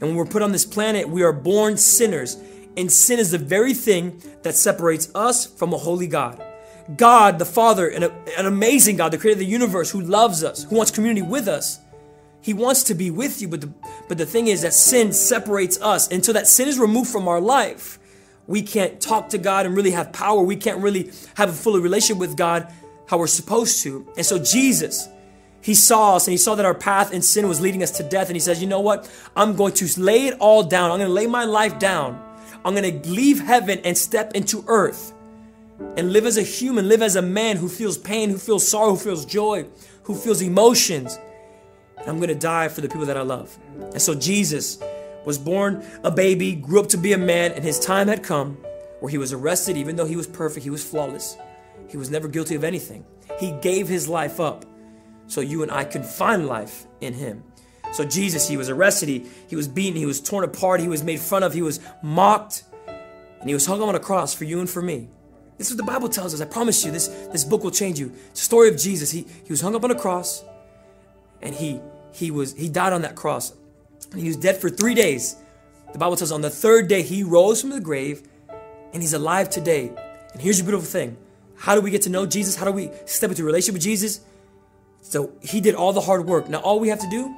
And 0.00 0.10
when 0.10 0.14
we're 0.16 0.26
put 0.26 0.42
on 0.42 0.52
this 0.52 0.66
planet, 0.66 1.08
we 1.08 1.22
are 1.22 1.32
born 1.32 1.76
sinners. 1.76 2.36
And 2.76 2.92
sin 2.92 3.18
is 3.18 3.30
the 3.30 3.38
very 3.38 3.72
thing 3.72 4.22
that 4.42 4.54
separates 4.54 5.08
us 5.14 5.46
from 5.46 5.72
a 5.72 5.78
holy 5.78 6.06
God. 6.06 6.42
God, 6.94 7.38
the 7.38 7.44
Father, 7.44 7.88
an, 7.88 8.04
an 8.04 8.46
amazing 8.46 8.96
God, 8.96 9.12
the 9.12 9.18
creator 9.18 9.36
of 9.36 9.40
the 9.40 9.46
universe, 9.46 9.90
who 9.90 10.00
loves 10.00 10.44
us, 10.44 10.64
who 10.64 10.76
wants 10.76 10.92
community 10.92 11.22
with 11.22 11.48
us. 11.48 11.80
He 12.40 12.54
wants 12.54 12.84
to 12.84 12.94
be 12.94 13.10
with 13.10 13.42
you, 13.42 13.48
but 13.48 13.60
the, 13.60 13.72
but 14.08 14.18
the 14.18 14.26
thing 14.26 14.46
is 14.46 14.62
that 14.62 14.72
sin 14.72 15.12
separates 15.12 15.80
us. 15.80 16.10
Until 16.12 16.34
that 16.34 16.46
sin 16.46 16.68
is 16.68 16.78
removed 16.78 17.10
from 17.10 17.26
our 17.26 17.40
life, 17.40 17.98
we 18.46 18.62
can't 18.62 19.00
talk 19.00 19.30
to 19.30 19.38
God 19.38 19.66
and 19.66 19.76
really 19.76 19.90
have 19.90 20.12
power. 20.12 20.40
We 20.42 20.54
can't 20.54 20.78
really 20.80 21.10
have 21.34 21.48
a 21.48 21.52
full 21.52 21.76
relationship 21.80 22.18
with 22.18 22.36
God 22.36 22.72
how 23.08 23.18
we're 23.18 23.26
supposed 23.26 23.82
to. 23.82 24.06
And 24.16 24.24
so 24.24 24.38
Jesus, 24.38 25.08
he 25.60 25.74
saw 25.74 26.16
us 26.16 26.28
and 26.28 26.32
he 26.32 26.38
saw 26.38 26.54
that 26.54 26.64
our 26.64 26.74
path 26.74 27.12
in 27.12 27.22
sin 27.22 27.48
was 27.48 27.60
leading 27.60 27.82
us 27.82 27.90
to 27.92 28.04
death. 28.04 28.28
And 28.28 28.36
he 28.36 28.40
says, 28.40 28.60
you 28.60 28.68
know 28.68 28.80
what? 28.80 29.10
I'm 29.34 29.56
going 29.56 29.72
to 29.74 30.00
lay 30.00 30.26
it 30.26 30.34
all 30.38 30.62
down. 30.62 30.92
I'm 30.92 30.98
going 30.98 31.08
to 31.08 31.14
lay 31.14 31.26
my 31.26 31.44
life 31.44 31.80
down. 31.80 32.22
I'm 32.64 32.74
going 32.74 33.00
to 33.02 33.08
leave 33.08 33.40
heaven 33.40 33.80
and 33.84 33.98
step 33.98 34.34
into 34.34 34.64
earth 34.68 35.12
and 35.96 36.12
live 36.12 36.26
as 36.26 36.36
a 36.36 36.42
human, 36.42 36.88
live 36.88 37.02
as 37.02 37.16
a 37.16 37.22
man 37.22 37.56
who 37.56 37.68
feels 37.68 37.98
pain, 37.98 38.30
who 38.30 38.38
feels 38.38 38.66
sorrow, 38.66 38.90
who 38.90 38.96
feels 38.96 39.24
joy, 39.24 39.66
who 40.04 40.14
feels 40.14 40.40
emotions. 40.40 41.18
And 41.98 42.08
I'm 42.08 42.16
going 42.16 42.28
to 42.28 42.34
die 42.34 42.68
for 42.68 42.80
the 42.80 42.88
people 42.88 43.06
that 43.06 43.16
I 43.16 43.22
love. 43.22 43.56
And 43.78 44.00
so 44.00 44.14
Jesus 44.14 44.78
was 45.24 45.38
born 45.38 45.84
a 46.04 46.10
baby, 46.10 46.54
grew 46.54 46.80
up 46.80 46.88
to 46.90 46.96
be 46.96 47.12
a 47.12 47.18
man, 47.18 47.52
and 47.52 47.64
his 47.64 47.80
time 47.80 48.08
had 48.08 48.22
come 48.22 48.58
where 49.00 49.10
he 49.10 49.18
was 49.18 49.32
arrested, 49.32 49.76
even 49.76 49.96
though 49.96 50.06
he 50.06 50.16
was 50.16 50.26
perfect, 50.26 50.64
he 50.64 50.70
was 50.70 50.84
flawless. 50.84 51.36
He 51.88 51.96
was 51.96 52.10
never 52.10 52.28
guilty 52.28 52.54
of 52.54 52.64
anything. 52.64 53.04
He 53.38 53.52
gave 53.60 53.88
his 53.88 54.08
life 54.08 54.40
up 54.40 54.64
so 55.26 55.40
you 55.40 55.62
and 55.62 55.70
I 55.70 55.84
could 55.84 56.04
find 56.04 56.46
life 56.46 56.86
in 57.00 57.12
him. 57.12 57.42
So 57.92 58.04
Jesus, 58.04 58.48
he 58.48 58.56
was 58.56 58.68
arrested, 58.68 59.08
he, 59.08 59.26
he 59.48 59.56
was 59.56 59.68
beaten, 59.68 59.96
he 59.96 60.06
was 60.06 60.20
torn 60.20 60.44
apart, 60.44 60.80
he 60.80 60.88
was 60.88 61.02
made 61.02 61.20
fun 61.20 61.42
of, 61.42 61.52
he 61.52 61.62
was 61.62 61.80
mocked, 62.02 62.64
and 63.40 63.48
he 63.48 63.54
was 63.54 63.66
hung 63.66 63.82
on 63.82 63.94
a 63.94 64.00
cross 64.00 64.34
for 64.34 64.44
you 64.44 64.60
and 64.60 64.68
for 64.68 64.82
me. 64.82 65.08
This 65.58 65.70
is 65.70 65.76
what 65.76 65.86
the 65.86 65.92
Bible 65.92 66.08
tells 66.08 66.34
us. 66.34 66.40
I 66.40 66.44
promise 66.44 66.84
you, 66.84 66.90
this, 66.90 67.08
this 67.32 67.44
book 67.44 67.64
will 67.64 67.70
change 67.70 67.98
you. 67.98 68.12
It's 68.30 68.40
the 68.40 68.44
story 68.44 68.68
of 68.68 68.76
Jesus. 68.76 69.10
He, 69.10 69.26
he 69.44 69.50
was 69.52 69.60
hung 69.60 69.74
up 69.74 69.84
on 69.84 69.90
a 69.90 69.98
cross 69.98 70.44
and 71.40 71.54
he, 71.54 71.80
he, 72.12 72.30
was, 72.30 72.54
he 72.54 72.68
died 72.68 72.92
on 72.92 73.02
that 73.02 73.14
cross. 73.14 73.54
And 74.12 74.20
he 74.20 74.28
was 74.28 74.36
dead 74.36 74.58
for 74.58 74.68
three 74.68 74.94
days. 74.94 75.36
The 75.92 75.98
Bible 75.98 76.16
tells 76.16 76.32
on 76.32 76.42
the 76.42 76.50
third 76.50 76.88
day, 76.88 77.02
he 77.02 77.22
rose 77.22 77.60
from 77.60 77.70
the 77.70 77.80
grave 77.80 78.22
and 78.92 79.02
he's 79.02 79.14
alive 79.14 79.48
today. 79.48 79.90
And 80.32 80.42
here's 80.42 80.58
your 80.58 80.66
beautiful 80.66 80.86
thing. 80.86 81.16
How 81.56 81.74
do 81.74 81.80
we 81.80 81.90
get 81.90 82.02
to 82.02 82.10
know 82.10 82.26
Jesus? 82.26 82.56
How 82.56 82.66
do 82.66 82.72
we 82.72 82.90
step 83.06 83.30
into 83.30 83.42
a 83.42 83.46
relationship 83.46 83.74
with 83.74 83.82
Jesus? 83.82 84.20
So 85.00 85.32
he 85.40 85.60
did 85.60 85.74
all 85.74 85.92
the 85.92 86.02
hard 86.02 86.26
work. 86.26 86.48
Now 86.48 86.58
all 86.58 86.80
we 86.80 86.88
have 86.88 87.00
to 87.00 87.08
do 87.08 87.34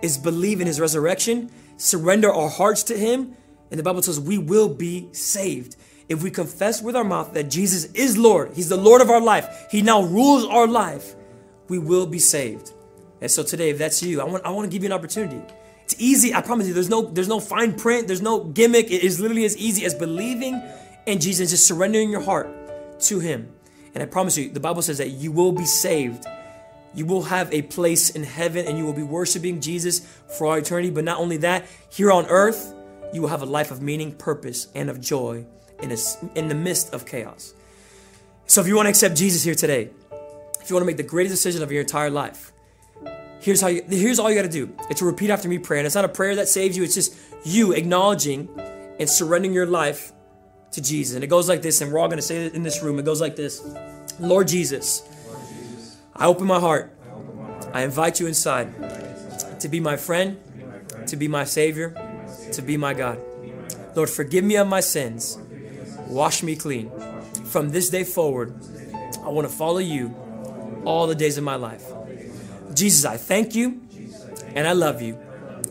is 0.00 0.16
believe 0.16 0.60
in 0.60 0.66
his 0.66 0.80
resurrection, 0.80 1.50
surrender 1.76 2.32
our 2.32 2.48
hearts 2.48 2.82
to 2.84 2.96
him, 2.96 3.36
and 3.70 3.78
the 3.78 3.82
Bible 3.82 4.02
says 4.02 4.18
we 4.18 4.38
will 4.38 4.68
be 4.68 5.08
saved. 5.12 5.76
If 6.10 6.24
we 6.24 6.30
confess 6.32 6.82
with 6.82 6.96
our 6.96 7.04
mouth 7.04 7.34
that 7.34 7.44
Jesus 7.44 7.84
is 7.92 8.18
Lord, 8.18 8.50
he's 8.54 8.68
the 8.68 8.76
Lord 8.76 9.00
of 9.00 9.10
our 9.10 9.20
life, 9.20 9.68
he 9.70 9.80
now 9.80 10.02
rules 10.02 10.44
our 10.44 10.66
life, 10.66 11.14
we 11.68 11.78
will 11.78 12.04
be 12.04 12.18
saved. 12.18 12.72
And 13.20 13.30
so 13.30 13.44
today, 13.44 13.70
if 13.70 13.78
that's 13.78 14.02
you, 14.02 14.20
I 14.20 14.24
want, 14.24 14.44
I 14.44 14.50
want 14.50 14.68
to 14.68 14.72
give 14.72 14.82
you 14.82 14.88
an 14.88 14.92
opportunity. 14.92 15.40
It's 15.84 15.94
easy, 15.98 16.34
I 16.34 16.40
promise 16.40 16.66
you. 16.66 16.74
There's 16.74 16.88
no, 16.88 17.02
there's 17.02 17.28
no 17.28 17.38
fine 17.38 17.78
print, 17.78 18.08
there's 18.08 18.22
no 18.22 18.42
gimmick. 18.42 18.90
It 18.90 19.04
is 19.04 19.20
literally 19.20 19.44
as 19.44 19.56
easy 19.56 19.84
as 19.84 19.94
believing 19.94 20.60
in 21.06 21.20
Jesus, 21.20 21.50
just 21.50 21.64
surrendering 21.64 22.10
your 22.10 22.22
heart 22.22 22.48
to 23.02 23.20
him. 23.20 23.52
And 23.94 24.02
I 24.02 24.06
promise 24.06 24.36
you, 24.36 24.50
the 24.50 24.58
Bible 24.58 24.82
says 24.82 24.98
that 24.98 25.10
you 25.10 25.30
will 25.30 25.52
be 25.52 25.64
saved. 25.64 26.26
You 26.92 27.06
will 27.06 27.22
have 27.22 27.54
a 27.54 27.62
place 27.62 28.10
in 28.10 28.24
heaven 28.24 28.66
and 28.66 28.76
you 28.76 28.84
will 28.84 28.92
be 28.92 29.04
worshiping 29.04 29.60
Jesus 29.60 30.00
for 30.36 30.48
all 30.48 30.54
eternity. 30.54 30.90
But 30.90 31.04
not 31.04 31.20
only 31.20 31.36
that, 31.38 31.66
here 31.88 32.10
on 32.10 32.26
earth, 32.26 32.74
you 33.12 33.22
will 33.22 33.28
have 33.28 33.42
a 33.42 33.46
life 33.46 33.70
of 33.70 33.80
meaning, 33.80 34.12
purpose, 34.12 34.66
and 34.74 34.90
of 34.90 35.00
joy 35.00 35.46
in, 35.82 35.92
a, 35.92 35.96
in 36.38 36.48
the 36.48 36.54
midst 36.54 36.92
of 36.92 37.06
chaos. 37.06 37.54
So 38.46 38.60
if 38.60 38.66
you 38.66 38.76
want 38.76 38.86
to 38.86 38.90
accept 38.90 39.16
Jesus 39.16 39.42
here 39.42 39.54
today, 39.54 39.90
if 40.60 40.68
you 40.68 40.76
want 40.76 40.82
to 40.82 40.86
make 40.86 40.96
the 40.96 41.02
greatest 41.02 41.34
decision 41.34 41.62
of 41.62 41.70
your 41.70 41.82
entire 41.82 42.10
life, 42.10 42.52
here's 43.40 43.60
how 43.60 43.68
you, 43.68 43.82
here's 43.88 44.18
all 44.18 44.28
you 44.28 44.36
got 44.36 44.42
to 44.42 44.48
do. 44.48 44.74
It's 44.90 45.00
repeat 45.02 45.30
after 45.30 45.48
me 45.48 45.58
prayer. 45.58 45.78
And 45.78 45.86
it's 45.86 45.94
not 45.94 46.04
a 46.04 46.08
prayer 46.08 46.36
that 46.36 46.48
saves 46.48 46.76
you, 46.76 46.82
it's 46.82 46.94
just 46.94 47.14
you 47.44 47.72
acknowledging 47.72 48.48
and 48.98 49.08
surrendering 49.08 49.54
your 49.54 49.66
life 49.66 50.12
to 50.72 50.82
Jesus. 50.82 51.14
And 51.14 51.24
it 51.24 51.28
goes 51.28 51.48
like 51.48 51.62
this, 51.62 51.80
and 51.80 51.92
we're 51.92 51.98
all 51.98 52.08
going 52.08 52.18
to 52.18 52.22
say 52.22 52.46
it 52.46 52.54
in 52.54 52.62
this 52.62 52.82
room. 52.82 52.98
It 52.98 53.04
goes 53.04 53.20
like 53.20 53.36
this 53.36 53.62
Lord 54.18 54.48
Jesus, 54.48 55.08
I 56.14 56.26
open 56.26 56.46
my 56.46 56.60
heart. 56.60 56.96
I 57.72 57.82
invite 57.82 58.18
you 58.18 58.26
inside 58.26 59.60
to 59.60 59.68
be 59.68 59.78
my 59.78 59.96
friend, 59.96 60.38
to 61.06 61.16
be 61.16 61.28
my 61.28 61.44
Savior, 61.44 61.94
to 62.52 62.62
be 62.62 62.76
my 62.76 62.94
God. 62.94 63.20
Lord, 63.94 64.10
forgive 64.10 64.44
me 64.44 64.56
of 64.56 64.66
my 64.66 64.80
sins. 64.80 65.38
Wash 66.10 66.42
me 66.42 66.56
clean. 66.56 66.90
From 67.44 67.70
this 67.70 67.88
day 67.88 68.04
forward, 68.04 68.54
I 69.22 69.28
want 69.28 69.48
to 69.48 69.54
follow 69.54 69.78
you 69.78 70.14
all 70.84 71.06
the 71.06 71.14
days 71.14 71.38
of 71.38 71.44
my 71.44 71.54
life. 71.54 71.84
Jesus, 72.74 73.04
I 73.04 73.16
thank 73.16 73.54
you 73.54 73.80
and 74.54 74.66
I 74.66 74.72
love 74.72 75.00
you. 75.00 75.18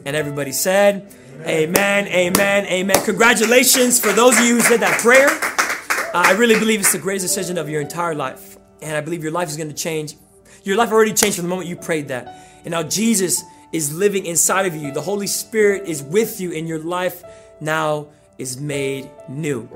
And 0.06 0.16
everybody 0.16 0.54
said, 0.54 1.14
Amen, 1.46 2.08
amen, 2.08 2.66
amen. 2.66 3.06
Congratulations 3.06 4.00
for 4.00 4.12
those 4.12 4.38
of 4.38 4.46
you 4.46 4.56
who 4.56 4.62
said 4.62 4.80
that 4.82 5.00
prayer. 5.00 5.30
Uh, 5.30 6.24
I 6.26 6.32
really 6.34 6.58
believe 6.58 6.80
it's 6.80 6.92
the 6.92 7.00
greatest 7.00 7.26
decision 7.28 7.58
of 7.58 7.70
your 7.70 7.82
entire 7.82 8.16
life. 8.16 8.58
And 8.82 8.96
I 8.96 9.02
believe 9.02 9.24
your 9.24 9.32
life 9.32 9.50
is 9.50 9.58
going 9.58 9.70
to 9.70 9.76
change. 9.76 10.16
Your 10.64 10.78
life 10.78 10.92
already 10.92 11.14
changed 11.14 11.36
from 11.36 11.46
the 11.46 11.50
moment 11.50 11.68
you 11.68 11.76
prayed 11.76 12.10
that. 12.10 12.62
And 12.64 12.72
now 12.72 12.84
Jesus 12.84 13.44
is 13.72 13.94
living 13.94 14.26
inside 14.26 14.66
of 14.66 14.76
you. 14.76 14.92
The 14.92 15.02
Holy 15.02 15.28
Spirit 15.28 15.88
is 15.88 16.02
with 16.02 16.42
you, 16.42 16.54
and 16.54 16.68
your 16.68 16.80
life 16.80 17.24
now 17.62 18.08
is 18.38 18.60
made 18.60 19.10
new. 19.28 19.70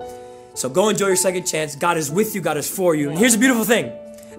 So 0.56 0.70
go 0.70 0.90
enjoy 0.90 1.08
your 1.08 1.16
second 1.16 1.46
chance. 1.46 1.76
God 1.76 1.98
is 1.98 2.12
with 2.12 2.36
you, 2.36 2.42
God 2.42 2.58
is 2.58 2.70
for 2.70 2.96
you. 2.96 3.10
And 3.10 3.18
here's 3.18 3.34
a 3.34 3.40
beautiful 3.40 3.66
thing 3.66 3.92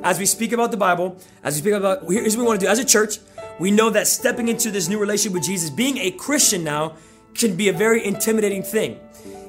as 0.05 0.19
we 0.19 0.27
speak 0.27 0.53
about 0.53 0.71
the 0.71 0.77
Bible, 0.77 1.17
as 1.43 1.55
we 1.55 1.61
speak 1.61 1.73
about, 1.73 2.05
here's 2.09 2.37
what 2.37 2.43
we 2.43 2.47
want 2.49 2.61
to 2.61 2.67
do. 2.67 2.71
As 2.71 2.79
a 2.79 2.85
church, 2.85 3.19
we 3.59 3.71
know 3.71 3.91
that 3.91 4.07
stepping 4.07 4.49
into 4.49 4.71
this 4.71 4.89
new 4.89 4.99
relationship 4.99 5.33
with 5.33 5.45
Jesus, 5.45 5.71
being 5.71 5.99
a 5.99 6.11
Christian 6.11 6.63
now, 6.63 6.97
can 7.35 7.57
be 7.57 7.69
a 7.69 7.73
very 7.73 8.05
intimidating 8.05 8.63
thing. 8.63 9.01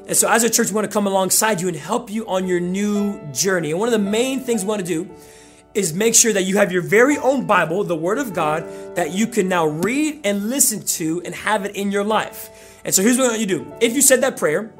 And 0.08 0.16
so, 0.16 0.30
as 0.30 0.44
a 0.44 0.50
church, 0.50 0.70
we 0.70 0.76
want 0.76 0.86
to 0.86 0.94
come 0.94 1.08
alongside 1.08 1.62
you 1.62 1.68
and 1.68 1.76
help 1.76 2.10
you 2.12 2.28
on 2.28 2.48
your 2.48 2.60
new 2.60 3.20
journey. 3.32 3.72
And 3.72 3.80
one 3.80 3.92
of 3.92 3.94
the 3.94 4.10
main 4.10 4.40
things 4.40 4.64
we 4.64 4.70
want 4.70 4.82
to 4.82 4.88
do 4.88 5.10
is 5.74 5.94
make 5.94 6.16
sure 6.16 6.32
that 6.32 6.44
you 6.44 6.58
have 6.58 6.72
your 6.72 6.84
very 6.84 7.18
own 7.18 7.46
Bible, 7.46 7.84
the 7.84 7.96
Word 7.96 8.18
of 8.18 8.34
God, 8.34 8.64
that 8.96 9.12
you 9.12 9.28
can 9.28 9.50
now 9.50 9.66
read 9.66 10.22
and 10.24 10.50
listen 10.50 10.84
to 10.84 11.22
and 11.26 11.34
have 11.36 11.66
it 11.66 11.76
in 11.76 11.92
your 11.92 12.04
life. 12.04 12.80
And 12.86 12.94
so, 12.94 13.02
here's 13.02 13.18
what 13.18 13.40
you 13.40 13.48
do. 13.48 13.72
If 13.82 13.94
you 13.94 14.02
said 14.02 14.22
that 14.22 14.38
prayer, 14.38 14.72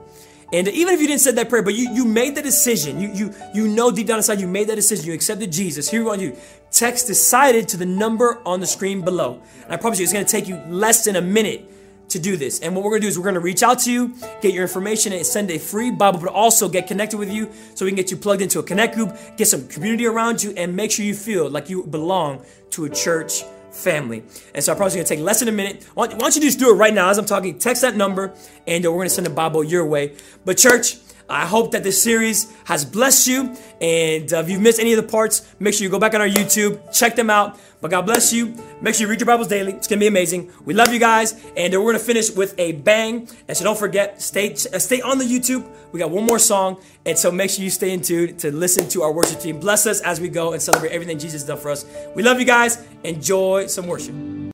and 0.54 0.68
even 0.68 0.94
if 0.94 1.02
you 1.02 1.08
didn't 1.08 1.22
say 1.22 1.32
that 1.32 1.50
prayer, 1.50 1.64
but 1.64 1.74
you, 1.74 1.92
you 1.92 2.06
made 2.06 2.36
the 2.36 2.42
decision, 2.42 3.00
you, 3.00 3.12
you, 3.14 3.34
you 3.54 3.68
know 3.68 3.92
deep 3.92 4.08
down 4.08 4.18
inside 4.18 4.40
you 4.40 4.48
made 4.48 4.68
that 4.68 4.76
decision, 4.76 5.06
you 5.06 5.14
accepted 5.14 5.52
Jesus, 5.52 5.90
here 5.90 6.02
we 6.02 6.08
want 6.08 6.22
you. 6.22 6.36
Text 6.72 7.08
decided 7.08 7.68
to 7.70 7.78
the 7.78 7.86
number 7.86 8.42
on 8.46 8.60
the 8.60 8.68
screen 8.68 9.02
below. 9.02 9.42
And 9.64 9.74
I 9.74 9.78
promise 9.78 10.00
you, 10.00 10.04
it's 10.04 10.14
gonna 10.14 10.26
take 10.26 10.48
you 10.48 10.58
less 10.68 11.06
than 11.06 11.16
a 11.16 11.22
minute 11.22 11.72
to 12.10 12.20
do 12.20 12.38
this. 12.38 12.60
And 12.60 12.76
what 12.76 12.84
we're 12.84 12.92
gonna 12.92 13.02
do 13.02 13.08
is 13.08 13.18
we're 13.18 13.26
gonna 13.26 13.40
reach 13.40 13.64
out 13.64 13.80
to 13.80 13.92
you, 13.92 14.16
get 14.42 14.54
your 14.54 14.64
information, 14.64 15.14
and 15.14 15.26
send 15.26 15.50
a 15.52 15.58
free 15.58 15.90
Bible, 15.90 16.20
but 16.20 16.30
also 16.30 16.70
get 16.70 16.88
connected 16.88 17.18
with 17.18 17.32
you 17.32 17.52
so 17.74 17.86
we 17.86 17.92
can 17.92 17.96
get 17.96 18.12
you 18.12 18.18
plugged 18.18 18.42
into 18.42 18.60
a 18.60 18.64
connect 18.64 18.96
group, 18.96 19.18
get 19.38 19.48
some 19.48 19.68
community 19.68 20.06
around 20.06 20.44
you, 20.44 20.54
and 20.58 20.76
make 20.76 20.92
sure 20.92 21.06
you 21.06 21.16
feel 21.16 21.50
like 21.50 21.70
you 21.70 21.84
belong 21.84 22.44
to 22.72 22.86
a 22.86 22.90
church 22.90 23.44
family. 23.76 24.24
And 24.54 24.64
so 24.64 24.74
I 24.74 24.76
promise 24.76 24.94
you 24.94 25.00
going 25.00 25.08
to 25.08 25.16
take 25.16 25.24
less 25.24 25.40
than 25.40 25.50
a 25.50 25.52
minute. 25.52 25.84
Why 25.94 26.08
don't 26.08 26.36
you 26.36 26.42
just 26.42 26.60
do 26.60 26.70
it 26.70 26.74
right 26.74 26.94
now 26.94 27.10
as 27.10 27.18
I'm 27.18 27.26
talking? 27.26 27.60
Text 27.60 27.82
that 27.82 27.96
number 27.96 28.34
and 28.66 28.86
uh, 28.86 28.92
we're 28.92 28.98
to 29.10 29.14
send 29.14 29.28
a 29.28 29.30
Bible 29.30 29.64
your 29.64 29.86
way. 29.86 30.16
But 30.44 30.58
church, 30.58 30.98
I 31.30 31.46
hope 31.46 31.72
that 31.72 31.84
this 31.84 32.02
series 32.02 32.52
has 32.66 32.86
blessed 32.86 33.28
you. 33.28 33.56
And 33.82 34.32
uh, 34.32 34.38
if 34.38 34.50
you've 34.50 34.62
missed 34.62 34.80
any 34.80 34.94
of 34.94 34.98
the 34.98 35.10
parts, 35.10 35.54
make 35.60 35.74
sure 35.74 35.84
you 35.84 35.90
go 35.90 36.00
back 36.00 36.14
on 36.14 36.22
our 36.22 36.28
YouTube, 36.28 36.80
check 36.94 37.16
them 37.16 37.30
out. 37.30 37.60
But 37.82 37.92
God 37.92 38.04
bless 38.04 38.32
you. 38.32 38.56
Make 38.82 38.96
sure 38.96 39.06
you 39.06 39.12
read 39.12 39.20
your 39.20 39.28
Bibles 39.28 39.48
daily. 39.48 39.74
It's 39.74 39.88
going 39.88 40.00
to 40.00 40.04
be 40.04 40.08
amazing. 40.08 40.52
We 40.66 40.74
love 40.74 40.94
you 40.94 41.00
guys. 41.00 41.34
And 41.56 41.74
uh, 41.74 41.80
we're 41.80 41.94
going 41.94 42.00
to 42.00 42.04
finish 42.04 42.32
with 42.32 42.56
a 42.60 42.74
bang. 42.74 43.28
And 43.48 43.58
so 43.58 43.64
don't 43.64 43.78
forget, 43.78 44.22
stay, 44.22 44.54
uh, 44.54 44.80
stay 44.80 45.02
on 45.02 45.18
the 45.18 45.26
YouTube. 45.26 45.68
We 45.92 46.00
got 46.00 46.12
one 46.12 46.26
more 46.26 46.40
song. 46.40 46.82
And 47.06 47.18
so 47.18 47.32
make 47.32 47.50
sure 47.50 47.64
you 47.64 47.70
stay 47.70 47.92
in 47.92 48.02
tune 48.02 48.38
to 48.38 48.52
listen 48.52 48.88
to 48.90 49.02
our 49.04 49.12
worship 49.12 49.40
team. 49.40 49.60
Bless 49.60 49.86
us 49.88 50.02
as 50.02 50.20
we 50.20 50.30
go 50.30 50.54
and 50.54 50.62
celebrate 50.62 50.92
everything 50.92 51.20
Jesus 51.20 51.42
has 51.42 51.48
done 51.48 51.58
for 51.58 51.70
us. 51.70 51.86
We 52.16 52.24
love 52.24 52.40
you 52.40 52.46
guys. 52.46 52.84
Enjoy 53.04 53.68
some 53.68 53.88
worship. 53.88 54.54